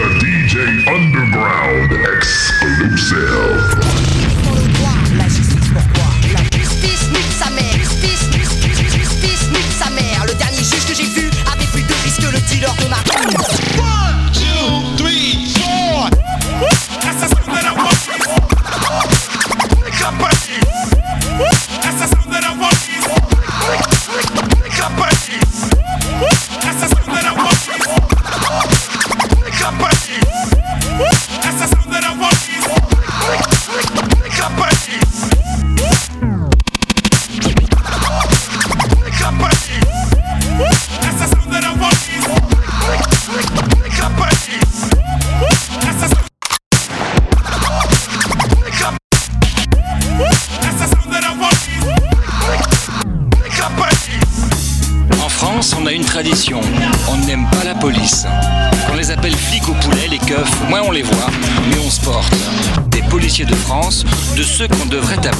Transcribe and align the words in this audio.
a 0.00 0.08
DJ 0.20 0.86
Underground 0.86 1.92
exclusive. 2.14 3.67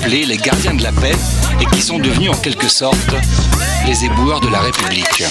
Les 0.08 0.38
gardiens 0.38 0.74
de 0.74 0.82
la 0.82 0.92
paix 0.92 1.14
et 1.60 1.66
qui 1.66 1.82
sont 1.82 1.98
devenus 1.98 2.30
en 2.30 2.36
quelque 2.36 2.68
sorte 2.68 3.14
les 3.86 4.04
éboueurs 4.06 4.40
de 4.40 4.48
la 4.48 4.60
République. 4.60 5.22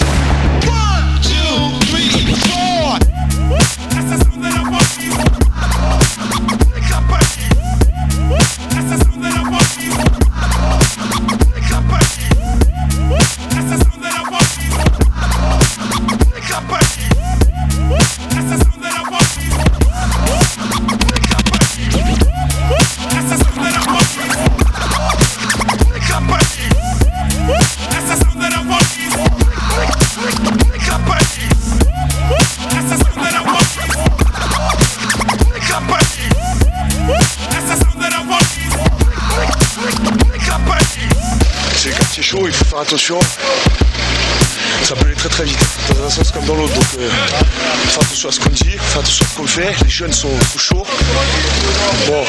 Attention. 42.81 43.19
Ça 44.83 44.95
peut 44.95 45.05
aller 45.05 45.15
très 45.15 45.29
très 45.29 45.43
vite, 45.43 45.57
dans 45.89 46.05
un 46.05 46.09
sens 46.09 46.31
comme 46.31 46.45
dans 46.45 46.55
l'autre. 46.55 46.73
Donc, 46.73 46.85
euh, 46.99 47.09
faire 47.87 48.03
attention 48.03 48.31
ce 48.31 48.39
qu'on 48.39 48.49
dit, 48.49 48.77
faire 48.77 49.01
attention 49.01 49.25
à 49.25 49.29
ce 49.29 49.35
qu'on 49.35 49.47
fait. 49.47 49.75
Les 49.83 49.89
jeunes 49.89 50.13
sont, 50.13 50.29
sont 50.51 50.59
chauds. 50.59 50.85
Bon, 52.07 52.23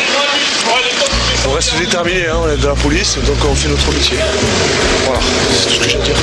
on 1.48 1.52
reste 1.52 1.78
déterminés, 1.78 2.26
hein, 2.26 2.38
on 2.42 2.48
est 2.48 2.56
de 2.56 2.66
la 2.66 2.74
police, 2.74 3.16
donc 3.18 3.36
on 3.48 3.54
fait 3.54 3.68
notre 3.68 3.92
métier. 3.92 4.18
Voilà, 5.04 5.20
c'est 5.52 5.68
tout 5.68 5.74
ce 5.74 5.80
que 5.80 5.88
j'ai 5.90 5.98
à 5.98 6.02
dire. 6.02 6.16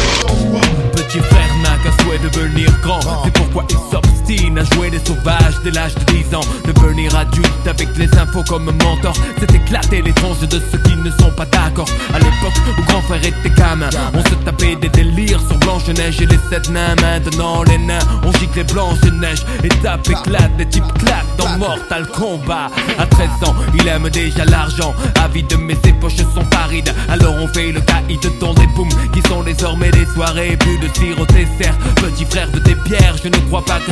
S'obstine 4.25 4.57
à 4.57 4.63
jouer 4.75 4.89
les 4.89 4.99
sauvages 4.99 5.55
dès 5.63 5.71
l'âge 5.71 5.95
de 5.95 6.03
10 6.13 6.35
ans. 6.35 6.41
Devenir 6.65 7.15
adulte 7.15 7.67
avec 7.67 7.89
les 7.97 8.09
infos 8.17 8.43
comme 8.47 8.65
mentor. 8.65 9.13
C'est 9.39 9.53
éclater 9.53 10.01
les 10.01 10.13
tronches 10.13 10.39
de 10.39 10.61
ceux 10.71 10.77
qui 10.79 10.95
ne 10.95 11.11
sont 11.11 11.31
pas 11.31 11.45
d'accord. 11.45 11.87
À 12.13 12.19
l'époque 12.19 12.53
où 12.77 12.83
grand 12.83 13.01
frère 13.01 13.23
était 13.25 13.49
gamin. 13.49 13.89
On 14.13 14.21
se 14.29 14.35
tapait 14.43 14.75
des 14.75 14.89
délires 14.89 15.39
sur 15.47 15.57
Blanche-Neige 15.59 16.21
et 16.21 16.25
les 16.25 16.39
sept 16.49 16.69
nains 16.69 16.95
Maintenant 17.01 17.63
les 17.63 17.77
nains. 17.77 17.99
On 18.23 18.31
gicle 18.33 18.57
les 18.57 18.63
Blanche-Neige 18.63 19.45
Étape 19.63 20.07
éclate, 20.09 20.55
des 20.57 20.67
types 20.67 20.93
claquent 20.99 21.35
dans 21.37 21.57
Mortal 21.57 22.07
Kombat. 22.07 22.71
À 22.97 23.05
13 23.05 23.29
ans 23.45 23.55
il 23.77 23.87
aime 23.87 24.09
déjà 24.09 24.45
l'argent. 24.45 24.93
Avide 25.23 25.53
mais 25.59 25.75
ses 25.83 25.93
poches 25.93 26.17
sont 26.17 26.45
parides. 26.49 26.93
Alors 27.09 27.35
on 27.41 27.47
fait 27.47 27.71
le 27.71 27.81
caïd 27.81 28.19
dans 28.39 28.53
des 28.53 28.67
booms 28.67 28.89
Qui 29.13 29.21
sont 29.27 29.43
désormais 29.43 29.91
des 29.91 30.05
soirées. 30.05 30.57
Plus 30.57 30.77
de 30.79 30.87
sirop 30.93 31.25
dessert. 31.27 31.77
Petit 31.95 32.25
frère 32.25 32.49
de 32.51 32.59
tes 32.59 32.75
pierres 32.75 33.15
Je 33.23 33.29
ne 33.29 33.37
crois 33.47 33.63
pas 33.63 33.79
que 33.79 33.91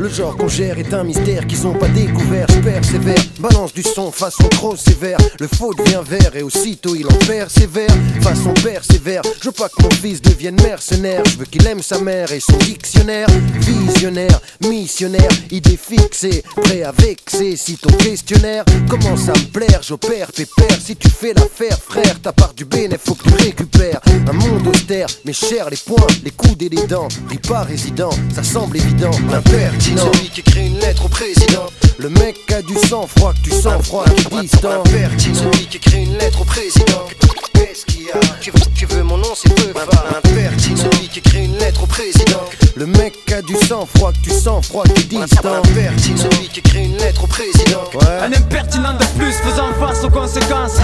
Le 0.00 0.08
genre 0.08 0.34
qu'on 0.34 0.48
gère 0.48 0.78
est 0.78 0.94
un 0.94 1.04
mystère 1.04 1.46
qu'ils 1.46 1.66
ont 1.66 1.74
pas 1.74 1.88
découvert. 1.88 2.46
Je 2.48 2.60
persévère, 2.60 3.22
balance 3.38 3.74
du 3.74 3.82
son 3.82 4.10
façon 4.10 4.48
trop 4.48 4.74
sévère. 4.74 5.18
Le 5.38 5.46
faux 5.46 5.74
devient 5.74 6.00
vert 6.08 6.34
et 6.34 6.42
aussitôt 6.42 6.94
il 6.94 7.06
en 7.06 7.18
persévère. 7.26 7.90
Façon 8.22 8.54
persévère, 8.54 9.20
je 9.42 9.48
veux 9.48 9.52
pas 9.52 9.68
que 9.68 9.82
mon 9.82 9.90
fils 9.90 10.22
devienne 10.22 10.56
mercenaire. 10.62 11.22
Je 11.26 11.36
veux 11.36 11.44
qu'il 11.44 11.66
aime 11.66 11.82
sa 11.82 11.98
mère 11.98 12.32
et 12.32 12.40
son 12.40 12.56
dictionnaire. 12.56 13.26
Visionnaire, 13.60 14.40
missionnaire, 14.66 15.28
idée 15.50 15.76
fixée, 15.76 16.42
prêt 16.56 16.82
à 16.82 16.92
vexer. 16.92 17.56
Si 17.58 17.76
ton 17.76 17.94
questionnaire 17.98 18.64
commence 18.88 19.28
à 19.28 19.32
me 19.32 19.52
plaire, 19.52 19.82
j'opère 19.82 20.32
pépère. 20.32 20.78
Si 20.82 20.96
tu 20.96 21.10
fais 21.10 21.34
l'affaire, 21.34 21.78
frère, 21.78 22.18
ta 22.22 22.32
part 22.32 22.54
du 22.54 22.64
bénéfice, 22.64 23.04
faut 23.04 23.14
que 23.16 23.28
tu 23.28 23.34
récupères. 23.34 24.00
Un 24.26 24.32
monde 24.32 24.66
austère, 24.66 25.08
mais 25.26 25.34
cher 25.34 25.68
les 25.68 25.76
poings, 25.76 26.06
les 26.24 26.30
coudes 26.30 26.62
et 26.62 26.70
les 26.70 26.86
dents. 26.86 27.08
Ris 27.28 27.36
pas 27.36 27.64
résident, 27.64 28.10
ça 28.34 28.42
semble 28.42 28.78
évident. 28.78 29.10
L'impertinent, 29.30 29.89
celui 29.96 30.30
qui 30.30 30.40
écrit 30.40 30.66
une 30.66 30.78
lettre 30.78 31.06
au 31.06 31.08
président. 31.08 31.66
Le 31.98 32.08
mec 32.08 32.36
a 32.52 32.62
du 32.62 32.74
sang-froid, 32.74 33.34
que 33.34 33.50
tu 33.50 33.50
sens 33.50 33.86
froid, 33.86 34.04
qui 34.04 34.24
distant. 34.42 34.82
Celui 34.84 35.66
qui 35.66 35.76
écrit 35.76 36.04
une 36.04 36.16
lettre 36.16 36.40
au 36.40 36.44
président. 36.44 37.04
Qu'est-ce 37.52 37.84
qu'il 37.86 38.06
y 38.06 38.10
a 38.10 38.20
tu 38.40 38.50
veux, 38.50 38.60
tu 38.74 38.86
veux 38.86 39.02
mon 39.02 39.18
nom, 39.18 39.34
c'est 39.34 39.54
peu 39.54 39.70
Impertinent, 39.78 40.76
celui 40.76 41.08
qui 41.08 41.18
écrit 41.18 41.44
une 41.44 41.58
lettre 41.58 41.82
au 41.82 41.86
président. 41.86 42.40
Le 42.74 42.86
mec 42.86 43.14
a 43.32 43.42
du 43.42 43.54
sang-froid, 43.54 44.12
que 44.12 44.18
tu 44.22 44.30
sens 44.30 44.66
froid, 44.66 44.84
qui 44.84 45.04
distant. 45.04 45.56
Impertinent, 45.56 46.16
celui 46.16 46.48
qui 46.48 46.60
écrit 46.60 46.84
une 46.86 46.96
lettre 46.96 47.24
au 47.24 47.26
président. 47.26 47.84
Ouais. 47.94 48.22
Un 48.22 48.32
impertinent 48.32 48.94
de 48.94 49.04
plus 49.18 49.32
faisant 49.32 49.72
face 49.78 50.02
aux 50.04 50.10
conséquences. 50.10 50.78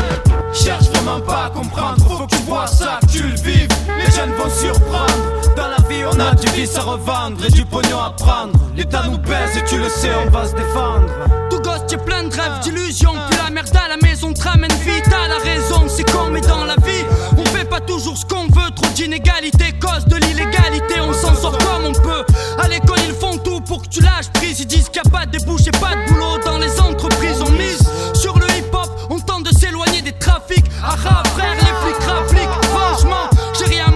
Cherche 0.52 0.88
vraiment 0.90 1.20
pas 1.20 1.46
à 1.46 1.50
comprendre, 1.50 2.04
faut 2.06 2.26
que 2.26 2.36
tu 2.36 2.42
vois 2.42 2.66
ça, 2.66 3.00
que 3.02 3.12
tu 3.12 3.22
le 3.22 3.36
vives. 3.36 3.68
Les 3.98 4.12
jeunes 4.12 4.32
vont 4.32 4.50
surprendre. 4.50 5.14
Dans 5.56 5.68
la 5.68 5.88
vie, 5.88 6.04
on 6.12 6.20
a 6.20 6.34
du 6.34 6.48
vice 6.50 6.76
à 6.76 6.82
revendre 6.82 7.44
et 7.46 7.50
du 7.50 7.64
pognon 7.64 7.98
à 7.98 8.10
prendre. 8.10 8.52
L'État 8.96 9.08
nous 9.08 9.18
baisse 9.18 9.56
et 9.56 9.64
tu 9.64 9.78
le 9.78 9.88
sais, 9.88 10.10
on 10.26 10.30
va 10.30 10.46
se 10.46 10.54
défendre. 10.54 11.08
Tout 11.50 11.60
gosse, 11.60 11.86
t'es 11.86 11.98
plein 11.98 12.24
de 12.24 12.34
rêves, 12.34 12.60
d'illusions. 12.62 13.14
Puis 13.28 13.38
la 13.38 13.50
merde 13.50 13.68
à 13.76 13.88
la 13.88 13.96
maison 13.98 14.32
te 14.32 14.42
ramène 14.42 14.72
vite. 14.84 15.04
T'as 15.10 15.28
la 15.28 15.38
raison, 15.38 15.84
c'est 15.88 16.10
con, 16.10 16.30
mais 16.30 16.40
dans 16.40 16.64
la 16.64 16.76
vie, 16.76 17.04
on 17.36 17.44
fait 17.44 17.64
pas 17.64 17.80
toujours 17.80 18.16
ce 18.16 18.24
qu'on 18.24 18.44
veut. 18.44 18.70
Trop 18.74 18.90
d'inégalités, 18.94 19.72
cause 19.80 20.06
de 20.06 20.16
l'illégalité. 20.16 21.00
On 21.00 21.12
s'en 21.12 21.34
sort 21.34 21.58
comme 21.58 21.86
on 21.86 21.92
peut. 21.92 22.24
À 22.58 22.68
l'école, 22.68 23.00
ils 23.06 23.14
font 23.14 23.36
tout 23.38 23.60
pour 23.60 23.82
que 23.82 23.88
tu 23.88 24.00
lâches 24.00 24.30
prise. 24.32 24.60
Ils 24.60 24.66
disent 24.66 24.88
qu'il 24.88 25.02
n'y 25.02 25.08
a 25.08 25.10
pas 25.10 25.26
de 25.26 25.32
débouché, 25.32 25.70
pas 25.72 25.94
de 25.94 26.12
boulot 26.12 26.38
dans 26.44 26.58
les 26.58 26.80
entreprises. 26.80 27.42
On 27.42 27.50
mise 27.50 27.86
sur 28.14 28.38
le 28.38 28.46
hip-hop, 28.46 28.88
on 29.10 29.18
tente 29.18 29.44
de 29.44 29.58
s'éloigner 29.58 30.00
des 30.00 30.12
trafics. 30.12 30.64
Ah, 30.82 30.96
frère, 30.96 31.54
les 31.54 31.92
flics 31.92 32.02
rappliquent. 32.06 32.64
Franchement, 32.70 33.28
j'ai 33.58 33.66
rien 33.66 33.86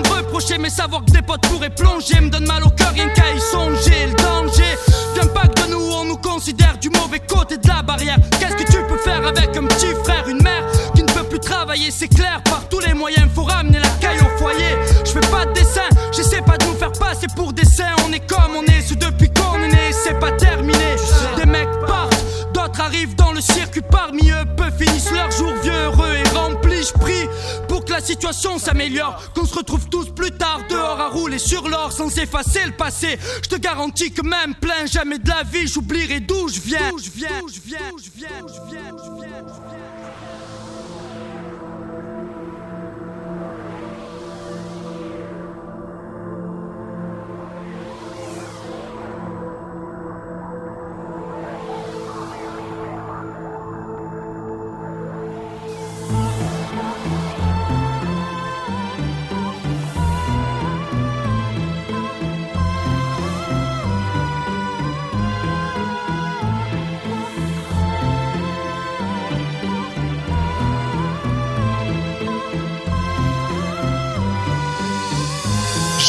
savoir 0.71 1.05
que 1.05 1.11
des 1.11 1.23
potes 1.23 1.43
pourraient 1.49 1.71
plonger 1.71 2.21
me 2.21 2.31
donne 2.31 2.47
mal 2.47 2.63
au 2.63 2.71
cœur, 2.71 2.93
rien 2.95 3.09
qu'à 3.09 3.33
y 3.35 3.41
songer. 3.41 4.07
Le 4.07 4.15
considère 6.41 6.79
du 6.79 6.89
mauvais 6.89 7.21
côté 7.21 7.59
de 7.59 7.69
la 7.69 7.83
barrière. 7.83 8.17
Qu'est-ce 8.39 8.57
que 8.57 8.73
tu 8.73 8.79
peux 8.89 8.97
faire 8.97 9.27
avec 9.27 9.55
un 9.55 9.67
petit 9.67 9.93
frère, 10.05 10.27
une 10.27 10.43
mère 10.43 10.65
qui 10.95 11.03
ne 11.03 11.13
peut 11.13 11.25
plus 11.25 11.39
travailler, 11.39 11.91
c'est 11.91 12.09
clair, 12.09 12.41
par 12.45 12.67
tous 12.71 12.79
les 12.79 12.95
moyens, 12.95 13.29
faut 13.35 13.43
ramener 13.43 13.79
la 13.79 13.91
caille 14.01 14.21
au 14.21 14.39
foyer. 14.39 14.75
Je 15.05 15.11
fais 15.11 15.31
pas 15.31 15.45
de 15.45 15.53
dessin, 15.53 15.89
j'essaie 16.17 16.41
pas 16.41 16.57
de 16.57 16.65
nous 16.65 16.77
faire 16.77 16.93
passer 16.93 17.27
pour 17.37 17.53
des. 17.53 17.65
On 18.07 18.13
est 18.15 18.27
comme 18.27 18.57
on 18.57 18.63
est, 18.63 18.81
ce 18.81 18.95
depuis 18.95 19.29
qu'on 19.29 19.63
est 19.63 19.69
né, 19.69 19.93
c'est 19.93 20.19
pas 20.19 20.33
terminé. 20.33 20.97
Des 21.37 21.45
mecs 21.45 21.69
partent, 21.87 22.25
d'autres 22.55 22.81
arrivent 22.81 23.17
dans 23.17 23.33
le 23.33 23.43
circuit, 23.43 23.83
parmi 23.83 24.31
eux, 24.31 24.47
peu 24.57 24.71
finissent 24.71 25.13
leur 25.13 25.31
jour 25.31 25.53
vieux, 25.63 25.73
heureux 25.73 26.15
et 26.15 26.29
remplis. 26.39 26.85
Je 26.85 26.99
prie 26.99 27.20
la 28.01 28.07
situation 28.07 28.59
s'améliore, 28.59 29.31
qu'on 29.35 29.45
se 29.45 29.55
retrouve 29.55 29.87
tous 29.91 30.09
plus 30.09 30.31
tard 30.31 30.63
dehors 30.71 30.99
à 30.99 31.09
rouler 31.09 31.39
sur 31.39 31.69
l'or 31.69 31.93
sans 31.93 32.17
effacer 32.19 32.65
le 32.65 32.73
passé. 32.73 33.19
Je 33.43 33.49
te 33.49 33.57
garantis 33.57 34.11
que 34.11 34.23
même 34.23 34.55
plein 34.55 34.87
jamais 34.87 35.19
de 35.19 35.29
la 35.29 35.43
vie, 35.43 35.69
j'oublierai 35.69 36.21
d'où 36.21 36.49
je 36.49 36.61
viens. 36.61 36.91
D'où 36.91 36.99
je 36.99 37.11
viens, 37.11 37.29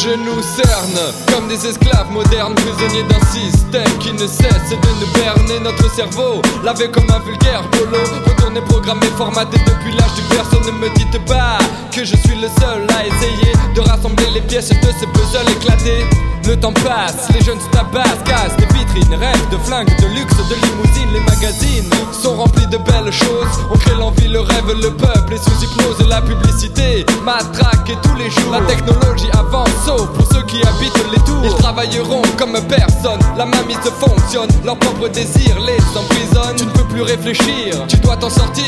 je 0.03 0.15
nous 0.15 0.42
cerne 0.42 1.00
comme 1.31 1.48
des 1.48 1.68
esclaves 1.68 2.09
modernes, 2.12 2.56
prisonniers 2.56 3.03
d'un 3.03 3.24
système 3.27 3.98
qui 4.00 4.12
ne 4.13 4.25
cesse 4.25 4.69
de 4.71 4.89
nous 5.00 5.13
berner 5.13 5.59
notre 5.59 5.94
cerveau, 5.94 6.42
lavé 6.63 6.89
comme 6.89 7.09
un 7.12 7.19
vulgaire 7.19 7.62
polo, 7.69 8.00
retourné, 8.25 8.62
programmé, 8.62 9.06
formaté 9.15 9.57
depuis 9.59 9.94
l'âge 9.94 10.13
du 10.15 10.24
personne. 10.36 10.74
Ne 10.74 10.80
me 10.80 10.89
dites 10.95 11.24
pas 11.25 11.59
que 11.92 12.03
je 12.03 12.15
suis 12.15 12.36
le 12.36 12.48
seul 12.59 12.88
à 12.98 13.06
essayer 13.06 13.53
de 13.75 13.81
rassembler 13.81 14.25
les 14.33 14.42
pièces 14.42 14.69
de 14.69 14.92
ce 15.00 15.06
puzzle 15.06 15.50
éclaté. 15.51 16.06
Le 16.47 16.59
temps 16.59 16.74
passe, 16.74 17.30
les 17.33 17.42
jeunes 17.42 17.59
se 17.59 17.69
tabassent, 17.69 18.24
cassent 18.25 18.57
rêvent 19.00 19.50
de 19.50 19.58
flingues, 19.58 19.96
de 20.02 20.08
luxe, 20.08 20.36
de 20.50 20.56
limousines. 20.56 21.14
Les 21.14 21.20
magazines 21.22 21.90
sont 22.12 22.36
remplis 22.36 22.68
de 22.68 22.78
belles 22.78 23.12
choses. 23.12 23.48
On 23.72 23.78
crée 23.78 23.96
l'envie, 23.96 24.28
le 24.28 24.40
rêve, 24.42 24.72
le 24.82 24.92
peuple 24.92 25.34
est 25.34 25.44
sous 25.44 25.64
hypnose. 25.64 26.08
La 26.08 26.22
publicité 26.22 27.06
matraque 27.24 27.90
et 27.90 27.98
tous 28.02 28.16
les 28.16 28.30
jours. 28.30 28.52
La 28.52 28.62
technologie 28.62 29.30
avance, 29.34 29.70
sauf 29.86 30.08
pour 30.08 30.28
ceux 30.34 30.44
qui 30.44 30.62
habitent 30.64 31.12
les 31.12 31.20
tours. 31.20 31.42
Ils 31.44 31.56
travailleront 31.56 32.22
comme 32.38 32.60
personne. 32.68 33.20
La 33.38 33.46
mamie 33.46 33.78
se 33.84 33.92
fonctionne, 33.92 34.50
leur 34.66 34.78
propre 34.78 35.08
désir 35.08 35.60
les 35.66 35.80
emprisonne. 35.98 36.56
Tu 36.58 36.66
ne 36.66 36.72
peux 36.72 36.86
plus 36.86 37.02
réfléchir, 37.02 37.86
tu 37.88 37.98
dois 37.98 38.18
t'en 38.18 38.30
sortir. 38.30 38.66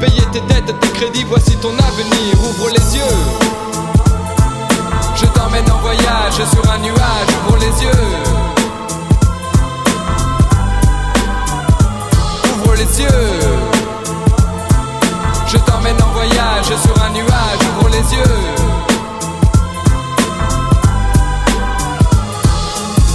Payer 0.00 0.22
tes 0.32 0.40
dettes, 0.40 0.74
tes 0.80 0.88
crédits, 0.88 1.24
voici 1.28 1.56
ton 1.56 1.72
avenir. 1.72 2.34
Ouvre 2.48 2.70
les 2.70 2.96
yeux. 2.96 3.16
Je 5.16 5.26
t'emmène 5.26 5.70
en 5.70 5.78
voyage 5.78 6.34
sur 6.34 6.70
un 6.70 6.78
nuage, 6.78 7.28
ouvre 7.48 7.58
les 7.58 7.84
yeux. 7.84 8.45
Les 12.76 13.00
yeux. 13.00 13.08
Je 15.46 15.56
t'emmène 15.58 16.00
en 16.02 16.12
voyage 16.12 16.66
sur 16.66 17.02
un 17.02 17.10
nuage, 17.10 17.60
ouvre 17.78 17.88
les 17.88 18.14
yeux. 18.16 18.36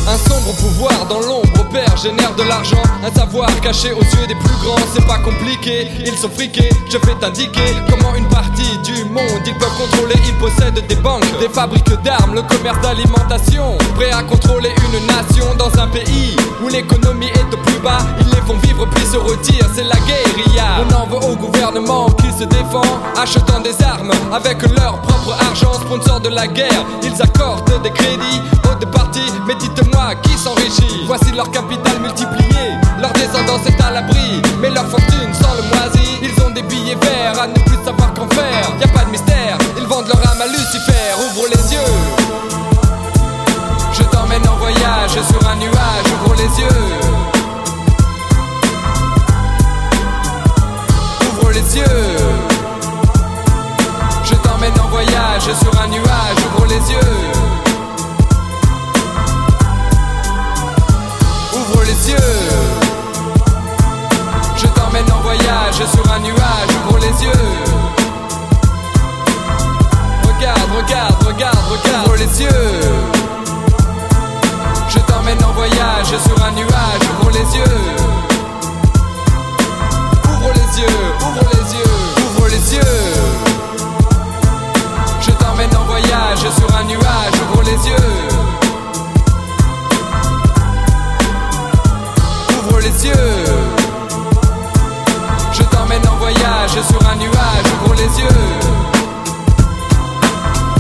Un 0.08 0.18
sombre 0.30 0.54
pouvoir 0.56 1.06
dans 1.08 1.20
l'ombre 1.20 1.51
opère, 1.72 1.98
génère 1.98 2.34
de 2.36 2.44
l'argent, 2.44 2.82
un 3.04 3.12
savoir 3.12 3.48
caché 3.62 3.92
aux 3.94 4.02
yeux 4.02 4.28
des 4.28 4.36
plus 4.36 4.56
grands, 4.64 4.76
c'est 4.94 5.06
pas 5.06 5.20
compliqué, 5.20 5.88
ils 6.06 6.18
sont 6.18 6.30
friqués, 6.30 6.70
je 6.90 6.98
vais 6.98 7.16
t'indiquer 7.20 7.76
comment 7.90 8.16
une 8.16 8.28
partie 8.28 8.78
du 8.84 9.06
monde 9.06 9.42
ils 9.46 9.58
peuvent 9.58 9.78
contrôler, 9.78 10.16
ils 10.28 10.36
possèdent 10.36 10.86
des 10.88 10.96
banques, 10.96 11.40
des 11.40 11.50
fabriques 11.50 12.02
d'armes, 12.04 12.36
le 12.36 12.42
commerce 12.44 12.82
d'alimentation, 12.82 13.78
prêts 13.96 14.12
à 14.12 14.24
contrôler 14.24 14.72
une 14.86 15.08
nation 15.08 15.46
dans 15.58 15.80
un 15.80 15.88
pays 15.88 16.36
où 16.64 16.68
l'économie 16.68 17.28
est 17.28 17.54
au 17.54 17.58
plus 17.58 17.80
bas, 17.80 18.00
ils 18.20 18.28
les 18.28 18.42
font 18.42 18.58
vivre 18.64 18.88
puis 18.94 19.06
se 19.06 19.18
retirent, 19.18 19.68
c'est 19.74 19.84
la 19.84 19.96
guérilla. 20.08 20.86
On 20.90 20.94
en 20.96 21.08
veut 21.08 21.28
au 21.28 21.36
gouvernement 21.36 22.08
qui 22.12 22.32
se 22.32 22.44
défend, 22.44 22.82
achetant 23.18 23.60
des 23.60 23.82
armes 23.84 24.12
avec 24.34 24.62
leur 24.78 25.02
propre 25.02 25.36
argent, 25.40 25.74
sponsor 25.74 26.20
de 26.20 26.30
la 26.30 26.48
guerre, 26.48 26.86
ils 27.04 27.22
accordent 27.22 27.82
des 27.82 27.92
crédits 27.92 28.42
aux 28.66 28.80
deux 28.80 28.90
parties, 28.92 29.32
mais 29.48 29.56
dites-moi 29.56 30.16
qui 30.24 30.38
s'enrichit. 30.38 31.04
Voici 31.06 31.32
leur 31.32 31.50
capital 31.62 32.00
multiplié, 32.00 32.78
leur 33.00 33.12
descendance 33.14 33.66
est 33.68 33.82
à 33.82 33.92
l'abri, 33.92 34.42
mais 34.60 34.70
leur 34.70 34.88
fortune 34.88 35.34
sans 35.34 35.54
le 35.56 35.64
moisi. 35.70 36.18
Ils 36.22 36.44
ont 36.44 36.50
des 36.50 36.64
billets 36.64 36.96
verts 36.96 37.42
à 37.42 37.48
ne 37.48 37.54
plus 37.54 37.78
savoir 37.86 38.14
qu'en 38.14 38.28
faire. 38.30 38.72
Y 38.80 38.84
a 38.84 38.88
pas 38.88 39.06
de 39.06 39.12
mystère, 39.12 39.58
ils 39.78 39.86
vendent 39.86 40.08
leur 40.08 40.20
âme 40.32 40.42
à 40.42 40.48
Lucifer. 40.48 41.06
Ouvre 41.20 41.48
les 41.48 41.74
yeux. 41.74 41.94
Je 43.94 44.04
t'emmène 44.04 44.48
en 44.48 44.56
voyage 44.58 45.12
sur 45.12 45.50
un 45.50 45.56
nuage, 45.56 46.08
ouvre 46.16 46.36
les 46.36 46.62
yeux. 46.62 46.82
Ouvre 51.28 51.52
les 51.52 51.78
yeux. 51.78 52.18
Je 54.24 54.36
t'emmène 54.36 54.80
en 54.80 54.88
voyage 54.88 55.44
sur 55.62 55.82
un 55.82 55.88
nuage, 55.88 56.38
ouvre 56.56 56.66
les 56.66 56.92
yeux. 56.92 57.41
Je 64.56 64.68
t'emmène 64.68 65.12
en 65.12 65.22
voyage 65.22 65.86
sur 65.94 66.12
un 66.12 66.20
nuage, 66.20 66.70
ouvre 66.88 67.00
les 67.00 67.26
yeux. 67.26 67.32
Regarde, 70.24 70.72
regarde, 70.76 71.24
regarde, 71.26 71.58
regarde, 71.70 72.08
ouvre 72.08 72.18
les 72.18 72.42
yeux. 72.42 72.80
Je 74.90 75.00
t'emmène 75.00 75.44
en 75.44 75.52
voyage 75.54 76.18
sur 76.26 76.46
un 76.46 76.52
nuage, 76.52 77.04
ouvre 77.20 77.32
les 77.32 77.58
yeux. 77.58 77.82
Ouvre 80.30 80.52
les 80.54 80.82
yeux, 80.82 81.00
ouvre 81.22 81.50
les 81.54 81.76
yeux, 81.78 81.96
ouvre 82.26 82.48
les 82.48 82.76
yeux. 82.76 83.02
Je 85.22 85.32
t'emmène 85.32 85.76
en 85.76 85.86
voyage 85.86 86.40
sur 86.40 86.76
un 86.76 86.84
nuage, 86.84 87.36
ouvre 87.54 87.62
les 87.64 87.88
yeux. 87.90 88.41
Les 92.82 93.06
yeux. 93.06 93.46
Je 95.54 95.64
t'emmène 95.64 96.06
en 96.08 96.16
voyage 96.18 96.72
sur 96.72 97.10
un 97.10 97.16
nuage, 97.16 97.66
ouvre 97.84 97.96
les 97.96 98.04
yeux. 98.04 98.28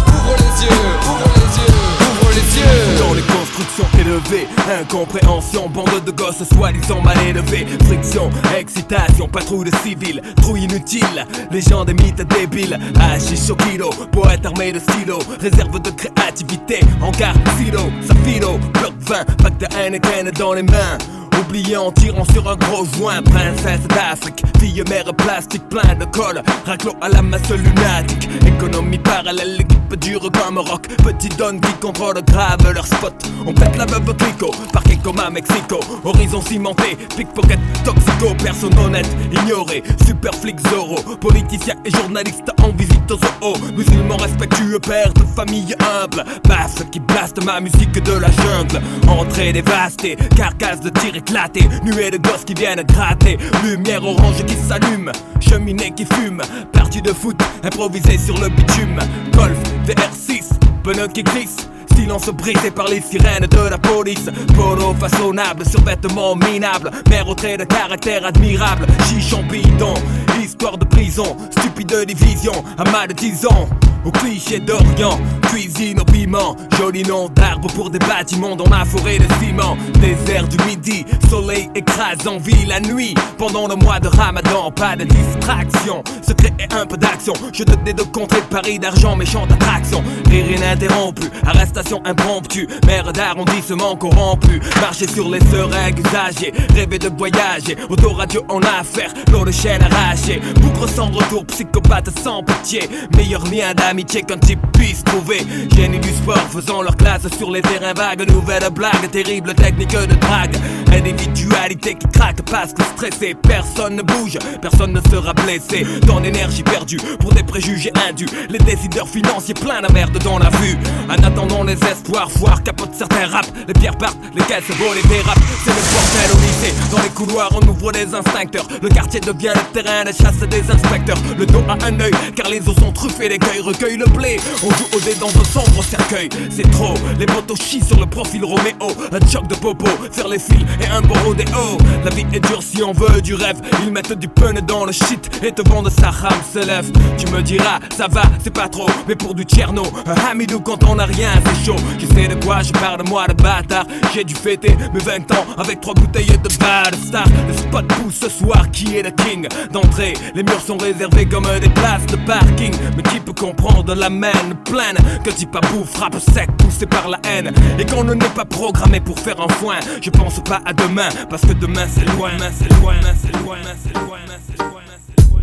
Ouvre 0.08 0.36
les 0.38 0.65
yeux, 0.65 0.81
ouvre 1.10 1.29
les 1.36 1.58
yeux, 1.60 1.74
ouvre 2.01 2.29
les 2.31 2.60
yeux. 2.60 3.00
Dans 3.00 3.13
les 3.13 3.22
constructions 3.22 3.86
élevées, 4.00 4.48
incompréhension, 4.81 5.70
bande 5.70 6.03
de 6.05 6.12
gosses 6.12 6.43
soi-disant 6.55 7.01
mal 7.01 7.17
élevés, 7.27 7.67
friction, 7.86 8.29
excitation, 8.58 9.27
patrouille 9.27 9.70
de 9.70 9.75
civils, 9.77 10.22
trou 10.41 10.55
inutile, 10.55 11.25
légende 11.51 11.88
des 11.88 11.93
mythes 11.93 12.27
débiles, 12.27 12.79
hachis 13.00 13.51
au 13.51 13.55
kilo, 13.55 13.89
poète 14.12 14.46
armé 14.46 14.72
de 14.72 14.79
stylo, 14.79 15.20
réserve 15.39 15.79
de 15.79 15.91
créativité, 15.91 16.79
hangar, 17.01 17.36
silo, 17.58 17.91
safilo, 18.08 18.58
bloc 18.74 18.93
20, 19.00 19.38
pack 19.43 19.58
de 19.58 19.67
Heineken 19.75 20.31
dans 20.31 20.53
les 20.53 20.63
mains. 20.63 20.98
Oublié 21.42 21.76
en 21.76 21.92
tirant 21.92 22.24
sur 22.26 22.48
un 22.48 22.56
gros 22.56 22.86
joint, 22.86 23.22
princesse 23.24 23.88
d'Afrique, 23.88 24.44
fille 24.60 24.84
mère 24.90 25.12
plastique 25.16 25.68
plein 25.70 25.96
de 25.96 26.06
colle, 26.06 26.44
raclo 26.66 26.94
à 27.02 27.10
la 27.10 27.22
masse 27.24 27.50
lunatique, 27.50 28.30
économie 28.46 29.00
parallèle, 29.00 29.58
l'équipe 29.58 29.96
dure 29.96 30.30
comme 30.32 30.60
rock, 30.60 30.88
petit 31.04 31.30
donne 31.30 31.60
qui 31.60 31.74
contrôle 31.74 32.22
grave 32.24 32.72
leur 32.74 32.86
spot, 32.86 33.14
on 33.46 33.54
pète 33.54 33.76
la 33.76 33.86
veuve 33.86 34.16
clico, 34.16 34.52
parquet 34.72 34.98
comme 35.04 35.20
à 35.20 35.30
Mexico, 35.30 35.80
horizon 36.04 36.42
cimenté, 36.42 36.96
pickpocket, 37.18 37.60
toxico, 37.84 38.36
personne 38.44 38.78
honnête, 38.78 39.10
ignoré, 39.32 39.84
super 40.06 40.34
flic 40.36 40.60
Zorro, 40.70 41.02
politicien 41.20 41.76
et 41.86 41.92
journaliste 41.92 42.52
en 42.62 42.70
visite 42.70 43.12
au 43.12 43.18
zoo, 43.18 43.58
musulman 43.76 44.18
respectueux, 44.18 44.80
père 44.80 45.12
de 45.14 45.24
famille 45.36 45.76
humble, 45.80 46.24
basse 46.48 46.84
qui 46.92 47.00
blaste 47.00 47.44
ma 47.44 47.60
musique 47.60 48.02
de 48.04 48.14
la 48.14 48.30
jungle, 48.32 48.82
entrée 49.08 49.54
dévastée, 49.54 50.16
carcasse 50.36 50.82
de 50.82 50.90
tir 50.90 51.16
éclaté, 51.32 51.62
nuée 51.84 52.12
de 52.12 52.18
gosses 52.18 52.44
qui 52.44 52.54
viennent 52.54 52.84
gratter, 52.84 53.38
lumière 53.64 54.04
orange 54.04 54.44
qui 54.46 54.56
s'allume, 54.56 55.12
cheminée 55.40 55.92
qui 55.96 56.06
fume, 56.06 56.42
partie 56.74 57.02
de 57.02 57.14
foot 57.14 57.42
improvisée 57.64 58.18
sur 58.18 58.38
le 58.38 58.50
bitume, 58.50 59.00
golf 59.34 59.58
VR6, 59.88 60.50
pneus 60.84 61.08
qui 61.08 61.24
glissent. 61.24 61.70
Silence 62.01 62.29
brisé 62.34 62.72
par 62.72 62.88
les 62.88 63.00
sirènes 63.00 63.46
de 63.46 63.70
la 63.70 63.77
police. 63.77 64.27
Polo 64.55 64.96
façonnable, 65.00 65.63
survêtement 65.63 66.36
minable. 66.36 66.89
Mère 67.12 67.27
au 67.27 67.36
trait 67.36 67.58
de 67.58 67.63
caractère 67.63 68.25
admirable. 68.25 68.88
Chichon 69.08 69.43
bidon, 69.43 69.93
histoire 70.41 70.79
de 70.79 70.86
prison. 70.86 71.38
Stupide 71.51 72.05
division, 72.08 72.53
amas 72.79 73.05
de 73.05 73.13
10 73.13 73.46
ans. 73.46 73.70
Au 74.03 74.10
cliché 74.10 74.60
d'Orient, 74.60 75.20
cuisine 75.43 76.00
au 76.00 76.05
piment. 76.05 76.55
Joli 76.79 77.03
nom 77.03 77.29
d'arbre 77.29 77.67
pour 77.75 77.91
des 77.91 78.00
bâtiments 78.00 78.55
dans 78.55 78.67
ma 78.67 78.84
forêt 78.84 79.20
de 79.20 79.27
ciment. 79.39 79.77
Désert 80.00 80.48
du 80.48 80.58
midi, 80.65 81.05
soleil 81.29 81.70
écrasant, 81.75 82.38
vie 82.39 82.65
la 82.65 82.79
nuit. 82.79 83.13
Pendant 83.38 83.67
le 83.67 83.75
mois 83.75 84.00
de 84.00 84.08
ramadan, 84.08 84.72
pas 84.72 84.96
de 84.96 85.03
distraction. 85.03 86.03
Secret 86.27 86.53
et 86.60 86.74
un 86.74 86.88
peu 86.88 86.98
d'action. 86.98 87.34
Je 87.53 87.63
te 87.63 87.72
de 87.72 88.03
contrer 88.03 88.41
Paris 88.50 88.79
d'argent, 88.79 89.15
méchante 89.15 89.51
attraction. 89.51 90.03
Rire 90.29 90.51
ininterrompu, 90.51 91.29
arrestation 91.46 91.91
impromptue. 92.06 92.68
Mère 92.86 93.12
d'arrondissement 93.12 93.96
corrompu. 93.96 94.62
Marcher 94.80 95.08
sur 95.08 95.30
les 95.30 95.40
seringues 95.40 96.00
usagées. 96.00 96.54
Rêver 96.76 97.00
de 97.00 97.10
voyager. 97.18 97.76
Autoradio 97.90 98.44
en 98.50 98.60
affaire, 98.62 99.14
l'eau 99.32 99.46
de 99.46 99.52
chaîne 99.52 99.82
arrachée. 99.82 100.42
Bougre 100.62 100.88
sans 100.88 101.10
retour, 101.12 101.46
psychopathe 101.46 102.10
sans 102.20 102.44
pitié. 102.44 102.82
Meilleur 103.16 103.44
lien 103.46 103.74
d'amitié 103.74 104.22
qu'un 104.22 104.38
type 104.38 104.60
puisse 104.74 105.04
trouver. 105.04 105.42
Génie 105.76 106.00
du 106.00 106.10
sport 106.10 106.48
faisant 106.52 106.82
leur 106.82 106.96
classe 106.96 107.28
sur 107.38 107.52
les 107.52 107.62
terrains 107.62 107.94
vagues. 107.94 108.30
Nouvelle 108.30 108.70
blague, 108.72 109.10
terrible 109.12 109.54
technique 109.54 109.92
de 109.92 110.16
drague. 110.16 110.56
Individualité 110.92 111.96
qui 111.96 112.08
craque 112.08 112.42
parce 112.50 112.74
que 112.74 112.84
stressé. 112.84 113.36
Personne 113.48 113.96
ne 113.96 114.02
bouge, 114.02 114.38
personne 114.62 114.94
ne 114.94 115.02
sera 115.10 115.34
blessé. 115.34 115.86
Ton 116.06 116.24
énergie 116.24 116.64
perdue 116.64 117.00
pour 117.20 117.34
des 117.34 117.44
préjugés 117.44 117.92
indus. 118.10 118.28
Les 118.50 118.60
décideurs 118.60 119.08
financiers 119.08 119.54
plein 119.54 119.82
de 119.82 119.92
merde 119.94 120.18
dans 120.24 120.38
la 120.38 120.50
vue. 120.50 120.78
En 121.10 121.24
attendant 121.24 121.64
les 121.64 121.71
espoirs, 121.74 122.32
foire 122.32 122.63
capote 122.63 122.92
certains 122.98 123.28
rap. 123.28 123.46
Les 123.68 123.74
pierres 123.74 123.98
partent, 123.98 124.18
les 124.36 124.44
caisses 124.44 124.70
volent 124.78 124.94
et 124.94 125.08
dérapent. 125.08 125.40
C'est 125.63 125.72
le 125.72 125.82
bordel 125.94 126.32
au 126.34 126.40
lycée. 126.42 126.74
Dans 126.92 127.01
les 127.01 127.10
couloirs, 127.10 127.50
on 127.54 127.68
ouvre 127.68 127.92
des 127.92 128.13
instincteurs. 128.13 128.68
Le 128.82 128.90
quartier 128.90 129.20
devient 129.20 129.54
le 129.56 129.82
terrain 129.82 130.04
de 130.04 130.12
chasse 130.12 130.40
des 130.40 130.72
inspecteurs. 130.72 131.18
Le 131.38 131.46
dos 131.46 131.63
à 131.68 131.86
un 131.86 132.00
œil, 132.00 132.13
car 132.36 132.50
les 132.50 132.68
os 132.68 132.75
sont 132.75 132.92
truffés, 132.92 133.30
l'écueil 133.30 133.60
recueille 133.60 133.98
le 133.98 134.06
blé. 134.06 134.40
On 134.63 134.70
joue 134.70 134.98
au 134.98 135.00
dé 135.00 135.16
dans 135.16 135.30
un 135.30 135.44
sombre 135.44 135.84
cercueil. 135.84 136.30
C'est 136.50 136.70
trop, 136.72 136.94
les 137.20 137.25
motos 137.28 137.56
chient 137.56 137.84
sur 137.84 138.00
le 138.00 138.06
profil 138.06 138.44
Roméo. 138.44 138.92
Un 139.12 139.28
choc 139.28 139.48
de 139.48 139.56
popo, 139.56 139.88
faire 140.12 140.28
les 140.28 140.40
fils 140.40 140.66
et 140.82 140.88
un 140.88 141.01
beau 141.01 141.16
rodéo. 141.25 141.78
La 142.04 142.12
vie 142.12 142.25
est 142.34 142.40
dure 142.40 142.62
si 142.62 142.84
on 142.84 142.92
veut 142.92 143.22
du 143.22 143.36
rêve. 143.36 143.62
Ils 143.84 143.92
mettent 143.92 144.13
du 144.13 144.28
pun 144.28 144.54
dans 144.68 144.86
le 144.86 144.92
shit 144.92 145.30
et 145.44 145.51
te 145.51 145.68
vendent 145.68 145.90
sa 145.90 146.10
rame 146.10 146.42
se 146.54 146.60
lève. 146.60 146.92
Tu 147.18 147.28
me 147.32 147.42
diras, 147.42 147.80
ça 147.96 148.08
va, 148.10 148.24
c'est 148.44 148.54
pas 148.54 148.68
trop, 148.68 148.90
mais 149.08 149.16
pour 149.16 149.34
du 149.34 149.44
tcherno, 149.44 149.84
un 150.06 150.32
hamidou 150.32 150.60
quand 150.60 150.84
on 150.84 151.00
a 151.00 151.06
rien, 151.06 151.30
c'est 151.46 151.61
chaud. 151.65 151.75
Je 152.00 152.06
sais 152.08 152.27
de 152.27 152.44
quoi? 152.44 152.62
Je 152.62 152.72
parle, 152.74 153.03
moi 153.08 153.27
de 153.27 153.34
bâtard. 153.34 153.86
J'ai 154.13 154.24
dû 154.24 154.36
fêter 154.36 154.75
mes 154.94 155.00
20 155.00 155.32
ans 155.32 155.46
avec 155.58 155.82
trois 155.82 155.94
bouteilles 155.94 156.38
de 156.38 156.50
bad 156.60 156.96
star. 156.96 157.25
Le 157.48 157.53
spot 157.53 157.88
pousse 157.88 158.20
ce 158.22 158.30
soir, 158.30 158.70
qui 158.72 158.98
est 158.98 159.03
le 159.03 159.12
king? 159.12 159.48
D'entrée, 159.72 160.13
les 160.36 160.44
murs 160.44 160.62
sont 160.62 160.77
réservés 160.77 161.25
comme 161.25 161.48
des 161.60 161.70
places 161.70 162.06
de 162.08 162.18
parking. 162.25 162.74
Mais 162.96 163.03
qui 163.03 163.20
peut 163.20 163.34
comprendre 163.34 163.94
la 163.96 164.10
main 164.10 164.32
pleine? 164.65 164.98
Que 165.24 165.32
dit 165.32 165.46
pas 165.46 165.62
bouffe, 165.62 165.91
frappe 165.91 166.20
sec, 166.20 166.50
poussé 166.58 166.86
par 166.86 167.08
la 167.10 167.20
haine. 167.30 167.51
Et 167.80 167.86
qu'on 167.86 168.03
ne 168.03 168.13
n'est 168.13 168.30
pas 168.30 168.46
programmé 168.46 169.00
pour 169.00 169.20
faire 169.20 169.39
un 169.39 169.50
foin. 169.50 169.80
Je 170.01 170.10
pense 170.10 170.39
pas 170.44 170.62
à 170.65 170.74
demain, 170.74 171.10
parce 171.30 171.44
que 171.44 171.53
demain 171.53 171.86
c'est 171.88 172.06
loin, 172.15 172.32
c'est 172.53 172.72
loin, 172.80 172.94
c'est 173.22 173.36
loin, 173.38 173.58
c'est 173.84 173.94
loin, 173.94 174.18
c'est 174.48 174.58
loin, 174.58 174.82
c'est 175.08 175.24
loin. 175.30 175.41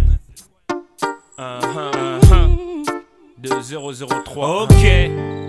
Uh-huh, 1.38 2.20
uh-huh. 2.20 2.58
2003. 3.40 4.62
Ok. 4.62 5.47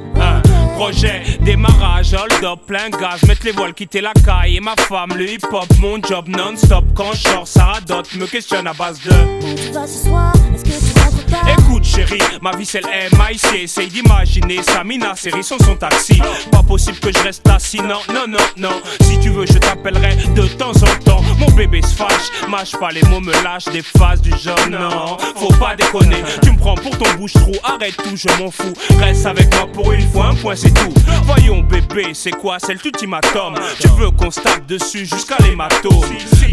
Projet, 0.79 1.21
démarrage, 1.41 2.13
hold 2.13 2.41
up, 2.41 2.59
plein 2.65 2.89
gaz, 2.89 3.21
mettre 3.27 3.43
les 3.43 3.51
voiles, 3.51 3.73
quitter 3.73 3.99
la 3.99 4.13
caille 4.13 4.55
et 4.55 4.59
ma 4.61 4.77
femme, 4.77 5.11
le 5.13 5.29
hip 5.29 5.43
hop, 5.51 5.67
mon 5.77 6.01
job 6.01 6.29
non-stop. 6.29 6.85
Quand 6.95 7.11
je 7.11 7.27
sors, 7.27 7.45
ça 7.45 7.65
radote, 7.65 8.15
me 8.15 8.25
questionne 8.25 8.65
à 8.65 8.71
base 8.71 9.01
de. 9.01 9.09
Écoute 11.57 11.83
chérie, 11.83 12.21
ma 12.41 12.51
vie 12.51 12.65
c'est 12.65 12.81
le 12.81 13.17
MIC 13.17 13.63
Essaye 13.63 13.87
d'imaginer 13.87 14.61
Samina, 14.63 15.15
série 15.15 15.43
son 15.43 15.57
son 15.59 15.75
taxi. 15.75 16.21
Pas 16.51 16.63
possible 16.63 16.99
que 16.99 17.11
je 17.11 17.19
reste 17.19 17.47
assis, 17.47 17.81
non, 17.81 17.99
non, 18.13 18.25
non, 18.27 18.37
non. 18.57 18.81
Si 19.01 19.19
tu 19.19 19.29
veux 19.29 19.45
je 19.45 19.57
t'appellerai 19.57 20.15
de 20.35 20.47
temps 20.47 20.71
en 20.71 21.03
temps. 21.03 21.21
Mon 21.39 21.51
bébé 21.51 21.81
se 21.81 21.95
fâche, 21.95 22.29
mâche 22.49 22.71
pas 22.79 22.89
les 22.89 23.03
mots, 23.03 23.21
me 23.21 23.31
lâche 23.43 23.65
des 23.65 23.81
phases 23.81 24.21
du 24.21 24.31
genre 24.31 24.57
Non, 24.69 25.17
faut 25.35 25.53
pas 25.53 25.75
déconner, 25.75 26.23
tu 26.41 26.51
me 26.51 26.57
prends 26.57 26.75
pour 26.75 26.97
ton 26.97 27.09
bouche-trou. 27.17 27.53
Arrête 27.63 27.95
tout, 27.97 28.15
je 28.15 28.27
m'en 28.41 28.51
fous, 28.51 28.73
reste 28.99 29.25
avec 29.25 29.53
moi 29.55 29.67
pour 29.71 29.91
une 29.93 30.07
fois, 30.09 30.27
un 30.27 30.35
point 30.35 30.55
c'est 30.55 30.73
tout. 30.73 30.93
Voyons 31.23 31.61
bébé, 31.61 32.09
c'est 32.13 32.31
quoi, 32.31 32.57
c'est 32.59 32.81
l'ultimatum 32.83 33.55
Tu 33.79 33.87
veux 33.97 34.11
qu'on 34.11 34.31
se 34.31 34.39
dessus 34.67 35.05
jusqu'à 35.05 35.37
l'hématome. 35.39 36.05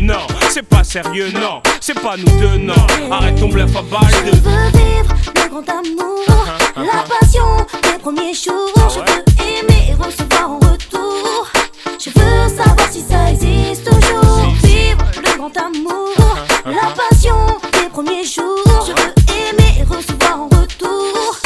Non, 0.03 0.27
c'est 0.51 0.63
pas 0.63 0.85
sérieux, 0.85 1.31
non, 1.33 1.61
c'est 1.81 1.99
pas 2.01 2.17
nous 2.17 2.39
deux, 2.39 2.59
non. 2.59 2.75
Arrête 3.11 3.39
ton 3.41 3.49
bluff 3.49 3.75
à 3.77 3.83
balle 3.83 4.25
de... 4.25 4.66
vivre 4.71 5.15
le 5.35 5.49
grand 5.49 5.69
amour, 5.69 6.25
la 6.77 7.03
passion 7.03 7.67
des 7.83 7.99
premiers 7.99 8.35
jours. 8.35 8.73
Je 8.91 9.01
veux 9.01 9.25
aimer 9.47 9.91
et 9.91 9.95
recevoir 9.95 10.51
en 10.51 10.59
retour. 10.59 11.49
Je 11.99 12.11
veux 12.11 12.49
savoir 12.49 12.89
si 12.91 13.01
ça 13.01 13.31
existe 13.31 13.85
toujours. 13.85 14.47
Vivre 14.63 15.05
le 15.17 15.39
grand 15.39 15.57
amour, 15.57 16.15
la 16.65 16.91
passion 16.91 17.37
des 17.73 17.89
premiers 17.89 18.25
jours. 18.25 18.85
Je 18.87 18.93
veux 18.93 19.15
aimer 19.35 19.81
et 19.81 19.85
recevoir 19.85 20.41
en 20.41 20.49
retour. 20.49 21.37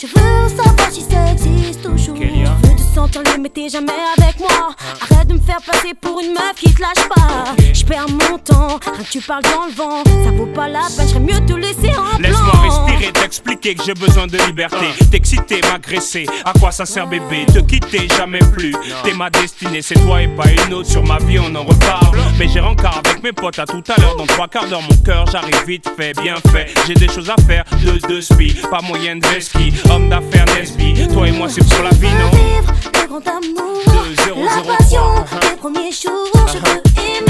Je 0.00 0.06
veux 0.06 0.48
savoir 0.48 0.90
si 0.90 1.02
ça 1.02 1.32
existe 1.32 1.82
toujours. 1.82 2.16
Je 2.16 2.68
veux 2.68 2.76
te 2.76 2.94
sentir 2.94 3.22
mais 3.40 3.48
t'es 3.48 3.68
jamais 3.68 3.92
avec 4.16 4.38
moi. 4.40 4.74
Arrête 5.10 5.28
de 5.28 5.34
me 5.34 5.40
faire 5.40 5.60
passer 5.62 5.94
pour 6.00 6.20
une 6.20 6.32
meuf 6.32 6.54
qui 6.56 6.72
te 6.72 6.80
lâche 6.80 7.08
pas. 7.08 7.55
Je 7.86 7.92
perds 7.92 8.08
mon 8.08 8.38
temps, 8.38 8.80
rien 8.84 9.04
que 9.04 9.08
tu 9.08 9.20
parles 9.20 9.44
dans 9.44 9.66
le 9.66 9.72
vent. 9.72 10.02
Ça 10.24 10.32
vaut 10.32 10.46
pas 10.46 10.66
la 10.66 10.80
peine, 10.96 11.06
j'aurais 11.08 11.20
mieux 11.20 11.46
te 11.46 11.52
laisser 11.52 11.94
en. 11.96 12.18
Laisse-moi 12.18 12.52
respirer, 12.64 13.12
t'expliquer 13.12 13.76
que 13.76 13.84
j'ai 13.84 13.94
besoin 13.94 14.26
de 14.26 14.36
liberté. 14.38 14.86
T'exciter, 15.12 15.60
m'agresser, 15.70 16.26
à 16.44 16.52
quoi 16.58 16.72
ça 16.72 16.84
sert 16.84 17.06
bébé 17.06 17.46
Te 17.46 17.60
quitter 17.60 18.08
jamais 18.16 18.40
plus? 18.40 18.74
T'es 19.04 19.12
ma 19.14 19.30
destinée, 19.30 19.82
c'est 19.82 19.94
toi 19.94 20.20
et 20.20 20.26
pas 20.26 20.50
une 20.50 20.74
autre. 20.74 20.90
Sur 20.90 21.04
ma 21.04 21.18
vie, 21.18 21.38
on 21.38 21.54
en 21.54 21.62
reparle. 21.62 22.18
Mais 22.40 22.48
j'ai 22.48 22.58
rencard 22.58 23.02
avec 23.04 23.22
mes 23.22 23.32
potes 23.32 23.60
à 23.60 23.66
tout 23.66 23.84
à 23.96 24.00
l'heure. 24.00 24.16
Dans 24.16 24.26
trois 24.26 24.48
quarts 24.48 24.66
d'heure, 24.66 24.82
mon 24.82 24.96
cœur, 25.04 25.24
j'arrive 25.30 25.64
vite 25.64 25.88
fait, 25.96 26.12
bien 26.20 26.34
fait. 26.50 26.74
J'ai 26.88 26.94
des 26.94 27.08
choses 27.08 27.30
à 27.30 27.36
faire, 27.46 27.62
de 27.84 28.04
deux 28.08 28.20
spi, 28.20 28.52
pas 28.68 28.80
moyen 28.82 29.14
de 29.14 29.40
ski. 29.40 29.72
Homme 29.90 30.08
d'affaires, 30.08 30.46
Nesby. 30.56 31.06
Toi 31.12 31.28
et 31.28 31.32
moi, 31.32 31.48
c'est 31.48 31.64
pour 31.68 31.84
la 31.84 31.90
vie, 31.90 32.08
non? 32.08 32.30
vivre 32.30 32.72
le 32.94 33.06
grand 33.06 33.28
amour, 33.28 33.84
De 33.86 34.44
la 34.44 34.76
passion 34.76 35.02
des 35.40 35.56
premiers 35.56 35.92
jours. 35.92 36.48
Je 36.52 36.58
veux 36.58 36.82
aimer 36.98 37.25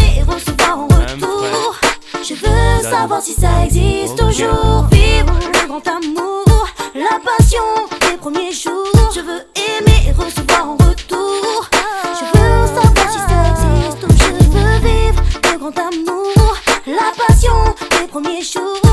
veux 2.44 2.82
savoir 2.82 3.22
si 3.22 3.32
ça 3.32 3.64
existe 3.64 4.16
toujours. 4.16 4.86
Vivre 4.90 5.32
le 5.52 5.68
grand 5.68 5.86
amour, 5.86 6.66
la 6.94 7.18
passion 7.24 7.62
des 8.00 8.16
premiers 8.16 8.52
jours. 8.52 9.12
Je 9.14 9.20
veux 9.20 9.42
aimer 9.54 10.08
et 10.08 10.12
recevoir 10.12 10.70
en 10.70 10.72
retour. 10.72 11.68
Je 11.72 12.38
veux 12.38 12.66
savoir 12.66 13.10
si 13.10 13.18
ça 13.18 13.38
existe 13.50 14.00
toujours. 14.00 14.38
Je 14.40 14.58
veux 14.58 14.78
vivre 14.88 15.22
le 15.52 15.58
grand 15.58 15.78
amour, 15.78 16.56
la 16.86 17.12
passion 17.26 17.54
des 18.00 18.06
premiers 18.08 18.42
jours. 18.42 18.85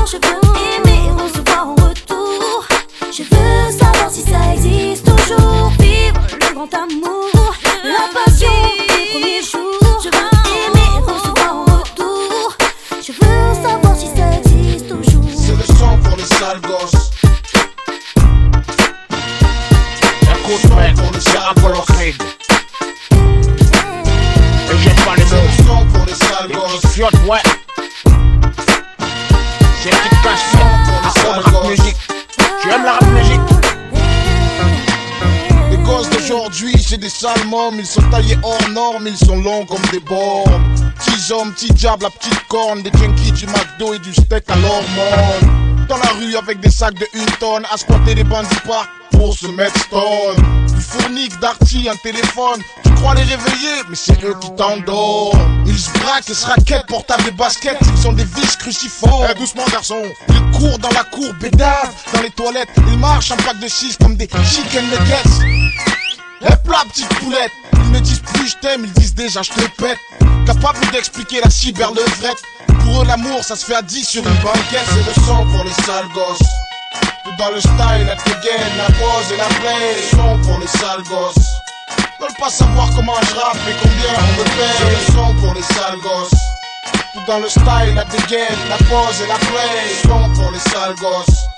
Des 36.96 37.08
sales 37.08 37.46
mômes. 37.46 37.78
Ils 37.78 37.86
sont 37.86 38.02
taillés 38.10 38.38
hors 38.42 38.68
normes, 38.70 39.06
ils 39.06 39.16
sont 39.16 39.36
longs 39.36 39.64
comme 39.66 39.82
des 39.92 40.00
bornes. 40.00 40.62
Petits 40.98 41.32
hommes, 41.32 41.52
petits 41.52 41.72
diables, 41.72 42.04
la 42.04 42.10
petite 42.10 42.46
corne. 42.48 42.82
Des 42.82 42.90
junkies, 42.98 43.32
du 43.32 43.46
McDo 43.46 43.94
et 43.94 43.98
du 43.98 44.12
steak 44.12 44.44
à 44.48 44.56
l'hormone. 44.56 45.86
Dans 45.88 45.96
la 45.96 46.10
rue 46.18 46.36
avec 46.36 46.60
des 46.60 46.70
sacs 46.70 46.94
de 46.94 47.06
une 47.14 47.30
tonne. 47.40 47.64
À 47.72 47.76
squatter 47.76 48.14
des 48.14 48.24
bandits 48.24 48.48
parcs 48.66 48.88
pour 49.12 49.36
se 49.36 49.46
mettre 49.48 49.78
stone. 49.80 50.36
Du 50.74 50.80
fournique, 50.80 51.38
d'arty, 51.40 51.88
un 51.88 51.96
téléphone. 51.96 52.60
Tu 52.84 52.90
crois 52.94 53.14
les 53.14 53.22
réveiller, 53.22 53.82
mais 53.88 53.96
c'est 53.96 54.22
eux 54.24 54.34
qui 54.40 54.50
t'endorment. 54.54 55.64
Ils 55.66 55.78
se 55.78 55.90
braquent 55.98 56.30
et 56.30 56.34
se 56.34 56.46
raquettent, 56.46 56.86
portables 56.86 57.24
des 57.24 57.30
baskets. 57.32 57.78
Ils 57.80 58.02
sont 58.02 58.12
des 58.12 58.24
vis 58.24 58.56
cruciformes. 58.56 59.26
Eh, 59.30 59.38
doucement, 59.38 59.64
garçon. 59.70 60.02
Ils 60.28 60.58
courent 60.58 60.78
dans 60.78 60.90
la 60.90 61.04
cour, 61.04 61.32
bédave 61.40 61.90
Dans 62.12 62.22
les 62.22 62.30
toilettes, 62.30 62.68
ils 62.88 62.98
marchent 62.98 63.30
en 63.32 63.36
pack 63.36 63.58
de 63.60 63.68
6 63.68 63.96
comme 63.98 64.16
des 64.16 64.28
chicken 64.28 64.84
nuggets 64.84 66.03
Hep 66.44 66.68
la 66.68 66.84
petite 66.90 67.08
poulette. 67.20 67.52
Ils 67.72 67.90
me 67.90 68.00
disent 68.00 68.20
plus 68.20 68.48
je 68.48 68.56
t'aime, 68.56 68.84
ils 68.84 68.92
disent 68.92 69.14
déjà 69.14 69.42
je 69.42 69.50
te 69.50 69.60
pète. 69.82 69.98
Capable 70.46 70.80
d'expliquer 70.92 71.40
la 71.42 71.48
cyberlevrette 71.48 72.42
Pour 72.80 73.02
eux 73.02 73.06
l'amour 73.06 73.42
ça 73.42 73.56
se 73.56 73.64
fait 73.64 73.76
à 73.76 73.82
10 73.82 74.04
sur 74.04 74.26
une 74.26 74.34
banquette. 74.42 74.84
C'est 74.88 75.06
le 75.06 75.26
sang 75.26 75.46
pour 75.46 75.64
les 75.64 75.72
sales 75.84 76.08
gosses. 76.14 76.48
Tout 77.24 77.36
dans 77.38 77.50
le 77.50 77.60
style, 77.60 78.06
la 78.06 78.16
dégaine, 78.16 78.76
la 78.76 78.86
pose 78.86 79.32
et 79.32 79.36
la 79.38 79.46
play 79.60 79.96
Le 79.96 80.16
son 80.16 80.38
pour 80.42 80.58
les 80.58 80.66
sales 80.66 81.02
gosses. 81.08 81.48
Veulent 82.20 82.38
pas 82.38 82.50
savoir 82.50 82.88
comment 82.94 83.16
je 83.22 83.34
rappe 83.34 83.56
et 83.68 83.74
combien 83.82 84.12
on 84.18 84.38
me 84.38 84.44
paye 84.44 84.76
C'est 84.78 85.12
le 85.12 85.12
son 85.14 85.34
pour 85.40 85.54
les 85.54 85.62
sales 85.62 85.98
gosses. 86.00 86.40
Tout 87.14 87.24
dans 87.26 87.38
le 87.38 87.48
style, 87.48 87.94
la 87.94 88.04
dégaine, 88.04 88.58
la 88.68 88.76
pose 88.76 89.20
et 89.22 89.26
la 89.26 89.36
play 89.36 89.88
Le 89.88 90.08
son 90.08 90.30
pour 90.34 90.50
les 90.50 90.58
sales 90.58 90.96
gosses 90.96 91.53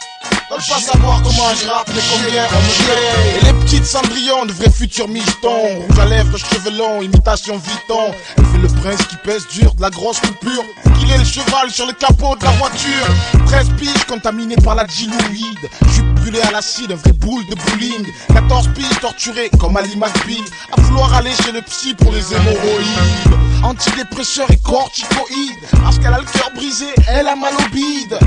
veulent 0.50 0.58
pas 0.58 0.80
savoir 0.80 1.22
comment 1.22 1.54
je 1.54 1.68
rappe, 1.68 1.90
mais 1.94 2.02
combien 2.10 2.44
on 2.44 2.60
me 2.60 2.86
paye. 2.86 3.36
Et 3.40 3.44
les 3.44 3.52
petites 3.64 3.84
cendrillons, 3.86 4.46
de 4.46 4.52
vrais 4.52 4.70
futurs 4.70 5.08
michetons. 5.08 5.80
Rouge 5.88 5.98
à 6.00 6.06
lèvres, 6.06 6.36
cheveux 6.38 6.76
longs, 6.76 7.02
imitation 7.02 7.56
Vuitton. 7.58 8.14
Elle 8.36 8.44
fait 8.44 8.58
le 8.58 8.68
prince 8.80 9.06
qui 9.08 9.16
pèse 9.16 9.46
dur, 9.48 9.74
de 9.74 9.82
la 9.82 9.90
grosse 9.90 10.20
coupure. 10.20 10.64
Qu'il 10.98 11.10
est 11.10 11.18
le 11.18 11.24
cheval 11.24 11.70
sur 11.70 11.86
le 11.86 11.92
capot 11.92 12.36
de 12.36 12.44
la 12.44 12.52
voiture. 12.52 13.06
13 13.46 13.70
piges 13.78 14.04
contaminées 14.08 14.56
par 14.56 14.74
la 14.74 14.84
diluide. 14.84 15.68
Je 15.86 15.92
suis 15.92 16.02
brûlé 16.02 16.40
à 16.40 16.50
l'acide, 16.50 16.92
un 16.92 16.96
vrai 16.96 17.12
boule 17.12 17.44
de 17.46 17.54
bowling. 17.54 18.06
14 18.32 18.68
piges 18.74 19.00
torturées 19.00 19.50
comme 19.58 19.76
Ali 19.76 19.96
McBeal. 19.96 20.44
À 20.76 20.80
vouloir 20.80 21.12
aller 21.14 21.32
chez 21.44 21.52
le 21.52 21.62
psy 21.62 21.94
pour 21.94 22.12
les 22.12 22.32
hémorroïdes. 22.32 23.34
Antidépresseur 23.62 24.50
et 24.50 24.58
corticoïdes. 24.58 25.54
Parce 25.82 25.98
qu'elle 25.98 26.14
a 26.14 26.18
le 26.18 26.24
cœur 26.24 26.50
brisé, 26.54 26.86
elle 27.08 27.28
a 27.28 27.36
mal 27.36 27.54
au 27.54 27.68
bide. 27.74 28.18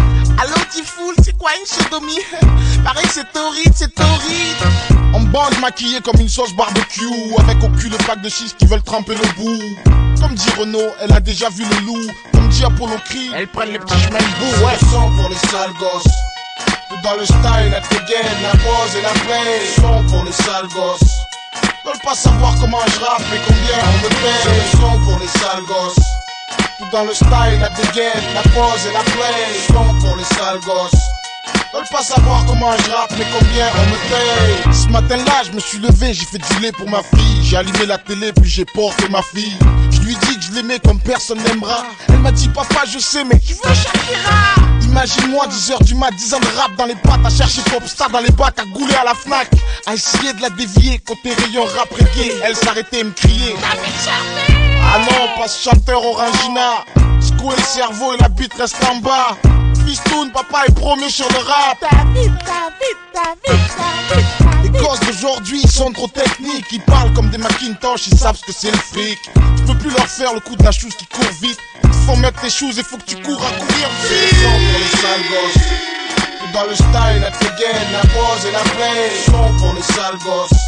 Allô, 0.42 0.56
Tifoul, 0.72 1.16
c'est 1.24 1.38
quoi 1.38 1.52
une 1.60 1.66
sodomie? 1.66 2.09
Pareil, 2.84 3.06
c'est 3.12 3.32
torride, 3.32 3.74
c'est 3.76 3.94
torride. 3.94 4.64
En 5.14 5.22
bande 5.22 5.58
maquillée 5.60 6.02
comme 6.02 6.20
une 6.20 6.30
sauce 6.30 6.54
barbecue. 6.54 7.06
Avec 7.38 7.64
au 7.64 7.70
cul 7.70 7.90
le 7.90 7.98
pack 7.98 8.22
de 8.22 8.30
6 8.30 8.56
qui 8.58 8.66
veulent 8.66 8.84
tremper 8.84 9.16
le 9.16 9.28
bout. 9.36 9.60
Comme 10.22 10.34
dit 10.34 10.50
Renault, 10.58 10.92
elle 11.02 11.14
a 11.14 11.20
déjà 11.20 11.50
vu 11.50 11.64
le 11.64 11.86
loup. 11.86 12.12
Comme 12.34 12.50
dit 12.50 12.64
Apollo 12.64 12.96
Creed, 13.06 13.32
elle 13.36 13.48
prennent 13.48 13.72
les 13.72 13.80
petits 13.80 14.00
chemins 14.00 14.18
de 14.18 14.40
bout. 14.40 14.66
Ouais, 14.66 14.78
sang 14.92 15.12
pour 15.16 15.30
les 15.30 15.36
sales 15.36 15.74
gosses. 15.80 16.14
Tout 16.90 16.98
dans 17.04 17.16
le 17.16 17.26
style, 17.26 17.72
la 17.72 17.80
dégaine, 17.82 18.38
la 18.42 18.52
pose 18.52 18.96
et 18.98 19.02
la 19.02 19.12
play. 19.12 19.62
Son 19.76 20.04
pour 20.10 20.24
les 20.26 20.32
sales 20.32 20.68
gosses. 20.74 21.14
Veulent 21.86 22.02
pas 22.04 22.16
savoir 22.16 22.56
comment 22.60 22.82
je 22.88 23.00
rappe 23.00 23.22
et 23.34 23.40
combien 23.48 23.78
on 23.86 24.04
me 24.04 24.10
paye. 24.10 24.64
C'est 24.72 24.78
son 24.78 25.00
pour 25.04 25.20
les 25.20 25.28
sales 25.28 25.64
gosses. 25.68 26.06
Tout 26.80 26.86
dans 26.92 27.04
le 27.04 27.14
style, 27.14 27.60
la 27.60 27.70
dégaine, 27.70 28.34
la 28.34 28.42
pose 28.42 28.86
et 28.88 28.94
la 28.94 29.04
play. 29.04 29.60
Son 29.68 29.94
pour 30.00 30.16
les 30.18 30.24
sales 30.24 30.60
gosses. 30.66 31.19
Veulent 31.74 31.84
pas 31.92 32.02
savoir 32.02 32.46
comment 32.46 32.72
je 32.86 32.92
rappe, 32.92 33.14
mais 33.18 33.26
combien 33.32 33.68
on 33.76 33.86
me 33.86 33.98
paye. 34.10 34.74
Ce 34.74 34.88
matin-là, 34.88 35.44
je 35.46 35.52
me 35.52 35.60
suis 35.60 35.78
levé, 35.80 36.14
j'ai 36.14 36.26
fait 36.26 36.40
du 36.40 36.60
lait 36.62 36.72
pour 36.72 36.90
ma 36.90 37.04
fille. 37.04 37.44
J'ai 37.44 37.58
allumé 37.58 37.86
la 37.86 37.98
télé, 37.98 38.34
puis 38.34 38.50
j'ai 38.50 38.66
porté 38.66 39.08
ma 39.10 39.22
fille. 39.22 39.58
Je 39.92 40.00
lui 40.02 40.16
dis 40.16 40.38
que 40.38 40.42
je 40.42 40.52
l'aimais 40.54 40.80
comme 40.80 41.00
personne 41.00 41.40
n'aimera. 41.44 41.84
Elle 42.08 42.20
m'a 42.20 42.32
dit, 42.32 42.48
papa, 42.50 42.84
je 42.92 43.00
sais, 43.00 43.24
mais 43.24 43.40
tu 43.40 43.54
veux 43.54 43.74
Shakira. 43.74 44.70
Imagine-moi 44.82 45.48
10h 45.48 45.84
du 45.84 45.94
mat, 45.94 46.12
10 46.12 46.34
ans 46.34 46.40
de 46.40 46.58
rap 46.58 46.76
dans 46.76 46.86
les 46.86 46.96
pattes, 46.96 47.24
à 47.24 47.30
chercher 47.30 47.62
Popstar 47.70 48.10
dans 48.10 48.20
les 48.20 48.32
bacs, 48.32 48.58
à 48.58 48.66
gouler 48.66 48.96
à 48.96 49.04
la 49.04 49.14
Fnac, 49.14 49.48
à 49.86 49.94
essayer 49.94 50.34
de 50.34 50.42
la 50.42 50.50
dévier 50.50 51.00
côté 51.00 51.34
rayon 51.34 51.64
rap 51.78 51.90
reggae. 51.92 52.34
Elle 52.44 52.56
s'arrêtait 52.56 53.02
et 53.02 53.04
me 53.04 53.12
crier. 53.12 53.56
Ah 54.92 54.98
non, 55.00 55.40
pas 55.40 55.48
ce 55.48 55.70
chanteur 55.70 56.04
Orangina. 56.04 56.86
Secouer 57.22 57.56
le 57.56 57.64
cerveau 57.64 58.14
et 58.14 58.18
la 58.18 58.30
bite 58.30 58.54
reste 58.56 58.78
en 58.90 58.96
bas. 58.96 59.38
Papa 60.34 60.66
est 60.68 60.76
promu 60.76 61.10
sur 61.10 61.28
le 61.30 61.40
rap. 61.40 61.84
Les 64.62 64.70
gosses 64.70 65.00
d'aujourd'hui 65.00 65.62
ils 65.64 65.72
sont 65.72 65.92
trop 65.92 66.08
techniques, 66.08 66.66
ils 66.72 66.82
parlent 66.82 67.12
comme 67.14 67.30
des 67.30 67.40
Macintosh, 67.40 68.08
ils 68.08 68.18
savent 68.18 68.38
ce 68.38 68.46
que 68.46 68.52
c'est 68.52 68.72
le 68.72 68.78
fric. 68.78 69.20
Tu 69.58 69.64
peux 69.64 69.78
plus 69.78 69.90
leur 69.90 70.08
faire 70.08 70.34
le 70.34 70.40
coup 70.42 70.56
de 70.56 70.64
la 70.64 70.72
chose 70.72 70.96
qui 70.96 71.06
court 71.08 71.32
vite. 71.42 71.58
Il 71.84 71.90
faut 72.06 72.16
mettre 72.18 72.40
tes 72.42 72.50
choses, 72.50 72.78
il 72.78 72.84
faut 72.84 72.98
que 72.98 73.06
tu 73.06 73.16
cours 73.16 73.42
à 73.44 73.52
courir 73.52 73.90
vite. 74.10 74.36
Pour 74.44 74.60
les 74.80 74.98
sales 75.02 75.26
gosses. 75.30 75.64
Tout 76.40 76.52
dans 76.54 76.66
le 76.66 76.76
style, 76.76 77.22
la 77.22 77.32
dégaine, 77.32 77.92
la 77.92 78.02
pose 78.02 78.46
et 78.48 78.52
la 78.52 78.60
play. 78.60 79.12
Son 79.26 79.58
pour 79.58 79.74
les 79.74 79.82
sales 79.82 80.20
gosses. 80.24 80.60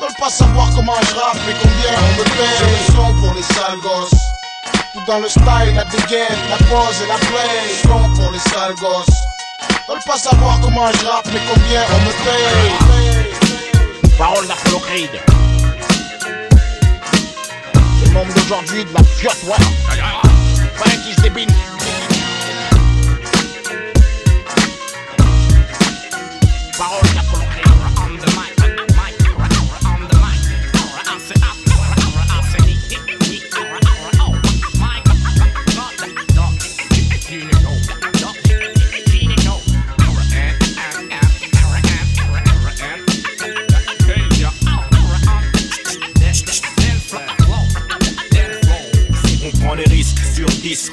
Veulent 0.00 0.16
pas 0.18 0.30
savoir 0.30 0.70
comment 0.74 1.00
je 1.02 1.14
rappe 1.14 1.36
et 1.48 1.54
combien 1.60 1.98
on 1.98 2.18
me 2.18 2.24
paye. 2.24 2.58
C'est 2.58 2.92
le 2.92 2.96
son 2.96 3.14
pour 3.20 3.34
les 3.34 3.42
sales 3.42 3.80
gosses. 3.82 4.43
Tout 4.94 5.02
dans 5.08 5.18
le 5.18 5.28
style, 5.28 5.74
la 5.74 5.84
dégaine, 5.84 6.38
la 6.48 6.56
pose 6.56 7.02
et 7.02 7.08
la 7.08 7.16
play. 7.16 7.74
Son 7.82 8.08
pour 8.14 8.30
les 8.30 8.38
sales 8.38 8.76
gosses. 8.76 9.24
Veulent 9.88 9.98
pas 10.06 10.16
savoir 10.16 10.60
comment 10.60 10.86
je 10.92 11.04
rappe 11.04 11.26
mais 11.32 11.40
combien 11.52 11.82
on 11.90 11.98
me 11.98 12.12
paye. 12.22 14.10
Parole 14.16 14.46
d'Apollo 14.46 14.78
Creed. 14.78 15.10
C'est 17.98 18.06
le 18.06 18.12
monde 18.12 18.28
d'aujourd'hui 18.36 18.84
de 18.84 18.94
la 18.94 19.02
fiotte, 19.02 19.42
ouais. 19.48 19.64
Fallait 20.76 20.98
qu'il 20.98 21.14
se 21.16 21.20
débine. 21.22 21.50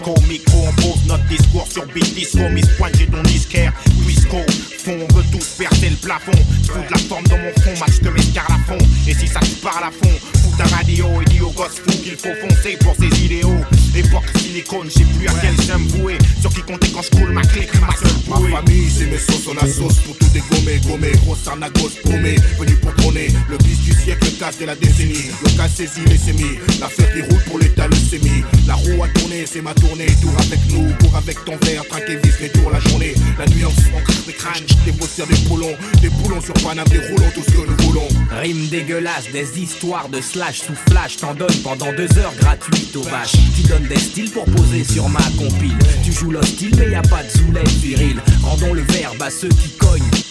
On 0.07 0.81
pose 0.81 1.05
notre 1.07 1.25
discours 1.27 1.67
sur 1.67 1.85
beat 1.87 2.13
disco, 2.15 2.39
Miss 2.49 2.67
Pointe, 2.77 2.95
j'ai 2.97 3.07
ton 3.07 3.21
disquaire, 3.23 3.73
Wisco, 4.05 4.37
fond, 4.81 4.97
on 4.97 5.13
veut 5.13 5.23
tous 5.31 5.45
percer 5.57 5.89
le 5.89 5.95
plafond, 5.95 6.31
je 6.63 6.71
fous 6.71 6.79
de 6.79 6.91
la 6.91 6.97
forme 6.97 7.23
dans 7.25 7.37
mon 7.37 7.51
front, 7.61 7.73
match 7.79 7.99
de 8.01 8.09
mes 8.09 8.21
à 8.37 8.57
fond, 8.65 8.77
et 9.07 9.13
si 9.13 9.27
ça 9.27 9.39
te 9.39 9.55
parle 9.61 9.83
à 9.83 9.91
fond, 9.91 10.11
fous 10.41 10.53
ta 10.57 10.63
radio 10.75 11.05
et 11.21 11.25
dis 11.25 11.41
aux 11.41 11.51
gosses 11.51 11.81
fous 11.85 11.97
qu'il 12.03 12.15
faut 12.17 12.33
foncer 12.41 12.77
pour 12.77 12.95
ses 12.95 13.23
idéaux, 13.23 13.61
époque 13.95 14.25
silicone, 14.37 14.87
je 14.89 14.99
sais 14.99 15.05
plus 15.05 15.27
à 15.27 15.33
quel 15.41 15.59
j'aime 15.61 15.85
vouer, 15.87 16.17
sur 16.39 16.49
qui 16.51 16.61
compter 16.61 16.89
quand 16.91 17.01
je 17.03 17.09
coule 17.11 17.31
ma 17.31 17.41
clique, 17.41 17.69
ma 17.81 17.95
seule 17.95 18.17
bouée. 18.25 18.49
Ma 18.49 18.57
famille, 18.57 18.89
c'est 18.89 19.05
mes 19.05 19.17
sauces, 19.17 19.47
on 19.47 19.57
a 19.63 19.67
sauce 19.67 19.99
pour 19.99 20.17
tout 20.17 20.29
dégommer, 20.33 20.79
gommer, 20.87 21.11
grosse 21.25 21.47
arnagos 21.47 21.91
paumée, 22.03 22.35
venu 22.57 22.75
pour 22.77 22.95
trôner, 22.95 23.27
le 23.49 23.57
bis 23.57 23.77
du 23.79 23.93
siècle, 23.93 24.25
le 24.25 24.39
casse 24.39 24.57
de 24.57 24.65
la 24.65 24.75
décennie, 24.75 25.29
le 25.43 25.57
cas 25.57 25.67
saisi, 25.67 26.01
les 26.07 26.17
sémis, 26.17 26.57
l'affaire 26.79 27.13
qui 27.13 27.21
roule 27.21 27.43
pour 27.45 27.59
l'état, 27.59 27.87
le 27.87 27.95
sémi, 27.95 28.43
la 28.67 28.75
roue 28.75 29.03
a 29.03 29.07
tourné, 29.09 29.45
c'est 29.45 29.61
ma 29.61 29.73
tournée, 29.73 30.07
tour 30.21 30.33
avec 30.39 30.59
nous, 30.71 30.89
cours 30.99 31.15
avec 31.15 31.43
ton 31.45 31.57
verre, 31.65 31.85
traque 31.87 32.09
et 32.09 32.15
vis 32.15 32.33
les 32.41 32.49
tours 32.49 32.71
la 32.71 32.79
journée, 32.79 33.13
la 33.37 33.45
nuit 33.47 33.65
en 33.65 33.69
fond, 33.69 34.01
crache 34.05 34.25
des 34.25 34.33
crânes, 34.33 34.65
des 34.85 34.91
bossières, 34.91 35.27
des 35.27 35.37
boulons, 35.47 35.75
des 36.01 36.09
boulons 36.09 36.41
sur 36.41 36.53
Paname, 36.55 36.87
des 36.87 36.99
roulons, 36.99 37.31
tout 37.33 37.43
ce 37.43 37.51
que 37.51 37.67
nous 37.67 37.77
voulons. 37.85 38.07
Rime 38.31 38.67
dégueulasse, 38.67 39.31
des 39.31 39.59
histoires 39.59 40.09
de 40.09 40.21
slash 40.21 40.61
sous 40.61 40.75
flash, 40.89 41.17
t'en 41.17 41.33
donnes 41.33 41.61
pendant 41.63 41.91
deux 41.93 42.09
heures 42.17 42.33
gratuites 42.39 42.95
aux 42.95 43.03
vaches. 43.03 43.35
Tu 43.55 43.67
donnes 43.67 43.87
des 43.87 43.99
styles 43.99 44.31
pour 44.31 44.45
poser 44.45 44.83
sur 44.83 45.07
ma 45.09 45.23
compile. 45.37 45.77
Tu 46.03 46.11
joues 46.11 46.31
l'hostile, 46.31 46.75
mais 46.77 46.91
y 46.91 46.95
a 46.95 47.01
pas 47.01 47.23
de 47.23 47.29
zoulette 47.29 47.67
viril. 47.67 48.19
Rendons 48.43 48.73
le 48.73 48.81
verbe 48.81 49.21
à 49.21 49.29
ceux 49.29 49.49
qui 49.49 49.69
cognent. 49.77 50.30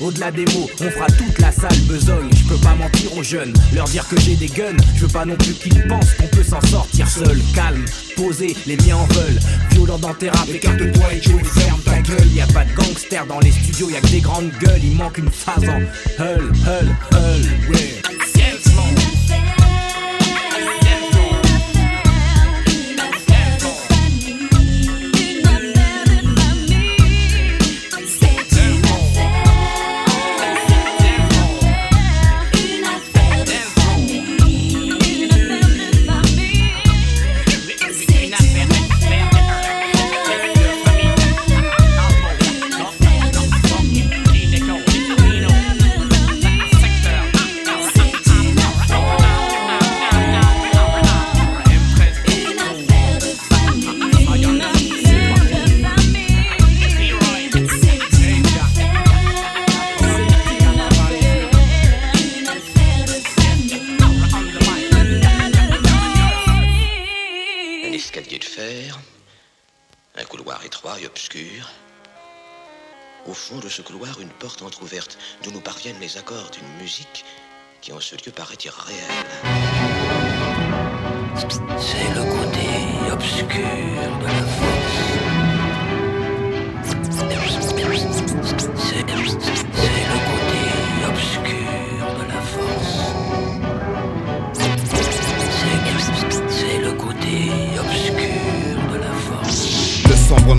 Au-delà 0.00 0.30
des 0.30 0.46
mots, 0.46 0.70
on 0.80 0.90
fera 0.90 1.06
toute 1.06 1.38
la 1.38 1.52
salle 1.52 1.78
besogne. 1.86 2.30
Je 2.34 2.44
peux 2.44 2.60
pas 2.60 2.74
mentir 2.74 3.14
aux 3.16 3.22
jeunes, 3.22 3.52
leur 3.74 3.84
dire 3.84 4.08
que 4.08 4.18
j'ai 4.18 4.34
des 4.34 4.46
guns. 4.46 4.76
Je 4.96 5.02
veux 5.02 5.12
pas 5.12 5.26
non 5.26 5.36
plus 5.36 5.52
qu'ils 5.52 5.86
pensent 5.88 6.14
qu'on 6.14 6.26
peut 6.28 6.42
s'en 6.42 6.60
sortir 6.62 7.06
seul. 7.06 7.38
Calme, 7.54 7.84
posé, 8.16 8.56
les 8.66 8.76
miens 8.78 8.96
en 8.96 9.06
veulent. 9.06 9.38
Violent 9.72 9.98
dans 9.98 10.14
tes 10.14 10.30
rap, 10.30 10.48
écarte-toi 10.48 11.12
et 11.12 11.20
joue 11.20 11.38
ferme 11.44 11.80
ta 11.82 12.00
gueule. 12.00 12.32
Y 12.34 12.40
a 12.40 12.46
pas 12.46 12.64
de 12.64 12.72
gangsters 12.72 13.26
dans 13.26 13.40
les 13.40 13.52
studios, 13.52 13.90
y 13.90 13.96
a 13.96 14.00
que 14.00 14.08
des 14.08 14.20
grandes 14.20 14.52
gueules. 14.58 14.84
Il 14.84 14.96
manque 14.96 15.18
une 15.18 15.30
phase 15.30 15.68
en 15.68 15.80
hull, 16.22 16.52
hull, 16.66 16.96
hull. 17.12 17.74
Ouais. 17.74 18.21
étroit 70.64 71.00
et 71.00 71.06
obscur. 71.06 71.70
Au 73.26 73.34
fond 73.34 73.58
de 73.58 73.68
ce 73.68 73.82
couloir, 73.82 74.20
une 74.20 74.30
porte 74.30 74.62
entr'ouverte, 74.62 75.18
d'où 75.42 75.52
nous 75.52 75.60
parviennent 75.60 76.00
les 76.00 76.18
accords 76.18 76.50
d'une 76.50 76.68
musique 76.80 77.24
qui 77.80 77.92
en 77.92 78.00
ce 78.00 78.14
lieu 78.16 78.32
paraît 78.32 78.58
irréelle. 78.64 79.00
C'est 81.78 82.14
le 82.14 82.24
côté 82.24 83.12
obscur 83.12 83.48
de 84.20 84.26
la 84.26 84.46
force. 84.46 85.32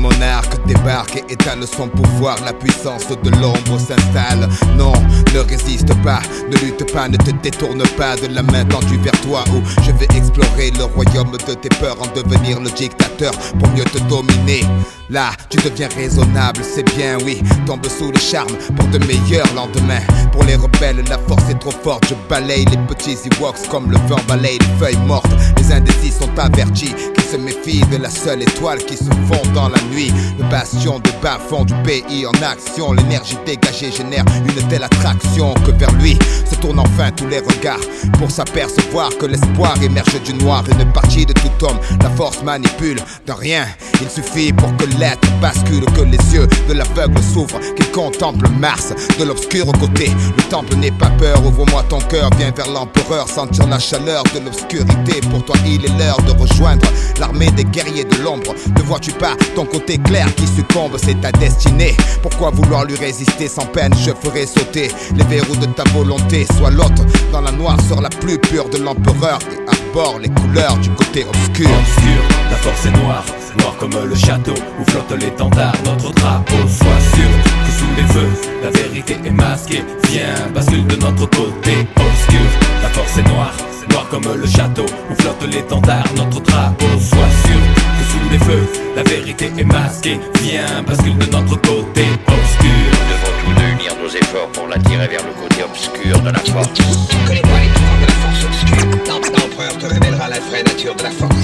Monarque 0.04 0.53
débarque 0.66 1.18
et 1.18 1.34
étale 1.34 1.66
son 1.68 1.88
pouvoir. 1.88 2.38
La 2.46 2.54
puissance 2.54 3.08
de 3.08 3.30
l'ombre 3.30 3.80
s'installe. 3.80 4.48
Non, 4.78 4.94
ne 5.34 5.40
résiste 5.40 5.94
pas, 6.04 6.22
ne 6.50 6.58
lutte 6.58 6.92
pas, 6.92 7.08
ne 7.08 7.18
te 7.18 7.32
détourne 7.32 7.84
pas 7.98 8.16
de 8.16 8.28
la 8.28 8.44
main 8.44 8.66
tendue 8.66 8.98
vers 8.98 9.20
toi. 9.22 9.44
Où 9.54 9.62
je 9.82 9.92
vais 9.92 10.08
explorer 10.18 10.72
le 10.78 10.86
royaume 10.86 11.32
de 11.32 11.54
tes 11.54 11.70
peurs, 11.70 11.98
en 12.02 12.08
devenir 12.16 12.60
le 12.60 12.70
dictateur 12.72 13.32
pour 13.60 13.70
mieux 13.70 13.86
te 13.86 14.00
dominer. 14.10 14.64
Là, 15.10 15.32
tu 15.50 15.58
deviens 15.58 15.90
raisonnable, 15.96 16.62
c'est 16.64 16.84
bien, 16.96 17.18
oui. 17.26 17.42
Tombe 17.66 17.86
sous 17.88 18.12
le 18.12 18.20
charme 18.20 18.56
pour 18.76 18.88
de 18.88 18.98
meilleurs 19.06 19.54
lendemains. 19.54 20.02
Pour 20.32 20.44
les 20.44 20.56
rebelles, 20.56 21.04
la 21.10 21.20
force 21.28 21.50
est 21.50 21.60
trop 21.60 21.74
forte. 21.84 22.06
Je 22.10 22.16
balaye 22.30 22.66
les 22.66 22.78
petits 22.88 23.18
Ewoks 23.26 23.68
comme 23.70 23.92
le 23.92 23.98
vent 24.08 24.22
balaye 24.28 24.58
les 24.58 24.80
feuilles 24.80 25.06
mortes. 25.06 25.32
Les 25.58 25.72
indécis 25.72 26.12
sont 26.12 26.40
avertis 26.40 26.96
qui 27.16 27.22
se 27.22 27.38
méfient 27.38 27.86
de 27.92 27.98
la 27.98 28.10
seule 28.10 28.42
étoile 28.42 28.80
qui 28.80 28.96
se 28.98 29.04
fond 29.04 29.42
dans 29.54 29.70
la 29.70 29.82
nuit. 29.92 30.12
Bastion 30.54 31.00
de 31.00 31.10
bas 31.24 31.40
fond 31.50 31.66
du 31.66 31.74
pays 31.84 32.28
en 32.28 32.44
action. 32.44 32.94
L'énergie 32.94 33.38
dégagée 33.44 33.92
génère 33.92 34.24
une 34.46 34.68
telle 34.68 34.84
attraction 34.84 35.52
que 35.66 35.72
vers 35.72 35.92
lui 35.94 36.16
se 36.48 36.54
tournent 36.58 36.78
enfin 36.78 37.10
tous 37.10 37.28
les 37.28 37.40
regards 37.40 37.80
pour 38.20 38.30
s'apercevoir 38.30 39.10
que 39.18 39.26
l'espoir 39.26 39.74
émerge 39.82 40.22
du 40.22 40.36
noir. 40.36 40.64
Une 40.70 40.86
partie 40.92 41.26
de 41.26 41.34
tout 41.34 41.66
homme, 41.66 41.80
la 42.04 42.10
force 42.12 42.44
manipule 42.44 43.00
de 43.26 43.32
rien. 43.32 43.66
Il 44.00 44.10
suffit 44.10 44.54
pour 44.54 44.76
que 44.78 44.86
l'être 45.00 45.28
bascule, 45.42 45.86
que 45.86 46.02
les 46.02 46.24
yeux 46.36 46.48
de 46.68 46.74
l'aveugle 46.74 47.24
s'ouvrent, 47.24 47.60
qu'il 47.76 47.90
contemple 47.90 48.48
Mars 48.60 48.94
de 49.18 49.24
l'obscur 49.24 49.66
côté. 49.80 50.12
Le 50.38 50.44
temple 50.50 50.76
n'est 50.76 50.92
pas 50.92 51.10
peur, 51.18 51.44
ouvre-moi 51.44 51.84
ton 51.90 52.00
cœur, 52.00 52.30
viens 52.38 52.52
vers 52.52 52.70
l'empereur, 52.70 53.28
sentir 53.28 53.66
la 53.68 53.80
chaleur 53.80 54.24
de 54.36 54.40
l'obscurité. 54.40 55.20
Pour 55.32 55.44
toi, 55.46 55.56
il 55.66 55.84
est 55.84 55.98
l'heure 55.98 56.22
de 56.22 56.32
rejoindre 56.32 56.86
l'armée 57.20 57.50
des 57.52 57.64
guerriers 57.64 58.04
de 58.04 58.18
l'ombre. 58.18 58.54
Ne 58.78 58.84
vois-tu 58.84 59.12
pas 59.14 59.36
ton 59.56 59.66
côté 59.66 59.98
clair 59.98 60.28
succombe, 60.48 60.98
c'est 60.98 61.20
ta 61.22 61.32
destinée. 61.32 61.96
Pourquoi 62.22 62.52
vouloir 62.52 62.86
lui 62.86 62.96
résister 62.96 63.48
sans 63.48 63.66
peine? 63.66 63.94
Je 63.98 64.12
ferai 64.24 64.46
sauter 64.46 64.90
les 65.16 65.24
verrous 65.26 65.56
de 65.56 65.66
ta 65.66 65.84
volonté. 65.92 66.46
Sois 66.58 66.72
l'autre 66.72 67.04
dans 67.32 67.42
la 67.42 67.52
noire 67.52 67.78
sur 67.88 68.02
la 68.02 68.10
plus 68.10 68.38
pure 68.38 68.70
de 68.70 68.78
l'empereur 68.78 69.40
et 69.52 69.70
arbore 69.70 70.20
les 70.20 70.30
couleurs 70.30 70.78
du 70.78 70.90
côté 70.92 71.26
obscur. 71.26 71.70
Obscur, 71.70 72.22
la 72.50 72.58
force 72.58 72.86
est 72.86 73.04
noire, 73.04 73.26
noire 73.60 73.76
comme 73.80 73.96
le 74.06 74.16
château 74.16 74.54
où 74.80 74.92
flotte 74.92 75.20
l'étendard, 75.20 75.76
notre 75.86 76.12
drapeau. 76.14 76.56
Sois 76.68 77.02
sûr 77.16 77.30
que 77.66 77.72
sous 77.72 77.94
les 77.98 78.14
feux, 78.14 78.32
la 78.64 78.70
vérité 78.72 79.18
est 79.26 79.32
masquée. 79.32 79.84
Viens, 80.10 80.50
bascule 80.54 80.88
de 80.88 80.96
notre 80.96 81.26
côté. 81.30 81.88
Obscur, 81.96 82.50
la 82.82 82.90
force 82.90 83.18
est 83.18 83.28
noire, 83.30 83.54
noire 83.90 84.08
comme 84.10 84.28
le 84.36 84.48
château 84.48 84.86
où 85.10 85.16
flotte 85.22 85.44
l'étendard, 85.52 86.06
notre 86.16 86.42
drapeau. 86.42 86.86
Sois 87.00 87.18
sûr 87.46 87.83
sous 88.14 88.30
les 88.32 88.40
feux, 88.40 88.68
la 88.96 89.04
vérité 89.04 89.52
est 89.58 89.64
masquée. 89.64 90.20
Viens, 90.42 90.84
bascule 90.88 91.18
de 91.18 91.26
notre 91.32 91.56
côté. 91.62 92.06
Obscur. 92.28 92.90
Nous 92.94 93.08
devons 93.12 93.34
tous 93.42 93.54
deux 93.60 93.70
unir 93.74 93.92
nos 94.02 94.10
efforts 94.10 94.50
pour 94.54 94.68
l'attirer 94.68 95.08
vers 95.08 95.26
le 95.26 95.34
côté 95.42 95.64
obscur 95.64 96.20
de 96.22 96.30
la 96.30 96.40
force. 96.40 96.74
Tu 96.74 97.18
connais 97.28 97.42
pas 97.42 97.60
les 97.62 97.70
pouvoirs 97.70 98.00
de 98.02 98.06
la 98.08 98.14
force 98.14 98.46
obscure 98.46 98.74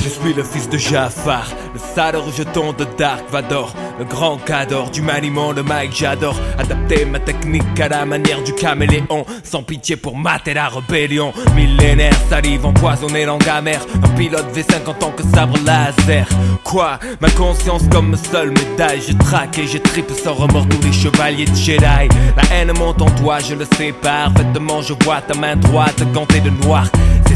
Je 0.03 0.09
suis 0.09 0.33
le 0.33 0.43
fils 0.43 0.69
de 0.69 0.77
Jafar, 0.77 1.47
le 1.73 1.79
sale 1.95 2.15
rejeton 2.15 2.73
de 2.73 2.85
Dark 2.97 3.23
Vador, 3.31 3.73
le 3.97 4.05
grand 4.05 4.37
cador 4.37 4.89
du 4.89 5.01
maniement 5.01 5.53
de 5.53 5.61
Mike 5.61 5.93
j'adore 5.95 6.35
adapter 6.57 7.05
ma 7.05 7.19
technique 7.19 7.79
à 7.79 7.89
la 7.89 8.05
manière 8.05 8.41
du 8.43 8.53
caméléon, 8.53 9.25
sans 9.43 9.63
pitié 9.63 9.95
pour 9.95 10.17
mater 10.17 10.53
la 10.53 10.69
rébellion. 10.69 11.33
Millénaire, 11.55 12.13
salive 12.29 12.65
empoisonnée, 12.65 13.25
langue 13.25 13.47
amère, 13.47 13.85
un 14.03 14.09
pilote 14.09 14.47
V5 14.55 14.87
en 14.87 14.93
tant 14.93 15.11
que 15.11 15.23
sabre 15.23 15.57
laser. 15.65 16.27
Quoi? 16.63 16.99
Ma 17.19 17.29
conscience 17.31 17.83
comme 17.91 18.15
seule 18.31 18.51
médaille, 18.51 19.01
je 19.07 19.13
traque 19.13 19.57
et 19.57 19.67
je 19.67 19.77
tripe 19.77 20.11
sans 20.11 20.33
remords 20.33 20.67
tous 20.67 20.81
les 20.85 20.93
chevaliers 20.93 21.45
de 21.45 21.55
Jedi. 21.55 22.09
La 22.37 22.43
haine 22.51 22.71
monte 22.77 23.01
en 23.01 23.09
toi, 23.11 23.39
je 23.39 23.55
le 23.55 23.65
sais 23.77 23.93
parfaitement, 24.01 24.81
je 24.81 24.93
vois 25.03 25.21
ta 25.21 25.37
main 25.37 25.55
droite 25.55 26.01
gantée 26.13 26.41
de 26.41 26.49
noir. 26.65 26.87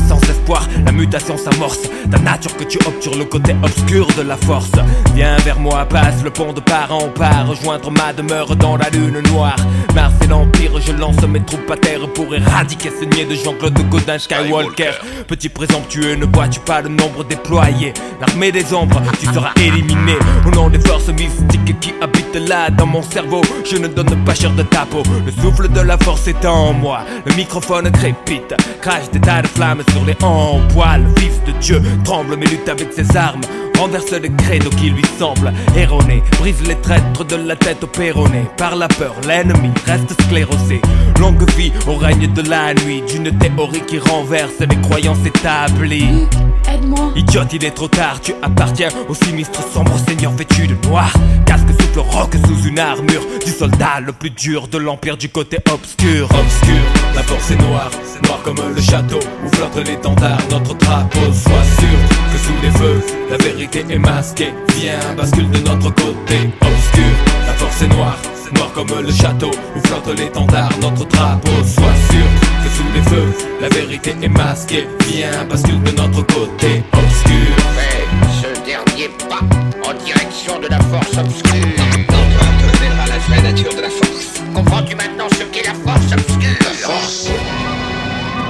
Sans 0.07 0.21
espoir, 0.29 0.67
la 0.85 0.91
mutation 0.91 1.37
s'amorce. 1.37 1.79
Ta 2.11 2.19
nature 2.19 2.55
que 2.57 2.63
tu 2.63 2.79
sur 2.99 3.15
le 3.15 3.25
côté 3.25 3.55
obscur 3.63 4.07
de 4.17 4.21
la 4.21 4.37
force. 4.37 4.71
Viens 5.15 5.37
vers 5.37 5.59
moi, 5.59 5.85
passe 5.85 6.23
le 6.23 6.29
pont 6.29 6.53
de 6.53 6.59
part 6.59 6.91
en 6.91 7.09
part, 7.09 7.47
rejoindre 7.47 7.91
ma 7.91 8.13
demeure 8.13 8.55
dans 8.55 8.77
la 8.77 8.89
lune 8.89 9.21
noire. 9.31 9.55
Mars 9.95 10.13
et 10.23 10.27
l'Empire, 10.27 10.79
je 10.79 10.91
lance 10.93 11.21
mes 11.27 11.41
troupes 11.41 11.69
à 11.71 11.77
terre 11.77 12.07
pour 12.13 12.33
éradiquer 12.33 12.89
ce 12.89 13.05
niais 13.05 13.25
de 13.25 13.35
Jean-Claude 13.35 13.77
Godin 13.89 14.19
Skywalker. 14.19 14.91
Petit 15.27 15.49
présomptueux, 15.49 16.15
ne 16.15 16.25
vois-tu 16.25 16.59
pas 16.59 16.81
le 16.81 16.89
nombre 16.89 17.23
déployé? 17.23 17.93
L'armée 18.19 18.51
des 18.51 18.73
ombres, 18.73 19.01
tu 19.19 19.27
seras 19.27 19.51
éliminé. 19.57 20.13
Au 20.45 20.51
nom 20.51 20.69
des 20.69 20.79
forces 20.79 21.09
mystiques 21.09 21.79
qui 21.79 21.93
habitent 22.01 22.47
là 22.47 22.69
dans 22.69 22.85
mon 22.85 23.01
cerveau, 23.01 23.41
je 23.69 23.77
ne 23.77 23.87
donne 23.87 24.23
pas 24.25 24.35
cher 24.35 24.51
de 24.51 24.63
ta 24.63 24.85
peau. 24.85 25.03
Le 25.25 25.31
souffle 25.41 25.69
de 25.69 25.81
la 25.81 25.97
force 25.97 26.27
est 26.27 26.45
en 26.45 26.73
moi, 26.73 27.01
le 27.25 27.33
microphone 27.35 27.91
crépite, 27.91 28.53
crache 28.81 29.09
des 29.11 29.19
tas 29.19 29.41
de 29.41 29.47
flammes 29.47 29.83
sur 29.93 30.05
les 30.05 30.17
en 30.23 30.59
poil. 30.73 31.05
Fils 31.17 31.41
de 31.45 31.51
Dieu, 31.59 31.81
tremble 32.03 32.35
mais 32.35 32.45
lutte 32.45 32.67
avec 32.67 32.91
ses 32.91 33.15
armes. 33.15 33.41
Renverse 33.79 34.11
les 34.11 34.31
credos 34.31 34.69
qui 34.71 34.89
lui 34.89 35.03
semblent 35.17 35.53
erronés. 35.75 36.23
Brise 36.39 36.61
les 36.67 36.75
traîtres 36.75 37.25
de 37.25 37.35
la 37.35 37.55
tête 37.55 37.83
au 37.83 37.87
péroné. 37.87 38.45
Par 38.57 38.75
la 38.75 38.87
peur, 38.87 39.15
l'ennemi 39.27 39.71
reste 39.85 40.19
sclérosé. 40.23 40.81
Longue 41.19 41.49
vie 41.51 41.71
au 41.87 41.95
règne 41.95 42.31
de 42.31 42.41
la 42.49 42.73
nuit. 42.73 43.03
D'une 43.07 43.31
théorie 43.37 43.81
qui 43.81 43.99
renverse 43.99 44.59
les 44.59 44.81
croyances 44.81 45.25
établies. 45.25 46.27
Aide-moi. 46.71 47.11
Idiote, 47.15 47.53
il 47.53 47.65
est 47.65 47.71
trop 47.71 47.87
tard. 47.87 48.21
Tu 48.21 48.33
appartiens 48.41 48.89
au 49.09 49.13
sinistre 49.13 49.61
sombre 49.73 49.97
seigneur 50.07 50.31
vêtu 50.31 50.67
de 50.67 50.75
noir? 50.87 51.11
Casque 51.45 51.69
souffle 51.79 51.99
rock 51.99 52.33
sous 52.47 52.67
une 52.67 52.79
armure. 52.79 53.21
Du 53.45 53.51
soldat 53.51 53.99
le 54.05 54.11
plus 54.13 54.29
dur 54.29 54.67
de 54.67 54.77
l'empire 54.77 55.17
du 55.17 55.29
côté 55.29 55.57
obscur. 55.71 56.25
Obscur, 56.25 56.83
la 57.15 57.23
force 57.23 57.51
est 57.51 57.61
noire, 57.61 57.91
noire 58.25 58.41
comme 58.43 58.57
le 58.75 58.81
château 58.81 59.19
où 59.45 59.55
flotte 59.55 59.87
l'étendard, 59.87 60.39
notre 60.49 60.73
drapeau. 60.75 61.19
Sois 61.31 61.63
sûr 61.79 61.99
que 62.31 62.37
sous 62.37 62.53
les 62.63 62.71
feux, 62.71 63.05
la 63.29 63.37
vérité 63.37 63.62
est 63.71 63.99
masquée. 63.99 64.53
Viens, 64.75 64.99
bascule 65.15 65.49
de 65.49 65.59
notre 65.59 65.89
côté. 65.95 66.51
Obscur, 66.61 67.13
la 67.47 67.53
force 67.53 67.81
est 67.81 67.87
noire, 67.87 68.17
noire 68.55 68.71
comme 68.73 68.87
le 69.01 69.11
château 69.11 69.51
où 69.75 69.87
flotte 69.87 70.17
l'étendard, 70.17 70.69
notre 70.81 71.05
drapeau. 71.05 71.51
Sois 71.63 71.95
sûr 72.09 72.27
que 72.63 72.69
sous 72.69 72.83
les 72.93 73.01
feux, 73.03 73.33
la 73.61 73.69
vérité 73.69 74.15
est 74.21 74.27
masquée. 74.27 74.87
Viens, 75.07 75.45
bascule 75.49 75.81
de 75.83 75.91
notre 75.91 76.21
côté. 76.27 76.83
Obscur. 76.93 77.55
Fais 77.75 78.05
ce 78.41 78.65
dernier 78.65 79.09
pas 79.29 79.41
en 79.87 79.93
direction 80.03 80.59
de 80.59 80.67
la 80.67 80.79
force 80.79 81.17
obscure. 81.17 81.75
Te 82.07 83.09
la 83.09 83.17
vraie 83.19 83.41
nature 83.41 83.73
de 83.75 83.81
la 83.81 83.89
force. 83.89 84.41
Comprends-tu 84.53 84.95
maintenant 84.95 85.27
ce 85.31 85.43
qu'est 85.45 85.63
la 85.63 85.73
force 85.73 86.11
obscure? 86.11 86.57
La 86.59 86.87
force 86.87 87.29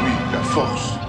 Oui, 0.04 0.12
la 0.34 0.39
force. 0.39 1.02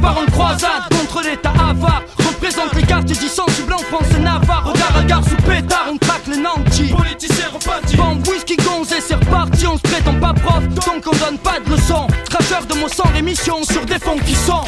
Part 0.00 0.18
en 0.18 0.26
croisade 0.30 0.82
contre 0.90 1.22
l'état 1.22 1.50
avare. 1.50 2.02
Représente 2.18 2.74
les 2.74 2.82
quartiers 2.82 3.16
du 3.16 3.28
sensible 3.28 3.72
en 3.72 3.78
France 3.78 4.06
et 4.16 4.20
Navarre. 4.20 4.72
Regard 4.72 5.18
à 5.18 5.22
sous 5.22 5.36
pétard, 5.36 5.86
traque 6.20 6.34
les 6.34 6.42
nantis. 6.42 6.94
Politiciens 6.94 7.48
repentis 7.52 7.96
Bombe, 7.96 8.26
whisky, 8.28 8.56
gonze 8.56 8.92
et 8.92 9.00
c'est 9.00 9.14
reparti 9.14 9.66
On 9.66 9.76
se 9.76 9.82
prétend 9.82 10.14
pas 10.14 10.34
prof, 10.34 10.66
donc 10.68 11.04
on 11.06 11.16
donne 11.16 11.38
pas 11.38 11.58
de 11.60 11.70
leçons. 11.70 12.06
Cracheur 12.28 12.64
de 12.66 12.74
mots 12.74 12.88
sans 12.88 13.08
rémission 13.12 13.62
sur 13.64 13.84
des 13.84 13.98
fonds 13.98 14.18
qui 14.26 14.34
sont. 14.34 14.64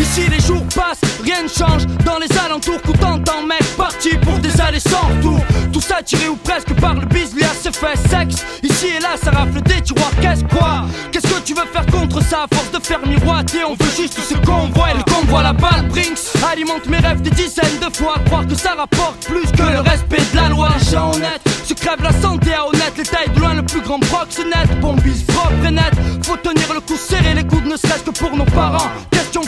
Ici 0.00 0.22
les 0.30 0.40
jours 0.40 0.64
passent, 0.74 1.00
rien 1.22 1.42
ne 1.42 1.48
change. 1.48 1.86
Dans 2.04 2.18
les 2.18 2.38
alentours, 2.38 2.80
coup 2.82 2.92
t'entends 2.92 3.42
mec 3.42 3.62
Parti 3.76 4.16
pour 4.18 4.38
des 4.38 4.60
allées 4.60 4.80
sans 4.80 5.08
retour. 5.16 5.40
Tout 5.72 5.80
ça 5.80 6.02
tiré 6.02 6.28
ou 6.28 6.36
presque 6.36 6.72
par 6.80 6.94
le 6.94 7.06
bis 7.06 7.30
assez 7.50 7.72
fait 7.72 7.96
sexe. 8.08 8.44
Ici 8.62 8.86
et 8.96 9.00
là 9.00 9.10
ça 9.22 9.30
rafle 9.30 9.60
des 9.62 9.80
tiroirs, 9.80 10.12
qu'est-ce 10.20 10.44
quoi? 10.44 10.84
Qu'est-ce 11.12 11.26
que 11.26 11.40
tu 11.44 11.54
veux 11.54 11.66
faire 11.72 11.86
contre 11.86 12.22
ça? 12.22 12.44
À 12.44 12.54
force 12.54 12.70
de 12.70 12.78
faire 12.84 13.00
miroiter 13.06 13.64
On 13.64 13.74
veut 13.74 13.90
juste 13.96 14.18
ce 14.18 14.34
qu'on 14.34 14.68
voit. 14.74 14.92
Et 14.92 14.96
le 14.96 15.02
convoi 15.04 15.42
la 15.42 15.52
balle 15.52 15.88
Brinks 15.88 16.18
Alimente 16.50 16.86
mes 16.86 16.98
rêves 16.98 17.22
des 17.22 17.30
dizaines 17.30 17.78
de 17.80 17.94
fois. 17.96 18.14
Croire 18.26 18.46
que 18.46 18.54
ça 18.54 18.74
rapporte 18.74 19.26
plus 19.26 19.50
que 19.52 19.62
le 19.62 19.80
respect 19.80 20.22
de 20.32 20.36
la 20.36 20.48
loi 20.48 20.70
gens 20.90 21.12
honnêtes 21.12 21.42
se 21.64 21.74
crèvent 21.74 22.02
la 22.02 22.12
santé 22.12 22.52
à 22.52 22.66
honnête 22.66 22.92
Les 22.96 23.04
tailles 23.04 23.30
de 23.34 23.40
loin 23.40 23.54
le 23.54 23.62
plus 23.62 23.80
grand 23.80 24.00
prox 24.00 24.38
net 24.38 24.80
Bombise 24.80 25.22
propre 25.24 25.66
et 25.66 25.70
net 25.70 25.92
Faut 26.24 26.36
tenir 26.36 26.72
le 26.74 26.80
coup 26.80 26.96
serré 26.96 27.34
les 27.34 27.44
coudes 27.44 27.66
ne 27.66 27.76
serait-ce 27.76 28.02
que 28.02 28.10
pour 28.10 28.36
nos 28.36 28.44
parents 28.44 28.90
Question 29.10 29.42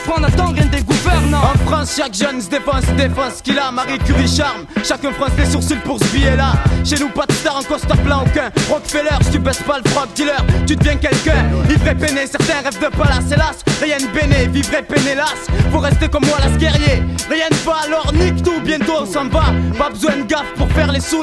défense, 1.83 1.97
chaque 1.97 2.15
jeune 2.15 2.41
se 2.41 2.49
défense, 2.49 2.85
défense 2.97 3.35
ce 3.39 3.43
qu'il 3.43 3.59
a, 3.59 3.71
Marie 3.71 3.99
Curie 3.99 4.29
charme. 4.29 4.65
Chacun 4.85 5.13
fronce 5.13 5.33
les 5.39 5.47
sourcils 5.47 5.81
pour 5.85 5.99
ce 5.99 6.05
billet 6.07 6.37
là. 6.37 6.53
Chez 6.85 6.97
nous, 6.97 7.09
pas 7.09 7.27
de 7.27 7.33
star 7.33 7.57
en 7.57 7.63
costard 7.63 7.97
blanc 7.99 8.25
aucun. 8.25 8.51
Rockefeller, 8.71 9.17
si 9.23 9.31
tu 9.33 9.39
baisses 9.39 9.63
pas 9.63 9.79
le 9.83 9.91
frog 9.91 10.09
dealer, 10.15 10.45
tu 10.67 10.77
deviens 10.77 10.97
quelqu'un. 10.97 11.47
Ivre 11.69 11.89
et 11.89 11.95
peiné, 11.95 12.27
certains 12.27 12.61
rêvent 12.63 12.81
de 12.81 12.97
palace, 12.97 13.31
hélas. 13.33 13.59
Rien 13.81 13.99
de 13.99 14.07
béné, 14.19 14.47
vivre 14.49 14.75
et 14.75 14.83
peiné, 14.83 15.13
hélas. 15.13 15.47
Faut 15.71 15.79
rester 15.79 16.09
comme 16.09 16.25
moi, 16.27 16.39
las 16.41 16.57
guerrier. 16.59 17.03
Rien 17.31 17.49
ne 17.51 17.57
va, 17.65 17.77
alors 17.85 18.13
nique 18.13 18.43
tout, 18.43 18.61
bientôt 18.65 18.95
on 19.03 19.07
s'en 19.07 19.27
va. 19.27 19.45
Pas 19.79 19.91
besoin 19.91 20.17
de 20.17 20.25
gaffe 20.25 20.53
pour 20.57 20.71
faire 20.73 20.93
les 20.93 21.01
sous 21.01 21.23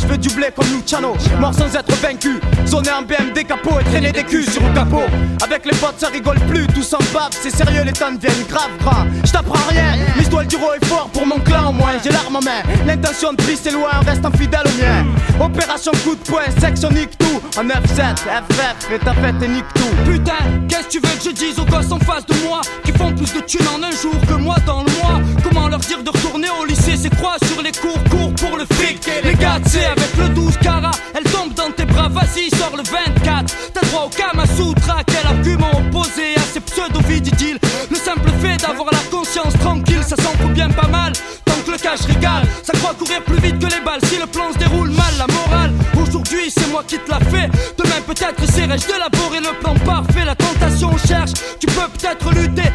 je 0.00 0.06
veux 0.06 0.18
du 0.18 0.28
blé 0.30 0.48
comme 0.54 0.66
Luciano. 0.72 1.14
Mort 1.40 1.54
sans 1.54 1.74
être 1.74 1.94
vaincu. 2.00 2.40
Zoner 2.66 2.90
en 2.90 3.02
BMD 3.02 3.46
capot 3.46 3.80
et 3.80 3.84
traîner 3.84 4.12
des 4.12 4.24
culs 4.24 4.48
sur 4.48 4.62
le 4.62 4.72
capot. 4.74 5.04
Avec 5.42 5.64
les 5.64 5.76
potes, 5.76 5.98
ça 5.98 6.08
rigole 6.08 6.38
plus, 6.48 6.66
tout 6.68 6.82
s'en 6.82 6.98
bave. 7.12 7.30
C'est 7.30 7.54
sérieux, 7.54 7.82
les 7.84 7.92
temps 7.92 8.12
deviennent 8.12 8.46
grave 8.48 8.70
gras. 8.80 9.06
Je 9.24 9.32
t'apprends 9.32 9.68
rien, 9.68 9.96
le 10.40 10.46
dire 10.46 10.60
haut 10.62 10.74
et 10.74 10.84
fort 10.86 11.08
pour 11.12 11.26
mon 11.26 11.38
clan 11.38 11.70
au 11.70 11.72
moins. 11.72 11.92
J'ai 12.02 12.10
l'arme 12.10 12.36
en 12.36 12.40
main. 12.40 12.62
L'intention 12.86 13.32
de 13.32 13.42
c'est 13.42 13.70
loin, 13.70 13.90
on 14.00 14.04
reste 14.04 14.24
infidèle 14.24 14.62
au 14.66 14.82
mien. 14.82 15.06
Opération 15.40 15.92
coup 16.04 16.14
de 16.14 16.20
poing, 16.20 16.42
section 16.58 16.90
nique 16.90 17.16
tout. 17.18 17.40
En 17.58 17.64
9-7, 17.64 18.16
FF, 18.16 18.90
et 18.92 18.98
ta 18.98 19.14
fête 19.14 19.42
et 19.42 19.48
nique 19.48 19.72
tout. 19.74 20.10
Putain, 20.10 20.32
qu'est-ce 20.68 20.86
que 20.86 20.90
tu 20.90 21.00
veux 21.00 21.16
que 21.16 21.24
je 21.24 21.30
dise 21.30 21.58
aux 21.58 21.64
gosses 21.64 21.92
en 21.92 21.98
face 21.98 22.26
de 22.26 22.34
moi 22.46 22.60
Qui 22.84 22.92
font 22.92 23.12
plus 23.12 23.32
de 23.32 23.40
thunes 23.40 23.66
en 23.68 23.82
un 23.82 23.90
jour 23.90 24.14
que 24.26 24.34
moi 24.34 24.56
dans 24.66 24.82
le 24.82 24.90
mois? 25.00 25.20
Comment 25.42 25.68
leur 25.68 25.80
dire 25.80 26.02
de 26.02 26.10
retourner 26.10 26.48
au 26.60 26.64
lycée 26.64 26.96
C'est 26.96 27.14
quoi 27.20 27.36
sur 27.46 27.62
les 27.62 27.72
cours, 27.72 28.02
cours 28.10 28.32
pour 28.34 28.56
le 28.56 28.64
fric 28.74 29.08
Les 29.21 29.21
c'est 29.66 29.84
avec 29.84 30.16
le 30.18 30.28
12 30.30 30.56
carat 30.58 30.90
Elle 31.14 31.24
tombe 31.24 31.54
dans 31.54 31.70
tes 31.70 31.84
bras, 31.84 32.08
vas-y, 32.08 32.50
sors 32.56 32.76
le 32.76 32.82
24 32.82 33.54
T'as 33.72 33.86
droit 33.86 34.06
au 34.06 34.08
Kama 34.08 34.46
Sutra, 34.46 35.02
quel 35.06 35.26
argument 35.26 35.70
opposé 35.78 36.34
à 36.36 36.40
ces 36.40 36.60
pseudo-vididiles? 36.60 37.58
Le 37.90 37.96
simple 37.96 38.30
fait 38.40 38.56
d'avoir 38.56 38.88
la 38.92 38.98
conscience 39.10 39.54
tranquille, 39.54 40.02
ça 40.02 40.16
s'en 40.16 40.32
fout 40.38 40.52
bien 40.52 40.70
pas 40.70 40.88
mal. 40.88 41.12
Tant 41.44 41.60
que 41.64 41.70
le 41.72 41.78
cash 41.78 42.00
régale, 42.02 42.44
ça 42.62 42.72
croit 42.74 42.94
courir 42.94 43.22
plus 43.22 43.38
vite 43.38 43.58
que 43.58 43.66
les 43.66 43.80
balles. 43.84 44.00
Si 44.04 44.18
le 44.18 44.26
plan 44.26 44.52
se 44.52 44.58
déroule 44.58 44.90
mal, 44.90 45.14
la 45.18 45.26
morale 45.26 45.72
Aujourd'hui 46.00 46.50
c'est 46.50 46.70
moi 46.70 46.82
qui 46.86 46.98
te 46.98 47.10
l'a 47.10 47.20
fait 47.20 47.48
Demain 47.78 48.00
peut-être 48.06 48.42
essaierai-je 48.42 48.86
d'élaborer 48.86 49.40
le 49.40 49.58
plan 49.60 49.74
parfait 49.84 50.24
La 50.24 50.34
tentation 50.34 50.96
cherche, 51.06 51.32
tu 51.60 51.66
peux 51.66 51.88
peut-être 51.96 52.30
lutter 52.32 52.68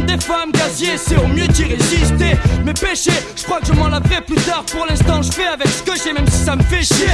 des 0.00 0.18
femmes 0.18 0.52
gazier 0.52 0.96
C'est 0.96 1.16
au 1.16 1.26
mieux 1.26 1.46
d'y 1.48 1.64
résister. 1.64 2.36
Mes 2.64 2.74
péchés, 2.74 3.10
je 3.36 3.44
crois 3.44 3.60
que 3.60 3.66
je 3.66 3.72
m'en 3.72 3.88
laverai 3.88 4.20
plus 4.22 4.36
tard. 4.36 4.64
Pour 4.70 4.86
l'instant 4.86 5.22
je 5.22 5.32
fais 5.32 5.46
avec 5.46 5.68
ce 5.68 5.82
que 5.82 5.92
j'ai 6.02 6.12
Même 6.12 6.28
si 6.28 6.44
ça 6.44 6.56
me 6.56 6.62
fait 6.62 6.82
chier. 6.82 7.06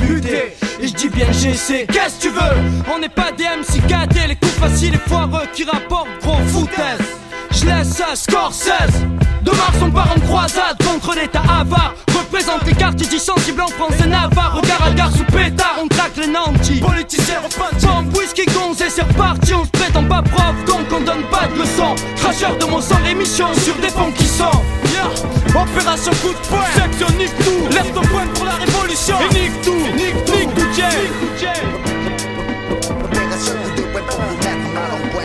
De 0.00 0.12
lutter, 0.12 0.54
et 0.80 0.88
je 0.88 0.94
dis 0.94 1.08
bien 1.08 1.26
j'essaie 1.32 1.86
Qu'est-ce 1.86 2.16
que 2.16 2.22
tu 2.22 2.28
veux? 2.30 2.92
On 2.94 2.98
n'est 2.98 3.08
pas 3.08 3.32
des 3.32 3.44
MC 3.44 3.80
KD 3.86 4.28
Les 4.28 4.36
coups 4.36 4.52
faciles 4.52 4.94
et 4.94 5.08
foireux 5.08 5.46
qui 5.54 5.64
rapportent 5.64 6.08
gros 6.22 6.38
foutaise 6.48 7.21
je 7.62 7.66
laisse 7.66 7.88
ça 7.88 8.14
Scorsese. 8.14 9.00
De 9.42 9.50
Mars 9.50 9.76
on 9.82 9.90
part 9.90 10.12
en 10.16 10.20
croisade 10.20 10.76
contre 10.84 11.14
l'état 11.14 11.42
avare. 11.60 11.94
Représente 12.14 12.64
les 12.66 12.74
quartiers 12.74 13.06
dits 13.06 13.18
sensibles 13.18 13.60
en 13.60 13.68
France 13.68 13.94
et 14.04 14.08
Navarre. 14.08 14.56
Regard 14.60 14.84
à 14.84 14.90
gare 14.90 15.10
sous 15.12 15.24
pétard, 15.24 15.76
on 15.82 15.88
traque 15.88 16.16
les 16.16 16.28
nantis. 16.28 16.80
Politiciens 16.80 17.40
Bombe, 17.82 18.16
whisky, 18.16 18.44
gonze 18.46 18.80
et 18.80 18.90
c'est 18.90 19.02
reparti. 19.02 19.54
On 19.54 19.64
se 19.64 19.70
prétend 19.70 20.04
pas 20.04 20.22
prof 20.22 20.54
donc 20.66 20.86
on 20.92 21.00
donne 21.00 21.22
pas 21.30 21.46
de 21.48 21.58
leçons. 21.58 21.94
Cracheur 22.16 22.56
de 22.58 22.64
mon 22.64 22.80
sang, 22.80 22.98
émission 23.10 23.46
sur 23.54 23.74
des 23.76 23.88
fonds 23.88 24.12
qui 24.16 24.26
sont. 24.26 24.44
Yeah. 24.92 25.62
Opération 25.62 26.12
coup 26.22 26.32
de 26.32 26.46
poing. 26.48 26.64
Section 26.74 27.16
nique 27.18 27.36
tout 27.38 27.74
Lève 27.74 27.92
ton 27.92 28.02
poing 28.02 28.26
pour 28.34 28.44
la 28.44 28.52
révolution. 28.52 29.16
Et 29.20 29.34
nique 29.34 29.62
tout 29.62 29.72
Nique 29.96 30.24
tout 30.24 30.32
Nique 30.32 30.54
tout 30.54 30.66
Jay 30.74 31.81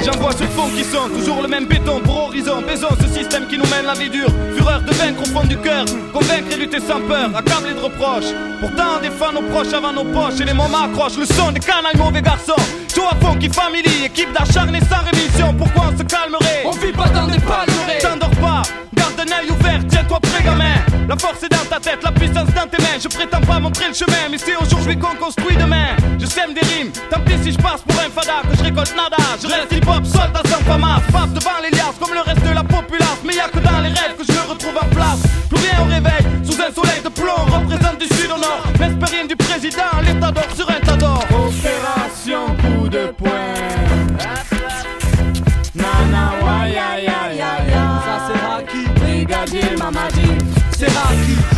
J'envoie 0.07 0.31
ce 0.31 0.45
fond 0.45 0.69
qui 0.73 0.85
sont 0.85 1.09
toujours 1.09 1.41
le 1.41 1.49
même 1.49 1.65
béton 1.65 1.99
pour 1.99 2.27
horizon 2.27 2.61
Baisons 2.65 2.95
ce 3.01 3.07
système 3.13 3.45
qui 3.47 3.57
nous 3.57 3.67
mène 3.67 3.85
la 3.85 3.93
vie 3.93 4.09
dure. 4.09 4.29
Fureur 4.55 4.81
de 4.81 4.93
vaincre 4.93 5.21
au 5.21 5.25
fond 5.25 5.45
du 5.45 5.57
cœur 5.57 5.83
Convaincre 6.13 6.49
et 6.49 6.55
lutter 6.55 6.79
sans 6.79 7.01
peur, 7.01 7.29
accablé 7.35 7.73
de 7.73 7.79
reproches. 7.79 8.31
Pourtant 8.61 8.97
on 8.97 9.01
défend 9.01 9.33
nos 9.33 9.41
proches 9.49 9.73
avant 9.73 9.91
nos 9.91 10.05
poches 10.05 10.39
Et 10.39 10.45
les 10.45 10.53
moments 10.53 10.85
accrochent 10.85 11.17
le 11.17 11.25
son 11.25 11.51
des 11.51 11.59
canailles 11.59 11.97
mauvais 11.97 12.21
garçons. 12.21 12.55
Joe 12.95 13.03
à 13.11 13.15
fond 13.17 13.35
qui 13.35 13.49
family, 13.49 14.05
équipe 14.05 14.31
d'acharnés 14.31 14.79
sans 14.79 15.03
rémission. 15.11 15.53
Pourquoi 15.53 15.91
on 15.91 15.97
se 15.97 16.03
calmerait? 16.03 16.63
On 16.65 16.71
vit 16.71 16.93
pas 16.93 17.09
dans 17.09 17.27
des 17.27 17.39
palmerés 17.39 17.99
T'endors 17.99 18.29
pas, 18.39 18.61
garde 18.95 19.19
un 19.19 19.41
œil 19.41 19.51
ouvert, 19.51 19.81
tiens-toi 19.89 20.19
prêt 20.21 20.41
gamin. 20.41 20.87
La 21.07 21.17
force 21.17 21.43
est 21.43 21.49
dans 21.49 21.65
ta 21.69 21.79
tête, 21.79 21.99
la 22.03 22.11
puissance 22.11 22.47
dans 22.55 22.67
tes 22.67 22.81
mains. 22.81 22.99
Je 23.01 23.07
prétends 23.09 23.41
pas 23.41 23.59
montrer 23.59 23.89
le 23.89 23.93
chemin, 23.93 24.27
mais 24.31 24.37
c'est 24.37 24.55
aujourd'hui 24.55 24.97
qu'on 24.97 25.15
construit 25.15 25.57
demain. 25.57 25.95
Je 26.19 26.25
sème 26.25 26.53
des 26.53 26.65
rimes, 26.67 26.91
tant 27.09 27.19
pis 27.21 27.35
si 27.43 27.51
je 27.51 27.57
passe 27.57 27.81
pour 27.81 27.99
un 27.99 28.09
fada 28.09 28.41
Que 28.49 28.57
je 28.57 28.63
récolte 28.63 28.95
nada, 28.95 29.16
je 29.41 29.47
reste 29.47 29.71
hip-hop, 29.71 30.05
soldat 30.05 30.41
sans 30.45 30.63
fama 30.63 31.01
Pape 31.11 31.33
devant 31.33 31.59
les 31.63 31.71
liasses 31.71 31.97
comme 31.99 32.13
le 32.13 32.21
reste 32.21 32.43
de 32.43 32.53
la 32.53 32.63
populace. 32.63 33.19
Mais 33.25 33.35
y'a 33.35 33.49
que 33.49 33.59
dans 33.59 33.79
les 33.81 33.89
rêves 33.89 34.15
que 34.17 34.23
je 34.23 34.31
me 34.31 34.49
retrouve 34.49 34.77
en 34.77 34.87
place. 34.95 35.21
Plus 35.49 35.59
rien 35.59 35.81
au 35.81 35.85
réveil, 35.85 36.23
sous 36.43 36.59
un 36.61 36.71
soleil 36.73 37.01
de 37.03 37.09
plomb 37.09 37.45
Représente 37.47 37.99
du 37.99 38.07
sud 38.07 38.31
au 38.31 38.39
nord, 38.39 38.63
l'espérine 38.79 39.27
du 39.27 39.35
président 39.35 39.91
L'état 40.03 40.31
d'or 40.31 40.47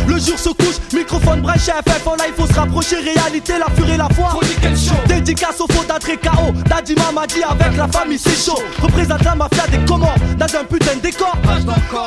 Le 0.06 0.18
jour 0.18 0.38
se 0.38 0.48
couche, 0.50 0.76
microphone 0.92 1.40
brèche 1.40 1.66
FF 1.70 2.06
En 2.06 2.14
live 2.14 2.34
faut 2.36 2.46
se 2.46 2.54
rapprocher, 2.54 2.96
réalité, 2.96 3.54
la 3.58 3.66
furie, 3.74 3.96
la 3.96 4.08
foi. 4.14 4.38
Dédicace 5.06 5.60
au 5.60 5.66
faux 5.72 5.84
d'Adré 5.84 6.16
KO 6.16 6.52
Daddy 6.68 6.94
Mamadi 6.94 7.42
avec 7.42 7.76
la 7.76 7.88
famille 7.88 8.18
c'est 8.18 8.36
chaud. 8.36 8.58
Représente 8.82 9.22
la 9.24 9.34
mafia 9.34 9.66
des 9.68 9.78
Comores 9.86 10.16
Dans 10.38 10.46
un 10.46 10.64
putain 10.64 10.96
de 10.96 11.00
décor. 11.00 11.36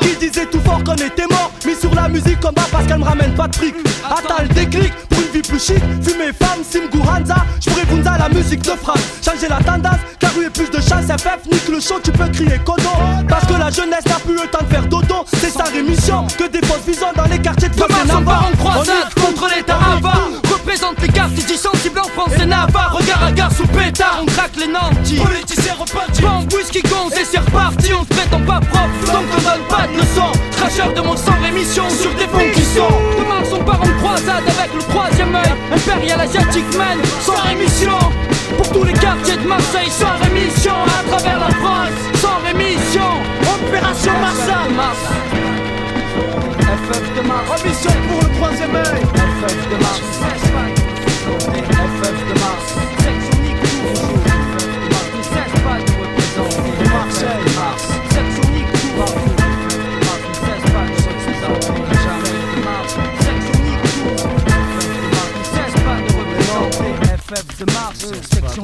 Qui 0.02 0.16
disait 0.26 0.46
tout 0.46 0.60
fort 0.60 0.82
qu'on 0.84 0.94
était 0.94 1.26
mort. 1.28 1.50
Mis 1.66 1.74
sur 1.74 1.94
la 1.94 2.08
musique 2.08 2.40
comme 2.40 2.54
bas 2.54 2.66
parce 2.70 2.86
qu'elle 2.86 2.98
me 2.98 3.04
ramène 3.04 3.34
pas 3.34 3.48
de 3.48 3.56
fric. 3.56 3.74
Attends 4.04 4.42
le 4.42 4.48
déclic 4.48 4.92
pour 5.08 5.18
une 5.20 5.33
chic 5.58 5.78
Fumer 6.02 6.32
femme, 6.32 6.62
Simgu 6.68 7.00
Hanza 7.00 7.36
J'pourrais 7.60 7.84
Bunza 7.86 8.16
la 8.18 8.28
musique 8.28 8.62
de 8.62 8.70
France. 8.70 9.00
Changer 9.24 9.48
la 9.48 9.58
tendance, 9.58 10.00
car 10.18 10.34
rue 10.34 10.46
est 10.46 10.50
plus 10.50 10.70
de 10.70 10.80
chasse 10.80 11.06
FF 11.06 11.46
Nique 11.50 11.68
le 11.68 11.80
show, 11.80 11.98
tu 12.02 12.12
peux 12.12 12.28
crier 12.28 12.58
Kodo 12.64 12.90
Parce 13.28 13.46
que 13.46 13.54
la 13.54 13.70
jeunesse 13.70 14.04
n'a 14.06 14.18
plus 14.24 14.34
le 14.34 14.48
temps 14.48 14.62
de 14.62 14.72
faire 14.72 14.86
dodo. 14.86 15.24
C'est 15.34 15.50
sa 15.50 15.64
rémission, 15.64 16.26
que 16.38 16.48
des 16.48 16.64
fausses 16.66 16.84
visions 16.86 17.12
dans 17.16 17.24
les 17.24 17.38
quartiers 17.38 17.68
de 17.68 17.74
on 17.82 18.22
part 18.22 18.48
en 18.52 18.56
croisade 18.56 19.14
contre 19.14 19.48
l'état 19.54 19.78
avare 19.96 20.28
Représente 20.50 21.00
les 21.02 21.08
quartiers 21.08 21.44
dits 21.44 21.56
sensibles 21.56 21.98
en 21.98 22.08
France 22.08 22.32
et 22.40 22.46
Navarre 22.46 22.96
Regard 22.96 23.24
à 23.24 23.32
gare 23.32 23.52
sous 23.52 23.66
pétard, 23.66 24.20
on 24.22 24.26
traque 24.26 24.56
les 24.56 24.68
nantis. 24.68 25.16
Politiciens 25.16 25.74
repentis 25.78 26.22
Bombe, 26.22 26.52
whisky, 26.52 26.82
gonze 26.82 27.12
et 27.12 27.24
c'est 27.24 27.38
reparti 27.38 27.92
On 27.92 28.02
se 28.02 28.08
prétend 28.08 28.40
pas 28.40 28.60
prof, 28.60 28.90
donc 29.06 29.24
on 29.36 29.42
donne 29.42 29.66
pas 29.68 29.86
de 29.88 29.98
leçons. 29.98 30.32
Cracheur 30.56 30.92
de 30.92 31.00
mon 31.00 31.16
sang, 31.16 31.34
rémission 31.42 31.88
sur 31.90 32.14
des 32.14 32.28
fonds 32.28 32.50
qui 32.54 32.62
sont 32.62 32.88
Impérial 35.86 36.20
asiatique 36.20 36.76
man, 36.78 36.98
sans 37.20 37.36
rémission. 37.42 37.98
Pour 38.56 38.72
tous 38.72 38.84
les 38.84 38.94
quartiers 38.94 39.36
de 39.36 39.46
Marseille, 39.46 39.90
sans 39.90 40.16
rémission. 40.24 40.72
À 40.72 41.08
travers 41.10 41.38
la 41.38 41.50
France, 41.56 41.90
sans 42.22 42.38
rémission. 42.46 43.02
Opération 43.66 44.12
Mars 44.12 44.38
FF 46.60 47.16
de 47.16 47.28
Mars, 47.28 47.62
remission 47.62 47.90
pour 48.08 48.20
le 48.22 48.34
troisième 48.36 48.74
œil 48.74 49.23
de 67.64 67.72
Mars 67.72 68.12
Section 68.32 68.62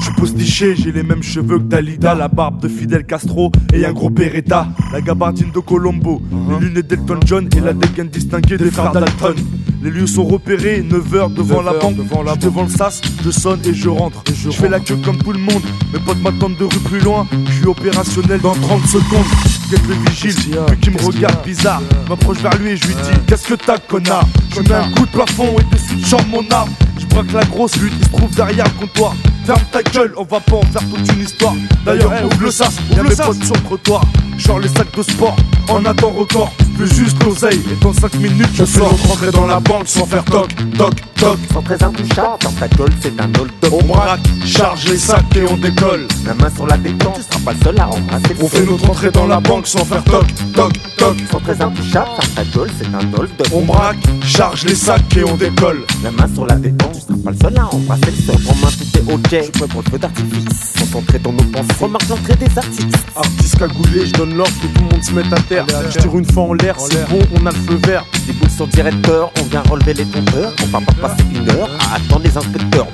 Je 0.00 0.10
postiché, 0.16 0.74
j'ai 0.76 0.92
les 0.92 1.02
mêmes 1.02 1.22
cheveux 1.22 1.58
que 1.58 1.64
Dalida, 1.64 2.14
la 2.14 2.28
barbe 2.28 2.60
de 2.60 2.68
Fidel 2.68 3.04
Castro 3.04 3.50
et 3.72 3.84
un 3.84 3.92
gros 3.92 4.10
Beretta, 4.10 4.68
la 4.92 5.00
gabardine 5.00 5.50
de 5.52 5.60
Colombo, 5.60 6.22
les 6.60 6.66
lunettes 6.66 6.88
d'Elton 6.88 7.20
John 7.24 7.48
et 7.56 7.60
la 7.60 7.72
dégaine 7.72 8.08
distinguée 8.08 8.56
des 8.56 8.70
frères 8.70 8.92
Dalton. 8.92 9.34
Les 9.82 9.90
lieux 9.90 10.06
sont 10.06 10.26
repérés, 10.26 10.82
9h 10.82 11.32
devant 11.32 11.62
la 11.62 11.72
banque, 11.72 11.96
devant, 11.96 12.22
la 12.22 12.36
devant 12.36 12.64
le 12.64 12.68
sas, 12.68 13.00
je 13.24 13.30
sonne 13.30 13.60
et 13.64 13.72
je 13.72 13.88
rentre. 13.88 14.22
Je 14.34 14.50
fais 14.50 14.68
la 14.68 14.78
queue 14.78 14.96
comme 15.02 15.16
tout 15.16 15.32
le 15.32 15.38
monde, 15.38 15.62
mes 15.94 15.98
potes 16.00 16.20
m'attendent 16.20 16.58
de 16.58 16.64
rue 16.64 16.80
plus 16.80 17.00
loin, 17.00 17.26
je 17.46 17.52
suis 17.52 17.66
opérationnel 17.66 18.40
dans 18.40 18.52
30 18.52 18.86
secondes. 18.86 19.24
Quelques 19.70 20.08
vigiles, 20.10 20.34
lui 20.68 20.76
qui 20.82 20.90
me 20.90 21.00
regarde 21.02 21.42
bizarre, 21.46 21.80
m'approche 22.10 22.38
vers 22.38 22.54
lui 22.58 22.72
et 22.72 22.76
je 22.76 22.88
lui 22.88 22.94
dis 22.94 23.20
Qu'est-ce 23.26 23.48
que 23.48 23.54
t'as, 23.54 23.78
connard 23.78 24.26
Je 24.54 24.60
mets 24.60 24.74
un 24.74 24.90
coup 24.90 25.06
de 25.06 25.12
plafond 25.12 25.56
et 25.58 25.74
de 25.74 25.80
suite 25.80 26.06
j'en 26.06 26.22
mon 26.26 26.46
arme. 26.50 26.70
Je 26.98 27.06
braque 27.06 27.32
la 27.32 27.44
grosse 27.44 27.76
lutte, 27.76 27.94
il 28.00 28.04
se 28.04 28.10
trouve 28.10 28.34
derrière 28.34 28.66
le 28.66 28.86
comptoir. 28.86 29.14
Ferme 29.46 29.62
ta 29.72 29.82
gueule, 29.82 30.12
on 30.18 30.24
va 30.24 30.40
pas 30.40 30.56
en 30.56 30.62
faire 30.62 30.82
toute 30.90 31.10
une 31.14 31.22
histoire. 31.22 31.54
D'ailleurs, 31.86 32.12
ouvre 32.22 32.42
le 32.42 32.50
sas, 32.50 32.76
y'a 32.94 33.02
mes 33.02 33.16
potes 33.16 33.42
sur 33.44 33.54
le 33.54 33.62
trottoir. 33.62 34.02
Genre 34.36 34.58
les 34.58 34.68
sacs 34.68 34.94
de 34.94 35.02
sport, 35.02 35.36
en 35.68 35.82
attend 35.86 36.10
record. 36.10 36.52
Plus 36.80 36.94
juste 36.94 37.22
l'oseille. 37.24 37.60
Et 37.70 37.76
dans 37.82 37.92
5 37.92 38.14
minutes, 38.14 38.48
je 38.54 38.64
sors 38.64 38.96
rentrer 39.08 39.30
dans 39.30 39.46
la 39.46 39.60
banque 39.60 39.86
sans 39.86 40.06
faire 40.06 40.24
toc, 40.24 40.48
toc, 40.76 40.94
toc. 41.16 41.38
Sans 41.52 41.62
très 41.62 41.82
intouchable, 41.82 42.38
dans 42.42 42.52
ta 42.52 42.68
gueule 42.68 42.92
c'est 43.00 43.20
un 43.20 43.28
hold-up. 43.38 43.72
On 43.72 43.84
braque, 43.84 44.20
charge 44.46 44.88
les 44.88 44.96
sacs 44.96 45.36
et 45.36 45.44
on 45.50 45.56
décolle. 45.56 46.06
La 46.24 46.34
main 46.34 46.50
sur 46.54 46.66
la 46.66 46.78
détente, 46.78 47.16
tu 47.16 47.22
seras 47.22 47.44
pas 47.44 47.52
le 47.52 47.64
seul 47.64 47.80
à 47.80 47.88
embrasser 47.88 48.34
le 48.34 48.44
On 48.44 48.48
fait 48.48 48.64
notre 48.64 48.90
entrée 48.90 49.10
dans 49.10 49.26
la 49.26 49.40
banque 49.40 49.66
sans 49.66 49.84
faire 49.84 50.02
toc, 50.04 50.26
toc, 50.54 50.72
toc. 50.96 51.16
Sans 51.30 51.40
très 51.40 51.60
intouchable, 51.60 52.08
dans 52.16 52.42
ta 52.42 52.44
gueule 52.44 52.70
c'est 52.78 52.88
un 52.88 53.18
hold-up. 53.18 53.48
On 53.52 53.62
braque, 53.62 53.98
charge 54.24 54.64
les 54.64 54.74
sacs 54.74 55.16
et 55.16 55.24
on 55.24 55.36
décolle. 55.36 55.84
La 56.02 56.10
main 56.10 56.28
sur 56.32 56.46
la 56.46 56.54
détente, 56.54 56.94
tu 56.94 57.00
seras 57.00 57.18
pas 57.24 57.30
le 57.30 57.36
seul 57.42 57.58
à 57.58 57.74
embrasser 57.74 58.10
le 58.10 58.22
sol. 58.22 58.36
En 58.48 58.54
main 58.54 58.70
tout 58.70 58.98
est 58.98 59.12
ok, 59.12 59.44
je 59.44 59.50
prêt 59.58 59.68
pour 59.68 59.82
le 59.84 59.90
feu 59.90 59.98
d'artifice. 59.98 60.72
Concentré 60.78 61.18
dans 61.18 61.32
nos 61.32 61.44
pensées, 61.44 61.74
remarque 61.78 62.08
l'entrée 62.08 62.36
des 62.36 62.58
artistes. 62.58 62.96
Artiste 63.14 63.58
cagoulé, 63.58 64.06
je 64.06 64.12
donne 64.12 64.34
l'ordre 64.34 64.54
que 64.62 64.66
tout 64.66 64.84
le 64.84 64.90
monde 64.90 65.04
se 65.04 65.12
mette 65.12 65.32
à 65.32 65.40
terre. 65.42 65.66
Je 65.90 65.98
tire 65.98 66.16
une 66.16 66.24
fois 66.24 66.44
en 66.44 66.54
l'air, 66.54 66.69
c'est 66.78 67.08
bon, 67.08 67.18
on 67.40 67.46
a 67.46 67.50
le 67.50 67.56
feu 67.56 67.80
vert. 67.86 68.04
Des 68.26 68.32
boules 68.32 68.50
sur 68.50 68.66
directeur, 68.66 69.30
on 69.40 69.44
vient 69.44 69.62
relever 69.62 69.94
les 69.94 70.04
compteurs. 70.04 70.52
On 70.62 70.66
va 70.66 70.80
pas 70.80 71.08
passer 71.08 71.24
une 71.34 71.48
heure 71.50 71.70
à 71.80 71.96
attendre 71.96 72.22
les 72.24 72.36
inspecteurs. 72.36 72.86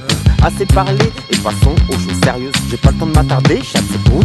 Assez 0.43 0.67
parlé 0.67 1.13
et 1.31 1.37
passons 1.39 1.75
aux 1.89 1.99
choses 1.99 2.21
sérieuses. 2.23 2.53
J'ai 2.71 2.77
pas 2.77 2.91
le 2.91 2.99
temps 2.99 3.07
de 3.07 3.13
m'attarder, 3.13 3.61
chaque 3.63 3.83
seconde 3.83 4.25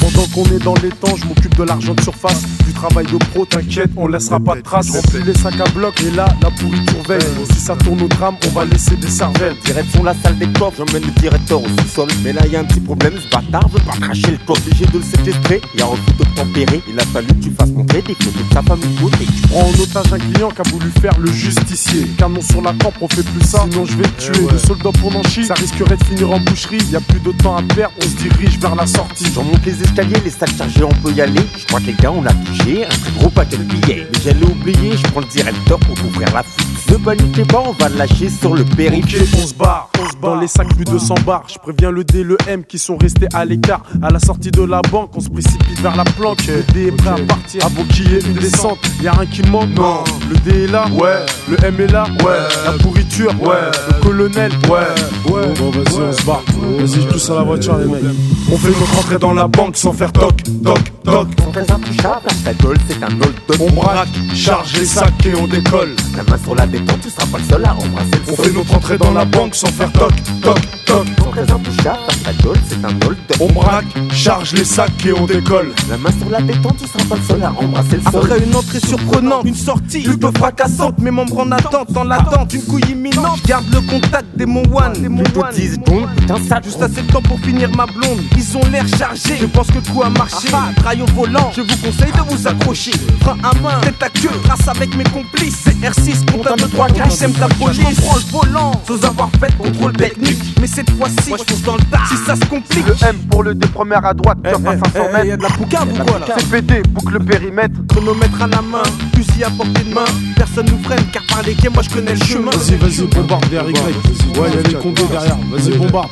Pendant 0.00 0.26
qu'on 0.28 0.44
est 0.56 0.62
dans 0.62 0.74
les 0.82 0.88
temps, 0.88 1.14
je 1.16 1.24
m'occupe 1.26 1.54
de 1.56 1.62
l'argent 1.62 1.94
de 1.94 2.00
surface. 2.00 2.42
Du 2.66 2.72
travail 2.72 3.06
de 3.06 3.16
pro, 3.16 3.44
t'inquiète, 3.44 3.90
on 3.96 4.08
laissera 4.08 4.40
pas 4.40 4.56
de 4.56 4.60
traces. 4.60 4.90
Remplis 4.90 5.22
les 5.24 5.34
sacs 5.34 5.60
à 5.60 5.70
bloc 5.70 5.94
et 6.02 6.10
là, 6.10 6.26
la 6.42 6.50
pourriture 6.50 7.02
veille. 7.06 7.20
Si 7.52 7.60
ça 7.60 7.76
tourne 7.76 8.02
au 8.02 8.08
drame, 8.08 8.36
on 8.46 8.50
va 8.50 8.64
laisser 8.64 8.96
des 8.96 9.08
cervelles. 9.08 9.56
Direction 9.64 10.02
la 10.02 10.14
salle 10.14 10.38
des 10.38 10.48
coffres, 10.58 10.78
j'emmène 10.78 11.04
le 11.04 11.20
directeur 11.20 11.62
au 11.62 11.68
sous-sol. 11.80 12.08
Mais 12.24 12.32
là 12.32 12.46
y 12.46 12.56
a 12.56 12.60
un 12.60 12.64
petit 12.64 12.80
problème, 12.80 13.14
ce 13.18 13.28
bâtard 13.28 13.68
veut 13.68 13.80
pas 13.80 13.96
cracher 14.00 14.32
le 14.32 14.38
coffre. 14.46 14.62
Obligé 14.66 14.86
de 14.86 14.98
le 14.98 15.04
séquestrer, 15.04 15.60
y 15.76 15.82
a 15.82 15.86
refus 15.86 16.12
de 16.18 16.24
tempérer. 16.34 16.82
Il 16.88 16.98
a 16.98 17.04
fallu 17.04 17.28
que 17.28 17.44
tu 17.44 17.50
fasses 17.50 17.70
montrer 17.70 18.02
des 18.02 18.14
photos 18.14 18.48
de 18.48 18.54
sa 18.54 18.62
famille 18.62 18.96
côté. 19.00 19.24
Tu 19.26 19.48
prends 19.48 19.60
en 19.60 19.82
otage 19.82 20.12
un 20.12 20.18
client 20.18 20.50
qui 20.50 20.60
a 20.60 20.70
voulu 20.70 20.90
faire 21.00 21.18
le 21.18 21.30
justicier. 21.30 22.06
Canon 22.18 22.40
sur 22.42 22.62
la 22.62 22.72
camp, 22.72 22.92
on 23.00 23.08
fait 23.08 23.22
plus 23.22 23.46
ça, 23.46 23.64
sinon 23.70 23.84
je 23.84 23.96
vais 23.96 24.08
te 24.08 24.32
tuer. 24.32 24.46
Le 24.50 24.58
soldat 24.58 24.90
pour 25.00 25.12
Nanchi, 25.12 25.44
ça 25.46 25.54
risquerait 25.54 25.96
de 25.96 26.04
finir 26.04 26.30
en 26.32 26.40
boucherie. 26.40 26.82
Y 26.90 26.96
a 26.96 27.00
plus 27.00 27.20
de 27.20 27.32
temps 27.32 27.56
à 27.56 27.62
perdre, 27.62 27.94
on 27.98 28.02
se 28.02 28.16
dirige 28.16 28.58
vers 28.58 28.74
la 28.74 28.86
sortie. 28.86 29.26
J'en 29.32 29.51
monte 29.52 29.66
les 29.66 29.82
escaliers, 29.82 30.16
les 30.24 30.30
sacs 30.30 30.56
chargés, 30.56 30.84
on 30.84 30.88
peut 31.02 31.12
y 31.12 31.20
aller. 31.20 31.40
Je 31.56 31.66
crois 31.66 31.80
que 31.80 31.86
les 31.86 31.94
gars, 31.94 32.12
on 32.12 32.24
a 32.24 32.32
touché 32.32 32.84
un 32.84 32.88
très 32.88 33.12
gros 33.18 33.28
paquet 33.28 33.56
de 33.56 33.64
billets. 33.64 34.06
Mais 34.12 34.20
j'allais 34.24 34.44
oublier, 34.44 34.96
je 34.96 35.02
prends 35.10 35.20
le 35.20 35.26
directeur 35.26 35.78
pour 35.80 35.96
ouvrir 36.06 36.28
la 36.32 36.42
fuite. 36.42 36.68
Ne 36.90 36.96
paniquez 36.96 37.44
pas, 37.44 37.62
on 37.66 37.72
va 37.72 37.88
le 37.88 37.96
lâcher 37.96 38.28
sur 38.28 38.54
le 38.54 38.64
périph'. 38.64 39.04
Ok, 39.04 39.16
on 39.42 39.46
se 39.46 39.54
barre, 39.54 39.88
on 39.98 40.10
se 40.10 40.16
barre. 40.16 40.34
Dans 40.34 40.40
les 40.40 40.48
sacs, 40.48 40.74
plus 40.74 40.84
de 40.84 40.98
100 40.98 41.14
bars. 41.26 41.44
Je 41.48 41.58
préviens 41.58 41.90
le 41.90 42.04
D, 42.04 42.22
le 42.22 42.36
M 42.46 42.64
qui 42.64 42.78
sont 42.78 42.96
restés 42.96 43.28
à 43.32 43.44
l'écart. 43.44 43.82
À 44.02 44.10
la 44.10 44.18
sortie 44.18 44.50
de 44.50 44.62
la 44.62 44.80
banque, 44.82 45.10
on 45.14 45.20
se 45.20 45.28
précipite 45.28 45.80
vers 45.80 45.96
la 45.96 46.04
planque. 46.04 46.46
Le 46.46 46.62
D 46.72 46.88
est 46.88 46.92
prêt 46.92 47.10
à 47.10 47.26
partir 47.26 47.64
avant 47.66 47.84
qu'il 47.84 48.10
y 48.10 48.16
ait 48.16 48.20
une 48.20 48.34
descente. 48.34 48.78
Y'a 49.02 49.12
rien 49.12 49.26
qui 49.26 49.42
manque, 49.42 49.70
non. 49.74 50.04
Le 50.30 50.36
D 50.38 50.64
est 50.64 50.66
là, 50.66 50.86
ouais. 50.92 51.26
Le 51.48 51.64
M 51.64 51.80
est 51.80 51.92
là, 51.92 52.04
ouais. 52.24 52.38
La 52.64 52.72
pourriture, 52.72 53.34
ouais. 53.42 53.70
Le 53.88 54.02
colonel, 54.02 54.52
ouais. 54.68 55.32
Ouais. 55.32 55.54
Bon, 55.58 55.70
vas-y, 55.70 56.00
on 56.00 56.12
se 56.12 56.24
barre. 56.24 56.42
Vas-y, 56.78 57.02
je 57.02 57.08
pousse 57.08 57.30
à 57.30 57.34
la 57.36 57.42
voiture, 57.42 57.78
les 57.78 57.86
mecs. 57.86 58.02
On 58.50 58.56
fait 58.58 58.68
notre 58.68 58.98
entrée 58.98 59.18
dans 59.18 59.31
la 59.34 59.46
banque 59.46 59.76
sans 59.76 59.92
faire 59.92 60.12
toc, 60.12 60.42
toc, 60.64 60.78
toc. 61.04 61.28
Sans 61.38 61.50
très 61.50 61.70
intouchable, 61.70 62.26
ta 62.44 62.54
gueule 62.54 62.76
c'est 62.88 63.02
un 63.02 63.08
hold-up. 63.08 63.60
On 63.60 63.70
braque, 63.70 64.08
charge 64.34 64.72
les 64.78 64.86
sacs 64.86 65.26
et 65.26 65.34
on 65.34 65.46
décolle. 65.46 65.94
La 66.16 66.22
main 66.24 66.38
sur 66.42 66.54
la 66.54 66.66
détente, 66.66 67.00
tu 67.02 67.10
seras 67.10 67.26
pas 67.26 67.38
le 67.38 67.44
seul 67.44 67.64
à 67.64 67.74
embrasser 67.74 68.10
le 68.26 68.32
On 68.32 68.36
fait 68.36 68.52
notre 68.52 68.74
entrée 68.74 68.98
dans 68.98 69.12
la 69.12 69.24
banque 69.24 69.54
sans 69.54 69.68
faire 69.68 69.92
toc, 69.92 70.12
toc, 70.42 70.58
toc. 70.86 71.06
Sans 71.18 71.30
très 71.30 71.42
intouchable, 71.42 71.98
ta 72.24 72.32
gueule 72.32 72.60
c'est 72.68 72.84
un 72.84 73.06
hold-up. 73.06 73.36
On 73.40 73.52
braque, 73.52 73.84
charge 74.12 74.52
les 74.54 74.64
sacs 74.64 75.06
et 75.06 75.12
on 75.12 75.26
décolle. 75.26 75.72
La 75.88 75.98
main 75.98 76.10
sur 76.18 76.30
la 76.30 76.40
détente, 76.40 76.76
tu 76.78 76.86
seras 76.86 77.04
pas 77.08 77.16
le 77.16 77.22
seul 77.22 77.42
à 77.42 77.52
embrasser 77.52 77.96
le 77.96 78.10
sol. 78.10 78.22
Après 78.24 78.44
une 78.44 78.56
entrée 78.56 78.80
surprenante, 78.80 79.44
une 79.44 79.54
sortie 79.54 80.02
plutôt 80.02 80.32
fracassante, 80.32 80.98
mes 80.98 81.10
membres 81.10 81.40
en 81.40 81.52
attente, 81.52 81.92
dans 81.92 82.04
l'attente 82.04 82.48
d'une 82.48 82.62
couille 82.64 82.90
imminente. 82.90 83.38
Je 83.42 83.48
garde 83.48 83.66
le 83.72 83.80
contact 83.80 84.26
des 84.36 84.46
mon 84.46 84.62
one, 84.72 84.94
des 84.94 85.08
mon 85.08 85.22
one. 85.36 86.08
Putain, 86.16 86.36
ça 86.48 86.60
Juste 86.64 86.80
assez 86.80 87.02
de 87.02 87.12
temps 87.12 87.22
pour 87.22 87.38
finir 87.40 87.68
ma 87.76 87.86
blonde. 87.86 88.20
Ils 88.36 88.56
ont 88.56 88.64
l'air 88.70 88.86
chargés. 88.86 89.21
Je 89.24 89.46
pense 89.46 89.68
que 89.68 89.74
le 89.74 89.80
coup 89.80 90.02
a 90.02 90.10
marché. 90.10 90.48
Ah, 90.52 90.70
trail 90.76 91.02
au 91.02 91.06
volant. 91.12 91.50
Je 91.54 91.62
vous 91.62 91.76
conseille 91.76 92.12
de 92.12 92.34
vous 92.34 92.46
accrocher. 92.46 92.92
Frein 93.20 93.36
à 93.42 93.54
main, 93.60 93.80
tête 93.80 94.02
à 94.02 94.08
queue. 94.08 94.30
Trace 94.44 94.68
avec 94.68 94.94
mes 94.96 95.04
complices. 95.04 95.58
C'est 95.64 95.76
R6, 95.76 96.30
compte 96.30 96.58
de 96.58 96.66
3 96.66 96.88
4 96.88 97.18
J'aime 97.18 97.32
ta 97.32 97.48
police. 97.48 97.80
Je 97.96 98.00
prends 98.00 98.16
le 98.16 98.50
volant. 98.50 98.72
Sans 98.86 99.04
avoir 99.04 99.30
fait 99.40 99.56
contrôle 99.56 99.92
technique. 99.92 100.38
Mais 100.60 100.66
cette 100.66 100.90
fois-ci, 100.90 101.28
moi 101.28 101.38
je 101.38 101.52
fonce 101.52 101.62
dans 101.62 101.76
le 101.76 101.84
tas. 101.84 102.02
Si 102.08 102.16
ça 102.24 102.36
se 102.36 102.44
complique. 102.44 102.86
Le 102.86 102.94
M 103.06 103.16
pour 103.30 103.42
le 103.42 103.54
D 103.54 103.66
première 103.68 104.04
à 104.04 104.14
droite, 104.14 104.38
tu 104.44 104.62
pas 104.62 104.76
500 104.76 105.12
mètres. 105.12 105.26
Y'a 105.26 105.36
de 105.36 105.42
la 105.42 105.50
poucave 105.50 105.92
ou 105.92 106.04
quoi 106.04 106.18
là 106.18 106.26
CPD, 106.38 106.82
boucle 106.88 107.14
le 107.14 107.20
périmètre. 107.20 107.74
Chronomètre 107.88 108.42
à 108.42 108.46
la 108.46 108.62
main, 108.62 108.82
fusil 109.14 109.44
à 109.44 109.50
portée 109.50 109.84
de 109.84 109.94
main. 109.94 110.04
Personne 110.36 110.66
nous 110.70 110.82
freine 110.82 111.04
car 111.12 111.22
par 111.28 111.42
les 111.42 111.54
quais, 111.54 111.68
moi 111.68 111.82
je 111.82 111.90
connais 111.90 112.14
le 112.14 112.24
chemin. 112.24 112.50
Vas-y, 112.50 112.76
vas-y, 112.76 113.06
bombarde 113.06 113.48
derrière 113.50 113.70
Y. 113.70 114.38
Ouais, 114.38 114.50
y'a 114.50 114.68
les 114.68 114.74
condés 114.74 115.04
derrière. 115.10 115.36
Vas-y, 115.50 115.76
bombarde. 115.76 116.10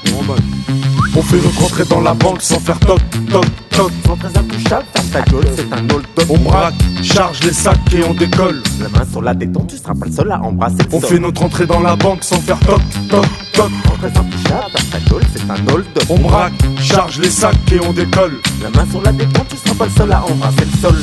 On 1.17 1.23
fait 1.23 1.37
notre 1.39 1.65
entrée 1.65 1.85
dans 1.87 2.01
la 2.01 2.15
banque 2.15 2.41
sans 2.41 2.61
faire 2.61 2.79
toc, 2.79 3.00
toc, 3.31 3.45
toc. 3.71 3.93
Sans 4.07 4.17
très 4.17 4.39
intouchable, 4.39 4.85
ta 5.13 5.23
gueule 5.23 5.47
c'est 5.57 5.73
un 5.73 5.83
hold-up. 5.95 6.27
On 6.29 6.39
braque, 6.39 6.75
charge 7.03 7.41
les 7.43 7.53
sacs 7.53 7.79
et 7.95 8.05
on 8.05 8.15
décolle. 8.15 8.63
La 8.81 8.89
main 8.89 9.07
sur 9.11 9.23
la 9.23 9.35
détente, 9.35 9.69
tu 9.69 9.77
seras 9.77 9.95
pas 9.95 10.07
le 10.07 10.13
seul 10.13 10.31
à 10.31 10.41
embrasser 10.41 10.77
le 10.79 10.95
On 10.95 11.01
sol. 11.01 11.11
fait 11.11 11.19
notre 11.19 11.43
entrée 11.43 11.67
dans 11.67 11.81
la 11.81 11.97
banque 11.97 12.23
sans 12.23 12.41
faire 12.41 12.59
toc, 12.61 12.81
toc, 13.09 13.25
toc. 13.53 13.71
Sans 13.85 13.97
très 13.97 14.09
intouchable, 14.09 14.73
ta 14.91 14.99
gueule 15.11 15.23
c'est 15.35 15.51
un 15.51 15.75
hold-up. 15.75 16.05
On 16.09 16.19
braque, 16.19 16.53
charge 16.81 17.19
les 17.19 17.31
sacs 17.31 17.57
et 17.73 17.81
on 17.87 17.93
décolle. 17.93 18.39
La 18.63 18.71
main 18.71 18.89
sur 18.91 19.03
la 19.03 19.13
détente, 19.13 19.49
tu 19.49 19.57
seras 19.57 19.75
pas 19.75 19.85
le 19.87 19.91
seul 19.91 20.13
à 20.13 20.25
embrasser 20.25 20.65
le 20.73 20.79
sol. 20.81 20.97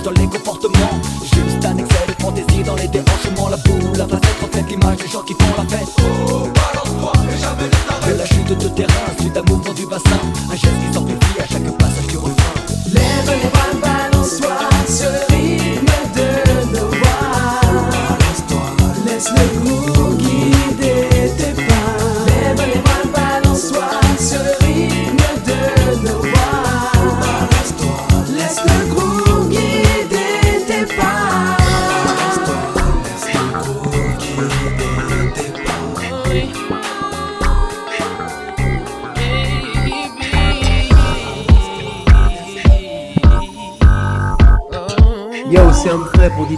rien 0.09 0.27
d'étrange 0.27 0.46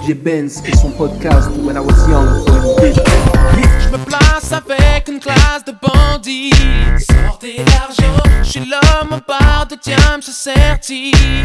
DJ 0.09 0.15
Benz 0.15 0.63
et 0.65 0.75
son 0.75 0.89
podcast 0.91 1.49
When 1.63 1.75
I 1.75 1.79
Was 1.79 2.09
Young 2.09 2.43
for. 2.47 2.83
Je 3.79 3.89
me 3.89 3.97
place 4.05 4.51
avec 4.51 5.07
une 5.07 5.19
classe 5.19 5.63
de 5.65 5.71
bandits. 5.71 6.51
Sortez 6.97 7.57
l'argent, 7.57 8.23
je 8.43 8.49
suis 8.49 8.59
l'homme 8.61 9.13
en 9.13 9.19
barre 9.27 9.67
de 9.69 9.75
diamant, 9.75 10.19
je 10.19 10.31
certifie. 10.31 11.38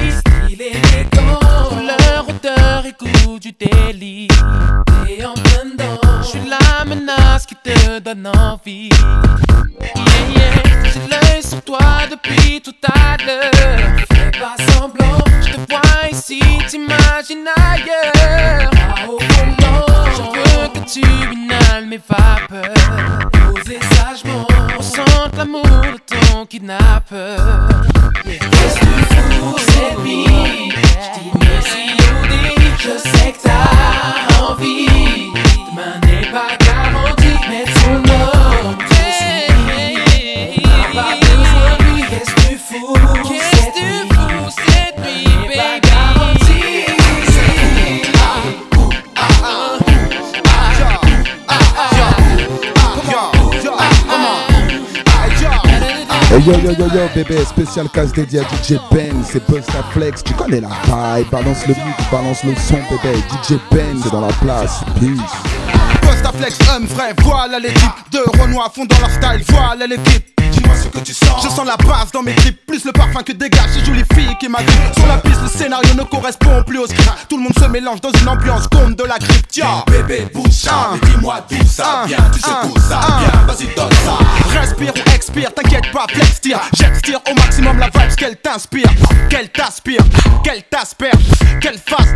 Hey 56.34 56.42
yo 56.42 56.52
yo 56.58 56.72
yo 56.72 56.88
yo 56.92 57.08
bébé, 57.14 57.44
spécial 57.44 57.88
casse 57.88 58.12
dédié 58.12 58.40
à 58.40 58.42
DJ 58.42 58.72
Ben, 58.90 59.14
c'est 59.24 59.48
Buzz 59.48 59.64
la 59.72 59.84
Flex, 59.92 60.24
tu 60.24 60.34
connais 60.34 60.60
la 60.60 60.66
vibe, 60.66 61.30
balance 61.30 61.64
le 61.68 61.74
mix, 61.74 62.10
balance 62.10 62.42
le 62.42 62.56
son 62.56 62.74
bébé, 62.90 63.16
DJ 63.30 63.52
Ben 63.70 63.96
c'est 64.02 64.10
dans 64.10 64.20
la 64.20 64.32
place, 64.42 64.80
peace. 64.98 66.00
Costa 66.02 66.32
Flex, 66.36 66.58
homme 66.74 66.86
vrai, 66.86 67.14
voilà 67.22 67.60
l'équipe 67.60 68.10
de 68.10 68.18
Renoir 68.40 68.66
à 68.66 68.70
fond 68.70 68.84
dans 68.84 68.98
leur 68.98 69.10
style, 69.10 69.44
voilà 69.48 69.86
l'équipe. 69.86 70.33
Dis-moi 70.64 70.76
ce 70.82 70.88
que 70.88 70.98
tu 71.04 71.14
sens. 71.14 71.42
Je 71.42 71.48
sens 71.48 71.66
la 71.66 71.76
base 71.76 72.10
dans 72.12 72.22
mes 72.22 72.34
clips, 72.34 72.64
plus 72.66 72.84
le 72.84 72.92
parfum 72.92 73.22
que 73.22 73.32
dégage 73.32 73.70
ces 73.72 73.84
jolies 73.84 74.04
filles 74.14 74.36
qui 74.40 74.48
m'agrippent. 74.48 74.94
Sur 74.94 75.06
la 75.06 75.18
piste, 75.18 75.40
le 75.42 75.48
scénario 75.48 75.94
ne 75.94 76.02
correspond 76.04 76.62
plus 76.66 76.78
au 76.78 76.86
script. 76.86 77.10
Tout 77.28 77.36
le 77.36 77.42
monde 77.44 77.58
se 77.58 77.66
mélange 77.66 78.00
dans 78.00 78.12
une 78.12 78.28
ambiance 78.28 78.68
comme 78.68 78.94
de 78.94 79.04
la 79.04 79.18
grippe. 79.18 79.46
Tiens, 79.48 79.84
bébé, 79.86 80.26
bouge 80.32 80.48
dis-moi 80.48 81.46
d'où 81.48 81.56
ça 81.66 82.04
vient. 82.06 82.16
Tu 82.32 82.40
sais 82.40 82.50
où 82.64 82.78
ça 82.78 83.00
vient, 83.18 83.46
vas-y, 83.46 83.74
donne 83.74 83.90
ça. 84.04 84.58
Respire 84.58 84.92
ou 84.94 85.10
expire, 85.14 85.52
t'inquiète 85.54 85.90
pas, 85.92 86.06
flex 86.08 86.40
tire. 86.40 86.60
J'extire 86.72 87.20
au 87.30 87.34
maximum 87.34 87.78
la 87.78 87.86
vibe 87.86 88.14
qu'elle 88.16 88.36
t'inspire, 88.36 88.88
qu'elle 89.28 89.48
t'aspire, 89.50 90.00
qu'elle 90.42 90.62
t'asperge, 90.64 91.24
qu'elle 91.60 91.78
fasse 91.78 92.08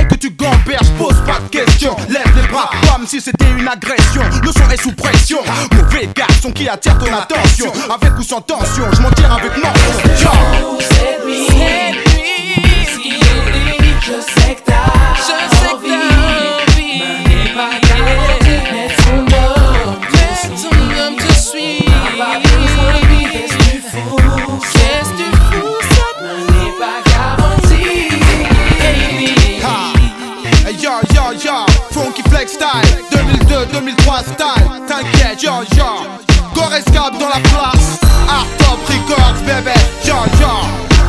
et 0.00 0.06
que 0.06 0.14
tu 0.14 0.30
gamberges. 0.30 0.90
Pose 0.98 1.16
pas 1.26 1.38
de 1.40 1.48
questions, 1.48 1.96
lève 2.08 2.30
les 2.36 2.48
bras 2.48 2.70
comme 2.92 3.06
si 3.06 3.20
c'était 3.20 3.50
une 3.58 3.68
agression. 3.68 4.22
Le 4.42 4.52
son 4.52 4.70
est 4.70 4.82
sous 4.82 4.92
pression, 4.92 5.38
mauvais 5.72 6.08
garçon 6.14 6.50
qui 6.50 6.68
attire 6.68 6.98
ton 6.98 7.12
attention. 7.12 7.72
Avec 7.92 8.18
ou 8.18 8.22
sans 8.22 8.40
tension, 8.40 8.84
je 8.90 9.02
m'en 9.02 9.10
tire 9.10 9.30
avec 9.30 9.54
mention. 9.54 9.92
Yo. 10.22 10.30
Cette 10.80 11.26
nuit, 11.26 11.46
cette 11.46 11.92
nuit, 12.06 12.86
ce 12.86 12.98
qui 12.98 13.10
est 13.10 13.52
dit, 13.52 13.94
je 14.00 14.12
sais 14.12 14.54
que 14.54 14.72
je 15.14 15.22
sais 15.22 15.68
pas 15.68 15.78
ton 15.78 15.96
lui. 16.74 17.02
Ha. 29.62 29.92
Hey, 30.66 30.74
yo 30.80 30.92
yo 31.14 31.24
yo, 31.44 31.66
Flex 32.30 32.52
Style, 32.52 32.68
2002-2003 33.10 34.22
style. 34.22 34.64
T'inquiète, 34.88 35.42
yo 35.42 35.52
yo. 35.76 36.31
Gorez 36.62 36.84
Gab 36.92 37.18
dans 37.18 37.28
la 37.28 37.40
place, 37.40 37.98
Art 38.28 38.46
Top 38.58 38.78
Records, 38.86 39.42
bébé, 39.44 39.74
yo 40.04 40.14
yo. 40.40 40.46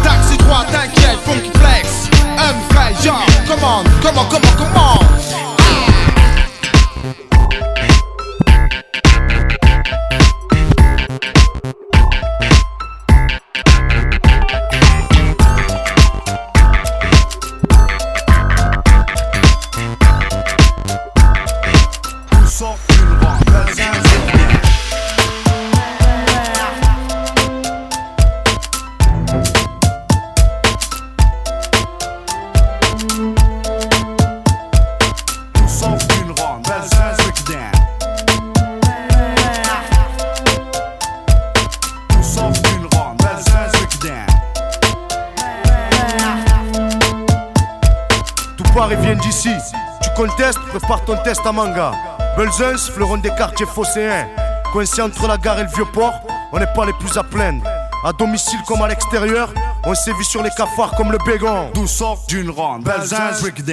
Taxi 0.03 0.35
3, 0.35 0.65
t'inquiète, 0.71 1.19
Funky 1.25 1.51
Flex. 1.59 2.09
Un 2.39 2.73
vrai, 2.73 2.91
yo. 3.03 3.13
Comment, 3.47 3.83
comment, 4.01 4.25
comment, 4.31 4.53
comment? 4.57 5.52
Ton 51.05 51.17
test 51.23 51.41
à 51.45 51.51
manga. 51.51 51.91
Belzens, 52.37 52.89
fleuron 52.89 53.17
des 53.17 53.29
quartiers 53.29 53.65
phocéens. 53.65 54.27
Coincé 54.71 55.01
entre 55.01 55.27
la 55.27 55.37
gare 55.37 55.59
et 55.59 55.63
le 55.63 55.69
vieux 55.69 55.85
port, 55.93 56.13
on 56.51 56.59
n'est 56.59 56.73
pas 56.73 56.85
les 56.85 56.93
plus 56.93 57.15
à 57.17 57.23
plaindre. 57.23 57.63
À 58.05 58.11
domicile 58.11 58.59
comme 58.67 58.81
à 58.81 58.87
l'extérieur, 58.87 59.49
on 59.85 59.93
sévit 59.93 60.25
sur 60.25 60.41
les 60.43 60.49
cafards 60.49 60.95
comme 60.95 61.11
le 61.11 61.17
bégon. 61.25 61.69
D'où 61.73 61.87
sort 61.87 62.23
d'une 62.27 62.49
ronde, 62.49 62.83
Belzins 62.83 63.31
break 63.41 63.63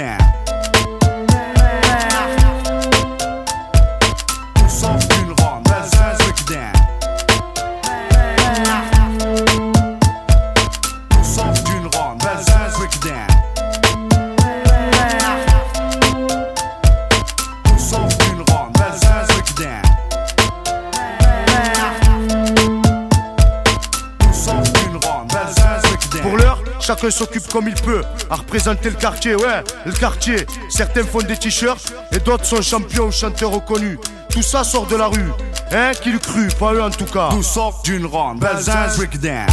chacun 27.10 27.24
s'occupe 27.24 27.48
comme 27.48 27.68
il 27.68 27.74
peut 27.74 28.02
à 28.28 28.36
représenter 28.36 28.90
le 28.90 28.96
quartier, 28.96 29.34
ouais, 29.34 29.62
le 29.84 29.92
quartier. 29.92 30.46
Certains 30.68 31.04
font 31.04 31.20
des 31.20 31.36
t-shirts 31.36 31.92
et 32.12 32.18
d'autres 32.18 32.44
sont 32.44 32.62
champions 32.62 33.06
ou 33.06 33.12
chanteurs 33.12 33.50
reconnus. 33.50 33.98
Tout 34.30 34.42
ça 34.42 34.64
sort 34.64 34.86
de 34.86 34.96
la 34.96 35.06
rue, 35.06 35.30
hein, 35.72 35.92
qui 36.00 36.12
le 36.12 36.18
cru, 36.18 36.48
pas 36.58 36.72
eux 36.72 36.82
en 36.82 36.90
tout 36.90 37.06
cas. 37.06 37.28
D'où 37.30 37.42
sort 37.42 37.80
d'une 37.84 38.06
ronde, 38.06 38.40
Belzins 38.40 38.96
break 38.96 39.18
down. 39.20 39.46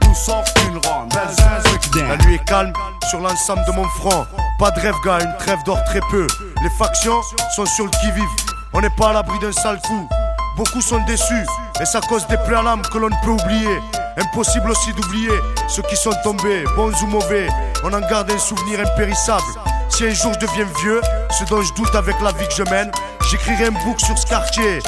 D'où 0.00 0.14
sort 0.14 0.44
d'une 0.56 0.78
ronde, 0.78 1.12
Belzins 1.12 1.60
break 1.64 1.90
down. 1.92 2.08
La 2.08 2.16
nuit 2.24 2.34
est 2.36 2.44
calme 2.46 2.72
sur 3.10 3.20
l'ensemble 3.20 3.64
de 3.66 3.72
mon 3.72 3.84
front. 3.84 4.26
Pas 4.58 4.70
de 4.70 4.80
rêve, 4.80 4.94
gars, 5.04 5.18
une 5.20 5.36
trêve 5.38 5.58
d'or 5.66 5.82
très 5.84 6.00
peu. 6.10 6.26
Les 6.62 6.70
factions 6.70 7.20
sont 7.56 7.66
sur 7.66 7.86
le 7.86 7.90
qui-vive. 7.90 8.28
On 8.72 8.80
n'est 8.80 8.90
pas 8.90 9.10
à 9.10 9.12
l'abri 9.14 9.36
d'un 9.40 9.50
sale 9.50 9.80
coup. 9.80 10.08
Beaucoup 10.56 10.80
sont 10.80 11.02
déçus, 11.06 11.44
et 11.80 11.84
ça 11.84 12.00
cause 12.00 12.26
des 12.28 12.36
l'âme 12.50 12.82
que 12.82 12.98
l'on 12.98 13.08
ne 13.08 13.24
peut 13.24 13.30
oublier. 13.30 13.80
Impossible 14.16 14.70
aussi 14.70 14.92
d'oublier 14.92 15.32
ceux 15.68 15.82
qui 15.82 15.96
sont 15.96 16.12
tombés, 16.22 16.64
bons 16.76 16.92
ou 17.02 17.06
mauvais. 17.06 17.48
On 17.82 17.92
en 17.92 18.00
garde 18.00 18.30
un 18.30 18.38
souvenir 18.38 18.78
impérissable. 18.80 19.42
Si 19.88 20.04
un 20.04 20.14
jour 20.14 20.32
je 20.34 20.46
deviens 20.46 20.66
vieux, 20.82 21.00
ce 21.30 21.44
dont 21.46 21.62
je 21.62 21.72
doute 21.74 21.94
avec 21.96 22.20
la 22.20 22.30
vie 22.32 22.46
que 22.46 22.54
je 22.54 22.62
mène, 22.70 22.92
j'écrirai 23.28 23.66
un 23.66 23.84
book 23.84 23.98
sur 23.98 24.16
ce 24.16 24.26
quartier. 24.26 24.78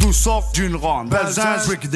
D'où 0.00 0.12
sort 0.12 0.50
d'une 0.54 0.74
ronde, 0.74 1.10
Belzins 1.10 1.58
break 1.66 1.88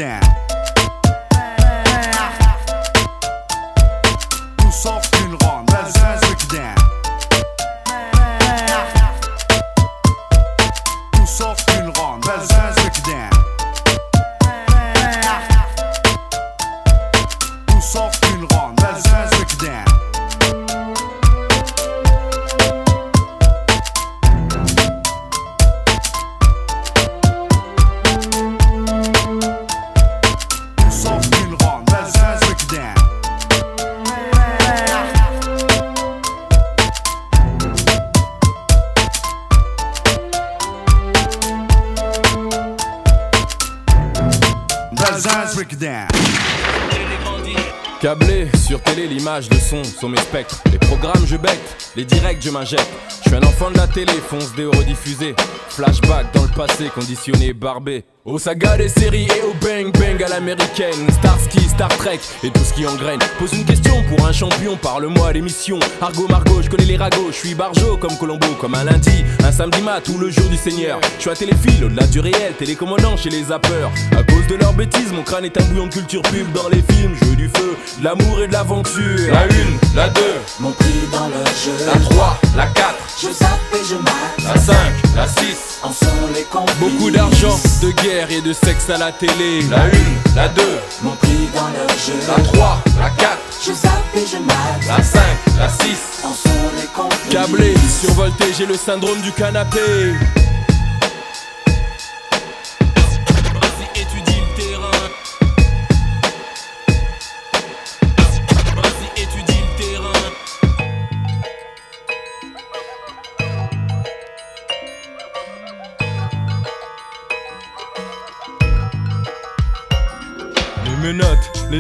sont 49.85 50.09
mes 50.09 50.19
spectres. 50.19 50.63
Les 50.73 50.79
programmes, 50.79 51.25
je 51.27 51.37
becte, 51.37 51.80
les 51.97 52.05
directs, 52.05 52.43
je 52.43 52.51
m'injecte. 52.51 52.89
Je 53.25 53.29
suis 53.29 53.37
un 53.37 53.43
enfant 53.43 53.71
de 53.71 53.77
la 53.77 53.87
télé, 53.87 54.13
fonce 54.29 54.55
des 54.55 54.67
rediffusés. 54.67 55.35
Flashback 55.69 56.33
dans 56.35 56.43
le 56.43 56.49
passé, 56.49 56.91
conditionné, 56.95 57.53
barbé. 57.53 58.05
Aux 58.27 58.39
sagas 58.39 58.77
des 58.77 58.89
séries 58.91 59.27
et 59.27 59.43
au 59.43 59.55
bang 59.65 59.91
bang 59.99 60.23
à 60.23 60.29
l'américaine 60.29 61.11
Starsky, 61.11 61.61
Star 61.61 61.89
Trek 61.89 62.21
et 62.45 62.51
tout 62.51 62.63
ce 62.63 62.75
qui 62.75 62.87
engraine 62.87 63.19
Pose 63.39 63.55
une 63.55 63.65
question 63.65 63.95
pour 64.11 64.27
un 64.27 64.33
champion, 64.33 64.77
parle-moi 64.77 65.33
l'émission 65.33 65.81
Argo 66.03 66.29
Margot, 66.29 66.61
je 66.61 66.69
connais 66.69 66.85
les 66.85 66.99
ragots, 66.99 67.29
je 67.31 67.37
suis 67.37 67.55
barjo 67.55 67.97
comme 67.97 68.19
Colombo 68.19 68.47
Comme 68.61 68.75
un 68.75 68.85
lundi, 68.85 69.25
un 69.43 69.51
samedi 69.51 69.81
mat 69.81 70.07
ou 70.11 70.19
le 70.19 70.29
jour 70.29 70.51
du 70.51 70.59
Seigneur 70.59 71.01
Je 71.17 71.23
suis 71.23 71.31
à 71.31 71.35
téléphile, 71.35 71.83
au-delà 71.83 72.07
du 72.09 72.21
réel, 72.21 72.53
télécommandant 72.59 73.17
chez 73.17 73.31
les 73.31 73.45
zappeurs 73.45 73.91
À 74.13 74.23
cause 74.23 74.47
de 74.49 74.57
leurs 74.57 74.75
bêtises, 74.75 75.13
mon 75.13 75.23
crâne 75.23 75.47
est 75.47 75.59
un 75.59 75.65
bouillon 75.65 75.87
de 75.87 75.95
culture 75.95 76.23
pub 76.23 76.53
Dans 76.53 76.69
les 76.69 76.83
films, 76.93 77.17
jeu 77.25 77.37
du 77.37 77.49
feu, 77.49 77.75
de 78.01 78.05
l'amour 78.05 78.43
et 78.43 78.49
de 78.49 78.53
l'aventure 78.53 79.33
La 79.33 79.47
une, 79.47 79.97
la 79.97 80.11
deux, 80.11 80.37
Mon 80.61 80.73
prix 80.73 81.09
dans 81.11 81.29
leur 81.29 81.47
jeu. 81.47 81.80
La 81.87 81.93
3, 81.99 82.41
la 82.57 82.67
4, 82.67 82.95
Je 83.21 83.27
zappe 83.33 83.49
et 83.75 83.85
je 83.89 83.95
mate. 83.97 84.55
la 84.55 84.61
5, 84.61 84.75
la 85.17 85.27
6 85.27 85.79
En 85.83 85.93
sont 85.93 86.07
les 86.35 86.43
complices. 86.45 86.77
Beaucoup 86.79 87.11
d'argent, 87.11 87.59
de 87.83 87.91
guerre 88.03 88.31
et 88.31 88.41
de 88.41 88.53
sexe 88.53 88.91
à 88.91 88.99
la 88.99 89.13
télé 89.13 89.63
La 89.71 89.87
une, 89.87 90.17
la 90.37 90.49
2, 90.49 90.63
Mon 91.03 91.13
prix 91.17 91.49
dans 91.55 91.69
leur 91.69 91.89
jeu. 91.89 92.15
la 92.29 92.43
3, 92.43 92.83
la 92.99 93.11
4 93.11 93.39
Je 93.67 93.73
zappe 93.73 93.93
et 94.15 94.27
je 94.27 94.37
mate. 94.39 94.87
La 94.89 95.03
5, 95.03 95.21
la 95.59 95.69
6 95.69 95.81
En 96.25 96.29
sont 96.35 96.49
les 96.77 96.87
complices. 96.95 97.31
Câblé, 97.33 97.75
survolté, 98.03 98.45
j'ai 98.57 98.67
le 98.67 98.77
syndrome 98.77 99.21
du 99.23 99.33
canapé 99.33 99.81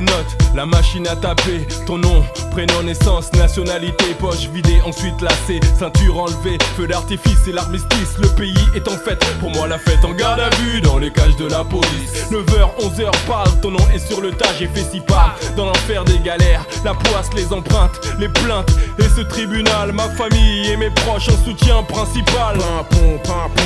les 0.00 0.06
notes, 0.06 0.39
la 0.54 0.66
machine 0.66 1.06
à 1.06 1.16
taper 1.16 1.66
Ton 1.86 1.98
nom, 1.98 2.24
prénom, 2.50 2.82
naissance, 2.82 3.32
nationalité 3.34 4.14
Poche 4.18 4.48
vidée, 4.52 4.80
ensuite 4.84 5.20
lacée 5.20 5.60
Ceinture 5.78 6.18
enlevée, 6.18 6.58
feu 6.76 6.86
d'artifice 6.86 7.46
et 7.48 7.52
l'armistice 7.52 8.16
Le 8.20 8.28
pays 8.28 8.54
est 8.74 8.86
en 8.88 8.96
fête, 8.96 9.24
pour 9.40 9.50
moi 9.50 9.66
la 9.66 9.78
fête 9.78 10.04
en 10.04 10.12
garde 10.12 10.40
à 10.40 10.50
vue 10.56 10.80
Dans 10.80 10.98
les 10.98 11.10
cages 11.10 11.36
de 11.36 11.46
la 11.46 11.64
police. 11.64 12.30
9h, 12.30 12.68
11h, 12.80 13.10
parle, 13.26 13.60
ton 13.60 13.70
nom 13.72 13.86
est 13.94 13.98
sur 13.98 14.20
le 14.20 14.30
tas 14.30 14.48
J'ai 14.58 14.68
fait 14.68 14.84
si 14.90 15.00
pas 15.00 15.34
dans 15.56 15.66
l'enfer 15.66 16.04
des 16.04 16.18
galères. 16.18 16.64
La 16.84 16.94
poisse, 16.94 17.30
les 17.34 17.52
empreintes, 17.52 18.00
les 18.18 18.28
plaintes 18.28 18.70
Et 18.98 19.08
ce 19.16 19.22
tribunal, 19.22 19.92
ma 19.92 20.08
famille 20.10 20.70
et 20.70 20.76
mes 20.76 20.90
proches 20.90 21.28
En 21.28 21.44
soutien 21.44 21.82
principal. 21.82 22.58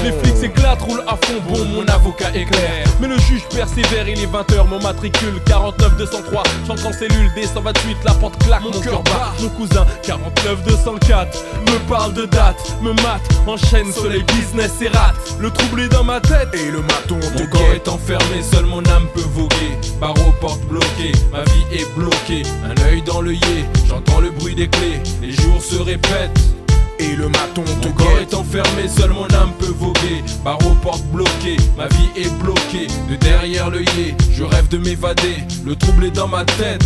Les 0.03 0.12
flics 0.12 0.37
s'éclatent, 0.37 0.82
roulent 0.82 1.05
à 1.07 1.16
fond 1.16 1.41
Bon, 1.49 1.64
mon 1.64 1.87
avocat 1.87 2.30
est 2.35 2.45
clair. 2.45 2.85
Mais 3.01 3.09
le 3.09 3.18
juge 3.18 3.43
persévère, 3.55 4.09
il 4.09 4.20
est 4.20 4.26
20h, 4.26 4.68
mon 4.68 4.80
matricule 4.80 5.41
49 5.47 5.97
203, 5.97 6.43
j'entre 6.74 6.88
en 6.88 6.92
cellule 6.92 7.30
D128, 7.36 8.04
la 8.04 8.14
porte 8.14 8.42
claque, 8.44 8.62
mon, 8.62 8.70
cœur 8.70 9.02
bat. 9.02 9.32
Mon 9.40 9.48
cousin 9.50 9.86
49 10.02 10.64
204 10.64 11.44
me 11.66 11.88
parle 11.88 12.14
de 12.14 12.26
date, 12.26 12.56
me 12.82 12.92
mate, 13.02 13.22
enchaîne 13.46 13.92
soleil 13.92 14.24
business 14.24 14.72
et 14.82 14.88
rate. 14.88 15.14
Le 15.38 15.50
trouble 15.50 15.82
est 15.82 15.88
dans 15.88 16.04
ma 16.04 16.20
tête 16.20 16.48
et 16.54 16.70
le 16.70 16.80
maton 16.80 17.18
Mon 17.38 17.46
corps 17.46 17.72
est 17.74 17.88
enfermé, 17.88 18.42
seule 18.42 18.66
mon 18.66 18.84
âme 18.86 19.06
peut 19.14 19.20
voguer. 19.20 19.78
Barreau, 20.00 20.32
porte 20.40 20.62
bloquée, 20.62 21.12
ma 21.32 21.44
vie 21.44 21.80
est 21.80 21.94
bloquée. 21.96 22.42
Un 22.64 22.88
œil 22.88 23.02
dans 23.02 23.20
l'œillet, 23.20 23.64
j'entends 23.88 24.20
le 24.20 24.30
bruit 24.30 24.54
des 24.54 24.68
clés. 24.68 25.00
Les 25.22 25.32
jours 25.32 25.62
se 25.62 25.76
répètent 25.76 26.53
et 26.99 27.16
le 27.16 27.28
maton 27.28 27.64
Mon 27.82 27.92
corps 27.92 28.18
est 28.20 28.34
enfermé, 28.34 28.88
seule 28.88 29.11
mon 29.11 29.26
âme 29.34 29.53
peut 29.59 29.74
voguer. 29.78 30.22
Barreau, 30.45 30.74
porte 30.82 31.05
bloquée, 31.12 31.57
ma 31.76 31.88
vie 31.88 32.11
est 32.16 32.32
bloquée. 32.42 32.86
De 33.09 33.16
derrière 33.16 33.70
l'œillet, 33.70 34.14
je 34.32 34.45
rêve 34.45 34.68
de 34.68 34.78
m'évader. 34.78 35.36
Le 35.64 35.74
trouble 35.76 36.05
est 36.07 36.11
dans 36.11 36.28
ma 36.28 36.45
tête 36.45 36.84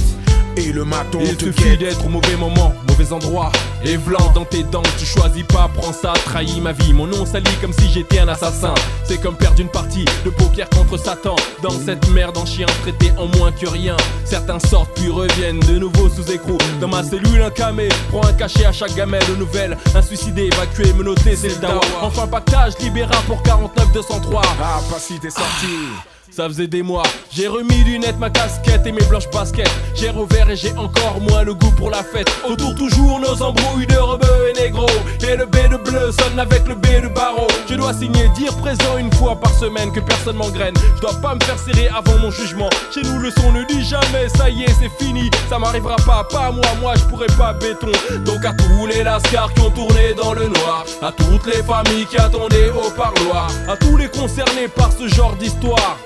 et 0.57 0.73
le 0.73 0.85
maton 0.85 1.21
Il 1.23 1.39
suffit 1.39 1.77
d'être 1.77 2.05
au 2.05 2.09
mauvais 2.09 2.37
moment, 2.37 2.75
mauvais 2.89 3.13
endroit. 3.13 3.53
Et 3.85 3.97
blanc 3.97 4.33
dans 4.35 4.45
tes 4.45 4.65
dents, 4.65 4.83
tu 4.99 5.07
choisis 5.07 5.45
pas, 5.45 5.71
prends 5.73 5.93
ça, 5.93 6.13
trahis 6.25 6.61
ma 6.61 6.73
vie. 6.73 6.93
Mon 6.93 7.07
nom 7.07 7.25
sali 7.25 7.51
comme 7.61 7.73
si 7.73 7.89
j'étais 7.91 8.19
un 8.19 8.29
assassin. 8.29 8.75
C'est 9.05 9.19
comme 9.21 9.37
perdre 9.37 9.61
une 9.61 9.69
partie 9.69 10.05
de 10.25 10.31
poker 10.31 10.69
contre 10.71 10.97
Satan. 10.99 11.37
Dans 11.63 11.71
cette 11.71 12.09
merde 12.11 12.37
en 12.37 12.47
chien 12.47 12.67
traité 12.83 13.13
en 13.17 13.27
moins 13.39 13.53
que 13.53 13.69
rien. 13.69 13.97
Certains 14.25 14.59
sortent 14.59 14.91
puis 14.95 15.09
reviennent 15.09 15.61
de 15.61 15.79
nouveau 15.79 16.09
sous 16.09 16.31
écrou. 16.31 16.59
Dans 16.81 16.89
ma 16.89 17.03
cellule 17.03 17.43
un 17.43 17.51
camé, 17.51 17.89
prends 18.11 18.25
un 18.25 18.33
cachet 18.33 18.65
à 18.65 18.73
chaque 18.73 18.95
gamelle 18.95 19.23
nouvelle 19.39 19.77
Un 19.95 20.03
suicidé, 20.03 20.49
évacué, 20.53 20.93
menotté, 20.93 21.37
c'est 21.37 21.49
le 21.49 21.57
dawa. 21.57 21.81
Enfin 22.03 22.27
pactage, 22.27 22.75
libéra 22.81 23.15
pour 23.27 23.43
49 23.43 23.93
203 23.93 24.43
Ah 24.61 24.81
pas 24.91 24.99
si 24.99 25.19
t'es 25.19 25.31
sorti 25.31 26.18
ça 26.31 26.49
faisait 26.49 26.66
des 26.66 26.83
mois, 26.83 27.03
j'ai 27.33 27.49
remis 27.49 27.85
lunettes, 27.85 28.18
ma 28.18 28.31
casquette 28.31 28.87
et 28.87 28.93
mes 28.93 29.05
blanches 29.05 29.29
baskets. 29.31 29.70
J'ai 29.95 30.11
revers 30.11 30.51
et 30.51 30.57
j'ai 30.57 30.72
encore 30.76 31.20
moins 31.20 31.43
le 31.43 31.55
goût 31.55 31.72
pour 31.72 31.91
la 31.91 32.03
fête. 32.03 32.31
Autour 32.49 32.74
toujours 32.74 33.18
nos 33.18 33.43
embrouilles 33.43 33.87
de 33.87 33.97
rebeux 33.97 34.51
et 34.51 34.61
négro. 34.61 34.87
Et 35.29 35.37
le 35.37 35.47
B 35.47 35.57
de 35.70 35.76
bleu 35.76 36.12
sonne 36.12 36.39
avec 36.39 36.66
le 36.68 36.74
B 36.74 36.87
de 37.03 37.09
barreau. 37.09 37.49
Je 37.68 37.74
dois 37.74 37.93
signer, 37.93 38.29
dire 38.37 38.55
présent 38.57 38.97
une 38.99 39.12
fois 39.12 39.39
par 39.41 39.53
semaine 39.55 39.91
que 39.93 40.01
personne 40.01 40.37
m'engraine. 40.37 40.74
Je 40.97 41.01
dois 41.01 41.14
pas 41.20 41.35
me 41.35 41.41
faire 41.41 41.59
serrer 41.59 41.89
avant 41.89 42.16
mon 42.18 42.31
jugement. 42.31 42.70
Chez 42.95 43.03
nous 43.03 43.18
le 43.18 43.31
son 43.31 43.53
ne 43.53 43.64
dit 43.64 43.85
jamais, 43.85 44.29
ça 44.29 44.49
y 44.49 44.62
est, 44.62 44.74
c'est 44.81 45.05
fini. 45.05 45.31
Ça 45.49 45.59
m'arrivera 45.59 45.97
pas, 46.07 46.24
pas 46.24 46.51
moi, 46.51 46.64
moi 46.81 46.95
je 46.97 47.05
pourrais 47.05 47.35
pas 47.37 47.53
béton. 47.55 47.91
Donc 48.24 48.45
à 48.45 48.53
tous 48.53 48.87
les 48.87 49.03
lascars 49.03 49.53
qui 49.55 49.62
ont 49.62 49.70
tourné 49.70 50.14
dans 50.14 50.33
le 50.33 50.49
noir, 50.49 50.85
à 51.03 51.12
toutes 51.12 51.47
les 51.47 51.62
familles 51.62 52.07
qui 52.07 52.16
attendaient 52.16 52.70
au 52.70 52.91
parloir, 52.91 53.51
à 53.68 53.76
tous 53.76 53.97
les 53.97 54.09
concernés 54.09 54.68
par 54.68 54.93
ce 54.93 55.09
genre 55.09 55.35
d'histoire. 55.37 55.99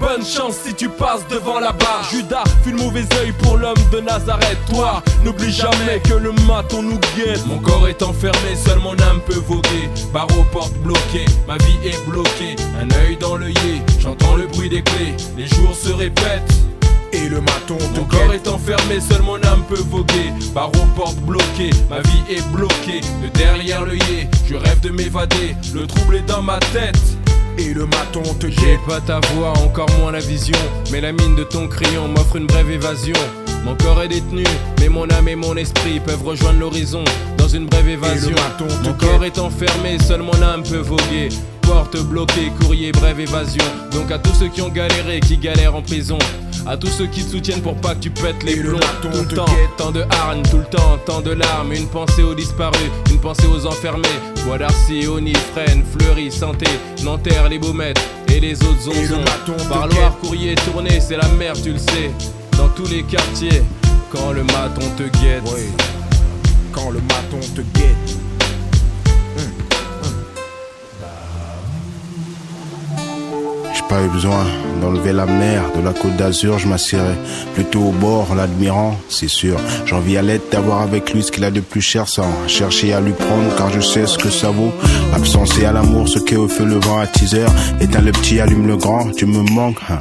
Bonne 0.00 0.24
chance 0.24 0.56
si 0.64 0.74
tu 0.74 0.88
passes 0.88 1.26
devant 1.28 1.60
la 1.60 1.72
barre. 1.72 2.08
Judas 2.10 2.44
fut 2.64 2.72
le 2.72 2.78
mauvais 2.78 3.04
œil 3.20 3.32
pour 3.32 3.58
l'homme 3.58 3.76
de 3.92 4.00
Nazareth. 4.00 4.58
Toi, 4.70 5.02
n'oublie 5.24 5.52
jamais 5.52 6.00
que 6.02 6.14
le 6.14 6.32
maton 6.48 6.82
nous 6.82 6.98
guette. 7.14 7.46
Mon 7.46 7.58
corps 7.58 7.86
est 7.86 8.02
enfermé, 8.02 8.56
seule 8.56 8.78
mon 8.78 8.94
âme 8.94 9.20
peut 9.26 9.38
voguer. 9.46 9.90
Barreau 10.12 10.44
porte 10.52 10.72
bloquée, 10.78 11.26
ma 11.46 11.58
vie 11.58 11.78
est 11.84 12.08
bloquée. 12.08 12.56
Un 12.80 12.88
œil 13.04 13.18
dans 13.18 13.36
l'œillet, 13.36 13.82
j'entends 13.98 14.36
le 14.36 14.46
bruit 14.46 14.70
des 14.70 14.82
clés. 14.82 15.14
Les 15.36 15.46
jours 15.46 15.74
se 15.74 15.92
répètent. 15.92 16.50
Et 17.12 17.28
le 17.28 17.40
maton 17.40 17.76
Mon 17.96 18.04
corps 18.04 18.32
est 18.32 18.46
enfermé, 18.46 19.00
seule 19.00 19.22
mon 19.22 19.34
âme 19.36 19.64
peut 19.68 19.82
voguer. 19.90 20.32
Barreau 20.54 20.86
porte 20.96 21.16
bloquée, 21.16 21.70
ma 21.90 22.00
vie 22.00 22.22
est 22.36 22.48
bloquée. 22.52 23.00
De 23.22 23.28
derrière 23.36 23.84
l'œillet, 23.84 24.30
je 24.46 24.54
rêve 24.54 24.80
de 24.80 24.90
m'évader. 24.90 25.56
Le 25.74 25.86
trouble 25.86 26.16
est 26.16 26.26
dans 26.26 26.40
ma 26.40 26.58
tête 26.72 26.96
et 27.60 27.74
le 27.74 27.86
maton 27.86 28.22
te 28.38 28.46
J'ai 28.46 28.78
pas 28.86 29.00
ta 29.00 29.20
voix, 29.34 29.52
encore 29.58 29.90
moins 29.98 30.12
la 30.12 30.20
vision 30.20 30.58
Mais 30.90 31.00
la 31.00 31.12
mine 31.12 31.36
de 31.36 31.44
ton 31.44 31.68
crayon 31.68 32.08
m'offre 32.08 32.36
une 32.36 32.46
brève 32.46 32.70
évasion 32.70 33.14
mon 33.64 33.76
corps 33.76 34.02
est 34.02 34.08
détenu, 34.08 34.44
mais 34.80 34.88
mon 34.88 35.08
âme 35.10 35.28
et 35.28 35.36
mon 35.36 35.54
esprit 35.54 36.00
peuvent 36.00 36.22
rejoindre 36.24 36.58
l'horizon 36.60 37.04
dans 37.36 37.48
une 37.48 37.66
brève 37.66 37.88
évasion. 37.88 38.34
Mon 38.84 38.94
corps 38.94 39.22
est 39.22 39.38
enfermé, 39.38 39.98
seule 39.98 40.22
mon 40.22 40.40
âme 40.42 40.62
peut 40.62 40.78
voguer. 40.78 41.28
Porte 41.60 42.00
bloquée, 42.02 42.50
courrier, 42.60 42.90
brève 42.90 43.20
évasion. 43.20 43.64
Donc 43.92 44.10
à 44.10 44.18
tous 44.18 44.32
ceux 44.32 44.48
qui 44.48 44.62
ont 44.62 44.70
galéré, 44.70 45.20
qui 45.20 45.36
galèrent 45.36 45.76
en 45.76 45.82
prison. 45.82 46.18
À 46.66 46.76
tous 46.76 46.88
ceux 46.88 47.06
qui 47.06 47.24
te 47.24 47.30
soutiennent 47.30 47.62
pour 47.62 47.74
pas 47.76 47.94
que 47.94 48.00
tu 48.00 48.10
pètes 48.10 48.42
les 48.44 48.56
plombs. 48.56 48.78
Tout 49.02 49.08
le 49.08 49.26
temps, 49.34 49.44
tant 49.76 49.90
de 49.90 50.02
hargne, 50.10 50.42
tout 50.50 50.58
le 50.58 50.64
temps, 50.64 50.98
tant 51.04 51.20
de 51.20 51.32
larmes. 51.32 51.72
Une 51.72 51.88
pensée 51.88 52.22
aux 52.22 52.34
disparus, 52.34 52.90
une 53.10 53.18
pensée 53.18 53.46
aux 53.46 53.66
enfermés. 53.66 54.08
Bois 54.44 54.58
d'Arcy, 54.58 55.06
Oni, 55.06 55.32
Fresnes, 55.52 55.84
Fleury, 55.98 56.30
Santé 56.30 56.66
Nanterre, 57.02 57.48
les 57.48 57.58
Baumettes 57.58 58.00
et 58.28 58.40
les 58.40 58.54
autres 58.62 58.82
zonzons 58.82 59.24
Parloir, 59.68 60.16
courrier, 60.18 60.54
tourné, 60.54 61.00
c'est 61.00 61.16
la 61.16 61.28
merde, 61.28 61.58
tu 61.62 61.72
le 61.72 61.78
sais. 61.78 62.10
Dans 62.56 62.68
tous 62.68 62.88
les 62.88 63.02
quartiers, 63.02 63.62
quand 64.10 64.32
le 64.32 64.44
maton 64.44 64.88
te 64.96 65.04
guette. 65.18 65.42
Quand 66.72 66.90
le 66.90 67.00
maton 67.00 67.40
te 67.54 67.62
guette 67.78 68.19
pas 73.90 74.02
eu 74.04 74.08
besoin 74.08 74.44
d'enlever 74.80 75.12
la 75.12 75.26
mer 75.26 75.64
de 75.76 75.82
la 75.84 75.92
côte 75.92 76.16
d'Azur, 76.16 76.58
je 76.60 76.68
m'assierai 76.68 77.14
plutôt 77.54 77.80
au 77.80 77.90
bord 77.90 78.34
l'admirant, 78.36 78.96
c'est 79.08 79.28
sûr. 79.28 79.56
J'envie 79.84 80.16
à 80.16 80.22
l'aide 80.22 80.42
d'avoir 80.52 80.82
avec 80.82 81.12
lui 81.12 81.24
ce 81.24 81.32
qu'il 81.32 81.44
a 81.44 81.50
de 81.50 81.58
plus 81.60 81.80
cher 81.80 82.06
sans 82.08 82.28
chercher 82.46 82.92
à 82.92 83.00
lui 83.00 83.12
prendre 83.12 83.54
car 83.58 83.68
je 83.72 83.80
sais 83.80 84.06
ce 84.06 84.16
que 84.16 84.30
ça 84.30 84.50
vaut. 84.50 84.72
L'absence 85.12 85.58
et 85.58 85.64
à 85.66 85.72
l'amour, 85.72 86.08
ce 86.08 86.20
qu'est 86.20 86.36
au 86.36 86.46
feu 86.48 86.64
le 86.64 86.76
vent 86.78 87.00
à 87.00 87.06
teaser. 87.08 87.46
Éteins 87.80 88.00
le 88.00 88.12
petit, 88.12 88.38
allume 88.40 88.68
le 88.68 88.76
grand, 88.76 89.10
tu 89.10 89.26
me 89.26 89.42
manques. 89.50 89.80
hein. 89.90 90.00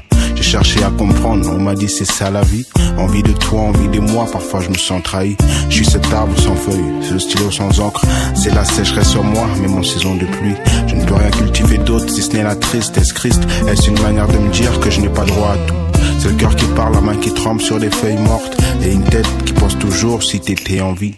Cherché 0.49 0.83
à 0.83 0.89
comprendre, 0.89 1.47
on 1.53 1.59
m'a 1.59 1.75
dit 1.75 1.87
c'est 1.87 2.11
ça 2.11 2.31
la 2.31 2.41
vie. 2.41 2.65
Envie 2.97 3.21
de 3.21 3.33
toi, 3.33 3.59
envie 3.59 3.87
de 3.87 3.99
moi, 3.99 4.25
parfois 4.25 4.61
je 4.61 4.69
me 4.69 4.77
sens 4.79 5.03
trahi. 5.03 5.37
Je 5.69 5.75
suis 5.75 5.85
cet 5.85 6.11
arbre 6.11 6.35
sans 6.39 6.55
feuilles, 6.55 6.91
ce 7.07 7.19
stylo 7.19 7.51
sans 7.51 7.79
encre. 7.79 8.03
C'est 8.33 8.55
la 8.55 8.65
sécheresse 8.65 9.09
sur 9.09 9.23
moi, 9.23 9.45
même 9.61 9.75
en 9.77 9.83
saison 9.83 10.15
de 10.15 10.25
pluie. 10.25 10.55
Je 10.87 10.95
ne 10.95 11.05
peux 11.05 11.13
rien 11.13 11.29
cultiver 11.29 11.77
d'autre 11.77 12.09
si 12.09 12.23
ce 12.23 12.31
n'est 12.31 12.41
la 12.41 12.55
tristesse. 12.55 13.13
Christ, 13.13 13.43
est-ce 13.67 13.91
une 13.91 14.01
manière 14.01 14.27
de 14.27 14.39
me 14.39 14.49
dire 14.49 14.79
que 14.79 14.89
je 14.89 15.01
n'ai 15.01 15.09
pas 15.09 15.23
droit 15.23 15.51
à 15.51 15.57
tout? 15.67 15.75
C'est 16.17 16.29
le 16.29 16.33
cœur 16.33 16.55
qui 16.55 16.65
parle, 16.75 16.95
la 16.95 17.01
main 17.01 17.17
qui 17.17 17.31
tremble 17.31 17.61
sur 17.61 17.77
les 17.77 17.91
feuilles 17.91 18.17
mortes. 18.17 18.57
Et 18.83 18.91
une 18.91 19.03
tête 19.03 19.29
qui 19.45 19.53
pense 19.53 19.77
toujours 19.77 20.23
si 20.23 20.39
t'étais 20.39 20.81
en 20.81 20.93
vie. 20.93 21.13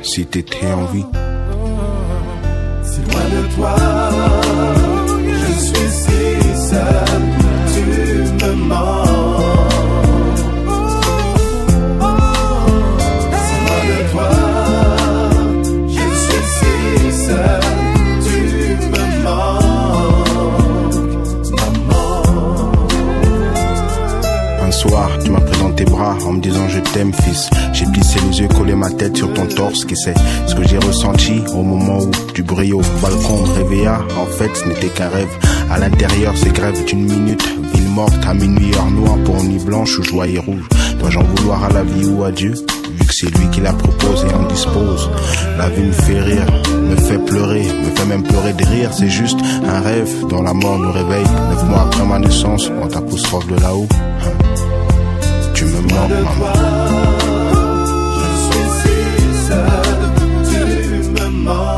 Si 0.00 0.24
t'étais 0.24 0.72
en 0.72 0.86
vie. 0.86 1.04
Si 2.82 3.00
loin 3.02 3.24
de 3.36 3.54
toi, 3.54 3.76
je 5.28 5.60
suis 5.60 5.90
si 5.90 6.68
seul, 6.70 7.25
me 26.36 26.42
disant 26.42 26.68
je 26.68 26.80
t'aime 26.80 27.12
fils. 27.12 27.48
J'ai 27.72 27.86
plissé 27.86 28.18
les 28.28 28.40
yeux, 28.40 28.48
collé 28.48 28.74
ma 28.74 28.90
tête 28.90 29.16
sur 29.16 29.32
ton 29.32 29.46
torse, 29.46 29.84
qui 29.84 29.96
c'est 29.96 30.14
ce 30.46 30.54
que 30.54 30.66
j'ai 30.66 30.78
ressenti 30.78 31.42
au 31.54 31.62
moment 31.62 31.98
où 31.98 32.32
du 32.32 32.42
bruit 32.42 32.72
au 32.72 32.82
balcon 33.02 33.42
réveilla. 33.56 34.00
En 34.20 34.26
fait, 34.26 34.50
ce 34.54 34.68
n'était 34.68 34.88
qu'un 34.88 35.08
rêve. 35.08 35.28
À 35.70 35.78
l'intérieur, 35.78 36.34
c'est 36.36 36.52
grève 36.52 36.84
d'une 36.84 37.04
minute. 37.04 37.42
Ville 37.74 37.88
morte 37.88 38.24
à 38.26 38.34
minuit, 38.34 38.74
heure 38.74 38.90
noire 38.90 39.18
pour 39.24 39.42
nuit 39.42 39.62
blanche 39.64 39.98
ou 39.98 40.02
joie 40.02 40.28
et 40.28 40.38
rouge. 40.38 40.68
Dois-je 40.98 41.18
en 41.18 41.24
vouloir 41.24 41.64
à 41.64 41.70
la 41.70 41.82
vie 41.82 42.06
ou 42.06 42.24
à 42.24 42.30
Dieu? 42.30 42.54
Vu 42.98 43.06
que 43.06 43.14
c'est 43.14 43.38
lui 43.38 43.48
qui 43.50 43.60
la 43.60 43.72
propose 43.72 44.24
et 44.30 44.34
en 44.34 44.44
dispose. 44.44 45.10
La 45.58 45.68
vie 45.68 45.82
me 45.82 45.92
fait 45.92 46.20
rire, 46.20 46.46
me 46.82 46.96
fait 46.96 47.18
pleurer, 47.18 47.62
me 47.62 47.94
fait 47.96 48.06
même 48.06 48.22
pleurer 48.22 48.52
de 48.52 48.64
rire. 48.64 48.90
C'est 48.92 49.10
juste 49.10 49.38
un 49.66 49.80
rêve 49.80 50.10
dont 50.28 50.42
la 50.42 50.52
mort 50.52 50.78
nous 50.78 50.92
réveille. 50.92 51.26
Neuf 51.50 51.64
mois 51.68 51.82
après 51.82 52.04
ma 52.04 52.18
naissance, 52.18 52.70
on 52.82 52.86
t'apostrophe 52.86 53.46
de 53.48 53.60
là-haut. 53.60 53.88
Tu 55.56 55.64
me 55.64 55.80
manques, 55.80 56.38
maman. 56.38 57.08
Je 58.18 58.28
suis 58.44 58.68
si 58.78 58.96
seul, 59.48 60.00
tu 60.50 60.60
me 61.08 61.26
manques. 61.44 61.76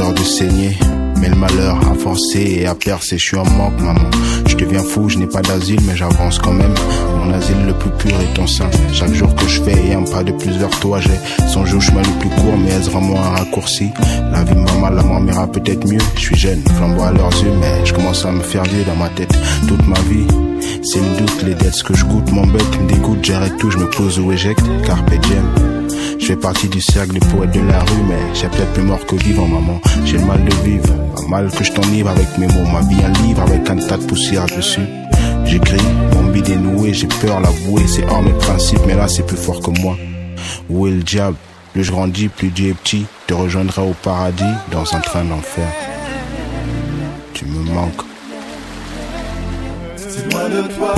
Loin 0.00 0.89
Mon. 1.20 1.28
Mais 1.28 1.28
le 1.28 1.36
malheur 1.36 1.78
a 1.90 1.94
forcé 1.94 2.60
et 2.60 2.66
a 2.66 2.74
percé, 2.74 3.18
je 3.18 3.24
suis 3.24 3.36
en 3.36 3.44
manque, 3.44 3.78
maman. 3.80 4.10
Je 4.46 4.56
deviens 4.56 4.82
fou, 4.82 5.08
je 5.08 5.18
n'ai 5.18 5.26
pas 5.26 5.42
d'asile, 5.42 5.80
mais 5.86 5.96
j'avance 5.96 6.38
quand 6.38 6.52
même. 6.52 6.74
Mon 7.18 7.32
asile 7.32 7.66
le 7.66 7.74
plus 7.74 7.90
pur 7.90 8.10
est 8.20 8.34
ton 8.34 8.46
sein. 8.46 8.70
Chaque 8.92 9.12
jour 9.12 9.34
que 9.34 9.46
je 9.48 9.62
fais 9.62 9.88
et 9.88 9.94
un 9.94 10.02
pas 10.04 10.22
de 10.22 10.32
plus 10.32 10.56
vers 10.56 10.70
toi, 10.80 11.00
j'ai 11.00 11.48
songé 11.48 11.74
au 11.74 11.80
chemin 11.80 12.02
le 12.02 12.18
plus 12.20 12.30
court, 12.30 12.56
mais 12.58 12.70
est-ce 12.70 12.90
vraiment 12.90 13.20
un 13.20 13.30
raccourci? 13.30 13.90
La 14.32 14.44
vie 14.44 14.54
m'a 14.54 14.72
mal, 14.74 14.94
la 14.94 15.02
mort 15.02 15.20
m'ira 15.20 15.46
peut-être 15.46 15.86
mieux. 15.86 16.00
Je 16.16 16.20
suis 16.20 16.36
jeune, 16.36 16.62
flamboie 16.76 17.08
à 17.08 17.12
leurs 17.12 17.42
yeux, 17.42 17.52
mais 17.60 17.84
je 17.84 17.92
commence 17.92 18.24
à 18.24 18.32
me 18.32 18.40
faire 18.40 18.64
vieux 18.64 18.84
dans 18.84 18.96
ma 18.96 19.08
tête. 19.10 19.36
Toute 19.68 19.86
ma 19.86 20.00
vie, 20.00 20.26
c'est 20.82 21.00
le 21.00 21.18
doute, 21.18 21.42
les 21.42 21.54
dettes, 21.54 21.74
ce 21.74 21.84
que 21.84 21.94
je 21.94 22.04
goûte 22.04 22.32
m'embête, 22.32 22.80
me 22.80 22.88
dégoûte, 22.88 23.18
j'arrête 23.22 23.56
tout, 23.58 23.70
je 23.70 23.78
me 23.78 23.88
pose 23.90 24.18
ou 24.18 24.32
éjecte, 24.32 24.64
carpe 24.86 25.10
diem. 25.10 25.69
Je 26.18 26.26
fais 26.26 26.36
partie 26.36 26.68
du 26.68 26.80
cercle 26.80 27.12
des 27.12 27.20
poètes 27.20 27.52
de 27.52 27.60
la 27.60 27.80
rue, 27.80 28.02
mais 28.08 28.34
j'ai 28.34 28.48
peut-être 28.48 28.72
plus 28.72 28.82
mort 28.82 29.04
que 29.06 29.16
vivant, 29.16 29.46
maman. 29.46 29.80
J'ai 30.04 30.18
le 30.18 30.24
mal 30.24 30.44
de 30.44 30.54
vivre, 30.64 30.94
pas 31.16 31.28
mal 31.28 31.50
que 31.50 31.64
je 31.64 31.72
t'enivre 31.72 32.10
avec 32.10 32.38
mes 32.38 32.46
mots. 32.46 32.70
Ma 32.72 32.80
vie 32.80 33.02
un 33.04 33.12
livre 33.26 33.42
avec 33.42 33.68
un 33.68 33.76
tas 33.76 33.96
de 33.96 34.04
poussière 34.04 34.46
dessus. 34.46 34.86
J'écris, 35.44 35.82
mon 36.14 36.30
bide 36.30 36.44
dénoué, 36.44 36.94
j'ai 36.94 37.08
peur 37.08 37.40
l'avouer, 37.40 37.86
c'est 37.86 38.04
hors 38.06 38.22
mes 38.22 38.32
principes, 38.32 38.82
mais 38.86 38.94
là 38.94 39.08
c'est 39.08 39.26
plus 39.26 39.36
fort 39.36 39.60
que 39.60 39.70
moi. 39.80 39.96
Où 40.68 40.86
est 40.86 40.92
le 40.92 41.02
diable? 41.02 41.36
Plus 41.72 41.84
je 41.84 41.92
grandis, 41.92 42.28
plus 42.28 42.48
Dieu 42.48 42.70
est 42.70 42.74
petit. 42.74 43.06
Te 43.26 43.34
rejoindrai 43.34 43.82
au 43.82 43.94
paradis 44.02 44.44
dans 44.72 44.94
un 44.94 45.00
train 45.00 45.24
d'enfer. 45.24 45.68
Tu 47.32 47.44
me 47.46 47.62
manques. 47.72 48.02
Si 49.96 50.18
loin 50.30 50.48
de 50.48 50.62
toi, 50.74 50.94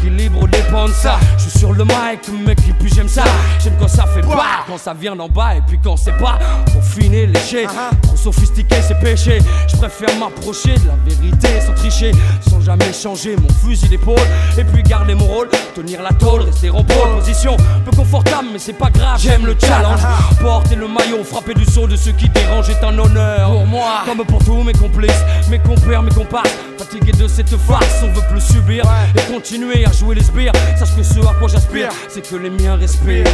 ça, 0.00 0.08
mon 0.08 0.16
équilibre 0.16 0.48
dépend 0.48 0.86
de 0.86 0.92
ça. 0.92 1.18
Je 1.36 1.42
suis 1.48 1.58
sur 1.58 1.72
le 1.72 1.84
mic, 1.84 2.46
mec, 2.46 2.58
et 2.68 2.72
puis 2.78 2.92
j'aime 2.94 3.08
ça. 3.08 3.24
J'aime 3.62 3.74
quand 3.78 3.88
ça 3.88 4.04
fait 4.06 4.22
pas, 4.22 4.64
quand 4.66 4.78
ça 4.78 4.94
vient 4.94 5.16
d'en 5.16 5.28
bas, 5.28 5.56
et 5.56 5.62
puis 5.66 5.78
quand 5.82 5.96
c'est 5.96 6.16
pas. 6.16 6.38
Pour 6.72 6.84
finir 6.84 7.28
léché, 7.28 7.66
trop 8.02 8.16
sophistiqué, 8.16 8.76
c'est 8.86 8.98
péché. 8.98 9.38
Je 9.68 9.76
préfère 9.76 10.14
m'approcher 10.16 10.74
de 10.74 10.88
la 10.88 10.96
vérité 11.06 11.60
sans 11.60 11.74
tricher, 11.74 12.12
sans 12.48 12.60
jamais 12.60 12.92
changer 12.92 13.36
mon 13.36 13.48
fusil 13.48 13.88
d'épaule. 13.88 14.18
Et 14.58 14.64
puis 14.64 14.82
garder 14.82 15.14
mon 15.14 15.26
rôle, 15.26 15.48
tenir 15.74 16.02
la 16.02 16.12
tôle, 16.12 16.42
rester 16.42 16.70
en 16.70 16.84
pole 16.84 17.16
position. 17.18 17.56
Peu 17.84 17.90
confortable, 17.96 18.48
mais 18.52 18.58
c'est 18.58 18.78
pas 18.78 18.90
grave, 18.90 19.18
j'aime 19.20 19.46
le 19.46 19.56
challenge. 19.58 20.00
Porter 20.40 20.76
le 20.76 20.88
maillot, 20.88 21.24
frapper 21.24 21.54
du 21.54 21.64
saut 21.64 21.86
de 21.86 21.96
ceux 21.96 22.12
qui 22.12 22.28
dérangent 22.28 22.70
est 22.70 22.84
un 22.84 22.98
honneur. 22.98 23.50
Pour 23.50 23.66
moi, 23.66 24.02
comme 24.06 24.24
pour 24.24 24.44
tous 24.44 24.62
mes 24.62 24.72
complices, 24.72 25.22
mes 25.50 25.58
compères, 25.58 26.02
mes 26.02 26.12
comparses. 26.12 26.50
Fatigué 26.78 27.12
de 27.12 27.28
cette 27.28 27.54
farce, 27.56 28.02
on 28.02 28.12
veut 28.12 28.26
plus 28.30 28.40
subir 28.40 28.84
et 29.14 29.32
continuer 29.32 29.84
à 29.90 29.92
jouer 29.92 30.14
les 30.14 30.22
sbires. 30.22 30.52
Sache 30.78 30.96
que 30.96 31.02
ce 31.02 31.20
à 31.20 31.34
quoi 31.34 31.48
j'aspire, 31.48 31.90
c'est 32.08 32.26
que 32.26 32.36
les 32.36 32.50
miens 32.50 32.76
respirent. 32.76 33.24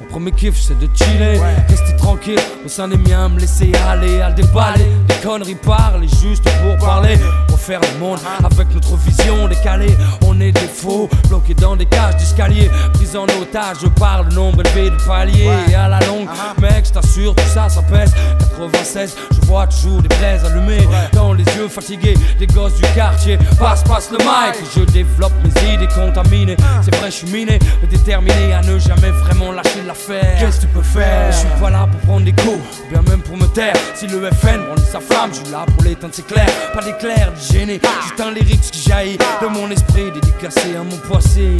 Mon 0.00 0.06
premier 0.06 0.32
kiff 0.32 0.60
c'est 0.60 0.78
de 0.78 0.88
chiller, 0.94 1.40
rester 1.68 1.96
tranquille 1.96 2.38
au 2.70 2.72
sein 2.72 2.88
des 2.88 2.96
miens, 2.96 3.28
me 3.28 3.40
laisser 3.40 3.72
aller 3.88 4.20
à 4.20 4.30
déballer. 4.30 4.86
Des 5.08 5.14
conneries 5.26 5.56
parler 5.56 6.06
juste 6.22 6.44
pour 6.62 6.76
parler. 6.78 7.18
Refaire 7.50 7.80
le 7.80 7.98
monde 7.98 8.18
avec 8.44 8.72
notre 8.72 8.96
vision 8.96 9.48
décalée. 9.48 9.96
On 10.26 10.40
est 10.40 10.52
des 10.52 10.68
faux, 10.68 11.08
bloqués 11.28 11.54
dans 11.54 11.74
des 11.74 11.86
cages 11.86 12.16
d'escalier. 12.16 12.70
Pris 12.94 13.16
en 13.16 13.24
otage, 13.24 13.78
je 13.82 13.88
parle 13.88 14.28
de 14.28 14.34
nombre 14.34 14.60
élevé 14.60 14.90
de 14.90 14.96
paliers. 15.04 15.50
Et 15.68 15.74
à 15.74 15.88
la 15.88 15.98
longue, 16.06 16.28
mec, 16.60 16.86
je 16.86 16.92
t'assure, 16.92 17.34
tout 17.34 17.44
ça, 17.52 17.68
ça 17.68 17.82
pèse. 17.82 18.12
96, 18.38 19.16
je 19.32 19.46
vois 19.46 19.66
toujours 19.66 20.00
des 20.00 20.08
braises 20.08 20.44
allumées 20.44 20.86
dans 21.12 21.32
les 21.32 21.44
yeux 21.56 21.68
fatigués 21.68 22.14
des 22.38 22.46
gosses 22.46 22.74
du 22.74 22.82
quartier. 22.94 23.36
Passe, 23.58 23.82
passe 23.82 24.10
le 24.12 24.18
mic, 24.18 24.64
je 24.76 24.82
développe 24.92 25.32
mes 25.42 25.74
idées 25.74 25.88
contaminées. 25.88 26.56
C'est 26.82 26.94
vrai, 26.94 27.10
je 27.10 27.16
suis 27.16 27.30
miné, 27.30 27.58
mais 27.82 27.88
déterminé 27.88 28.52
à 28.52 28.62
ne 28.62 28.78
jamais 28.78 29.10
vraiment 29.10 29.50
lâcher 29.50 29.82
l'affaire. 29.86 30.38
Qu'est-ce 30.38 30.58
que 30.58 30.62
tu 30.62 30.68
peux 30.68 30.82
faire? 30.82 31.32
Je 31.32 31.38
suis 31.38 31.60
pas 31.60 31.70
là 31.70 31.88
pour 31.90 32.00
prendre 32.00 32.24
des 32.24 32.32
coups, 32.32 32.56
ou 32.56 32.59
bien 32.90 33.02
même 33.02 33.22
pour 33.22 33.36
me 33.36 33.46
taire. 33.46 33.74
Si 33.94 34.06
le 34.06 34.30
FN 34.30 34.64
brandit 34.66 34.84
sa 34.90 35.00
flamme, 35.00 35.30
je 35.32 35.40
suis 35.40 35.50
là 35.50 35.64
pour 35.66 35.84
l'éteindre, 35.84 36.14
c'est 36.14 36.26
clair. 36.26 36.48
Pas 36.72 36.82
d'éclair, 36.82 37.32
de 37.32 37.52
gêner, 37.52 37.80
juste 38.02 38.20
un 38.20 38.30
lyrics 38.30 38.70
qui 38.70 38.88
jaillit 38.88 39.18
de 39.42 39.46
mon 39.46 39.70
esprit, 39.70 40.10
dédicacé 40.12 40.76
à 40.76 40.82
mon 40.82 40.96
passé. 40.98 41.56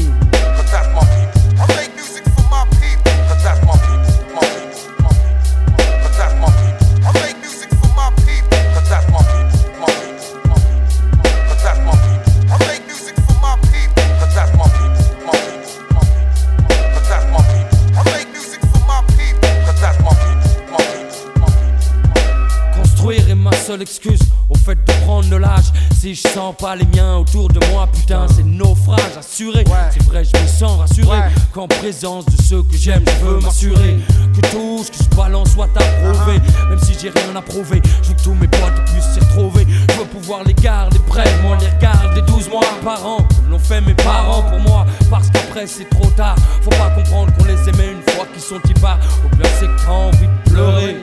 Excuse 23.90 24.20
au 24.48 24.54
fait 24.54 24.76
de 24.76 24.92
prendre 25.04 25.28
de 25.28 25.36
l'âge. 25.36 25.72
Si 25.98 26.14
je 26.14 26.28
sens 26.28 26.54
pas 26.56 26.76
les 26.76 26.86
miens 26.94 27.16
autour 27.16 27.48
de 27.48 27.60
moi, 27.72 27.88
putain, 27.92 28.26
c'est 28.28 28.44
naufrage 28.44 29.16
assuré. 29.18 29.64
C'est 29.90 30.02
vrai, 30.04 30.22
je 30.24 30.40
me 30.40 30.46
sens 30.46 30.78
rassuré 30.78 31.18
qu'en 31.52 31.66
présence 31.66 32.24
de 32.26 32.40
ceux 32.42 32.62
que 32.62 32.76
j'aime, 32.76 33.04
je 33.06 33.24
veux 33.24 33.40
m'assurer 33.40 33.96
que 34.34 34.40
tout 34.52 34.84
ce 34.84 34.90
que 34.92 35.04
je 35.04 35.16
balance 35.16 35.50
soit 35.54 35.68
approuvé. 35.74 36.38
Même 36.68 36.78
si 36.80 36.94
j'ai 37.00 37.10
rien 37.10 37.34
à 37.34 37.42
prouver, 37.42 37.82
je 38.02 38.08
veux 38.08 38.14
que 38.14 38.22
tous 38.22 38.34
mes 38.34 38.46
potes 38.46 38.84
puissent 38.86 39.12
s'y 39.12 39.20
retrouver. 39.20 39.66
Je 39.92 39.98
veux 39.98 40.06
pouvoir 40.06 40.44
les 40.44 40.54
garder 40.54 40.98
près, 41.08 41.24
moi 41.42 41.56
les 41.60 41.68
regarder 41.68 42.22
12 42.22 42.48
mois 42.48 42.62
par 42.84 43.04
an, 43.04 43.18
comme 43.18 43.50
l'ont 43.50 43.58
fait 43.58 43.80
mes 43.80 43.94
parents 43.94 44.42
pour 44.42 44.60
moi. 44.60 44.86
Parce 45.10 45.30
qu'après 45.30 45.66
c'est 45.66 45.90
trop 45.90 46.10
tard, 46.10 46.36
faut 46.62 46.70
pas 46.70 46.90
comprendre 46.90 47.32
qu'on 47.36 47.44
les 47.44 47.68
aimait 47.68 47.92
une 47.92 48.14
fois 48.14 48.26
qu'ils 48.32 48.42
sont 48.42 48.60
y 48.68 48.74
pas. 48.74 48.98
Au 49.24 49.36
pire, 49.36 49.50
c'est 49.58 49.66
que 49.66 49.84
t'as 49.84 49.90
envie 49.90 50.28
de 50.28 50.50
pleurer 50.50 50.96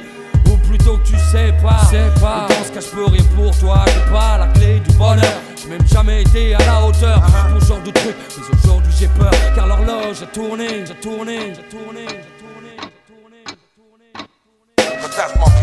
plutôt 0.68 0.98
que 0.98 1.08
tu 1.08 1.18
sais 1.18 1.54
pas, 1.62 1.82
On 1.84 2.48
pense 2.48 2.70
que 2.74 2.82
je 2.82 2.88
peux 2.88 3.06
rien 3.06 3.24
pour 3.36 3.58
toi, 3.58 3.86
j'ai 3.88 4.12
pas 4.12 4.38
la 4.38 4.48
clé 4.48 4.80
du 4.80 4.94
bonheur. 4.96 5.42
J'ai 5.62 5.70
même 5.70 5.88
jamais 5.88 6.22
été 6.22 6.56
à 6.56 6.60
la 6.60 6.86
hauteur. 6.86 7.22
Pour 7.22 7.58
uh 7.58 7.66
genre 7.66 7.84
de 7.84 7.92
truc, 7.92 8.16
mais 8.38 8.58
aujourd'hui 8.58 8.94
j'ai 9.00 9.08
peur. 9.08 9.32
Car 9.56 9.68
l'horloge 9.68 10.22
a 10.22 10.26
tourné, 10.28 10.86
j'ai 10.86 10.96
tourné, 10.96 11.54
j'ai 11.56 11.64
tourné, 11.64 12.06
j'ai 12.08 12.36
tourné, 12.44 12.76
j'ai 12.78 13.04
tourné, 13.08 14.08
j'ai 14.16 15.36
tourné. 15.36 15.57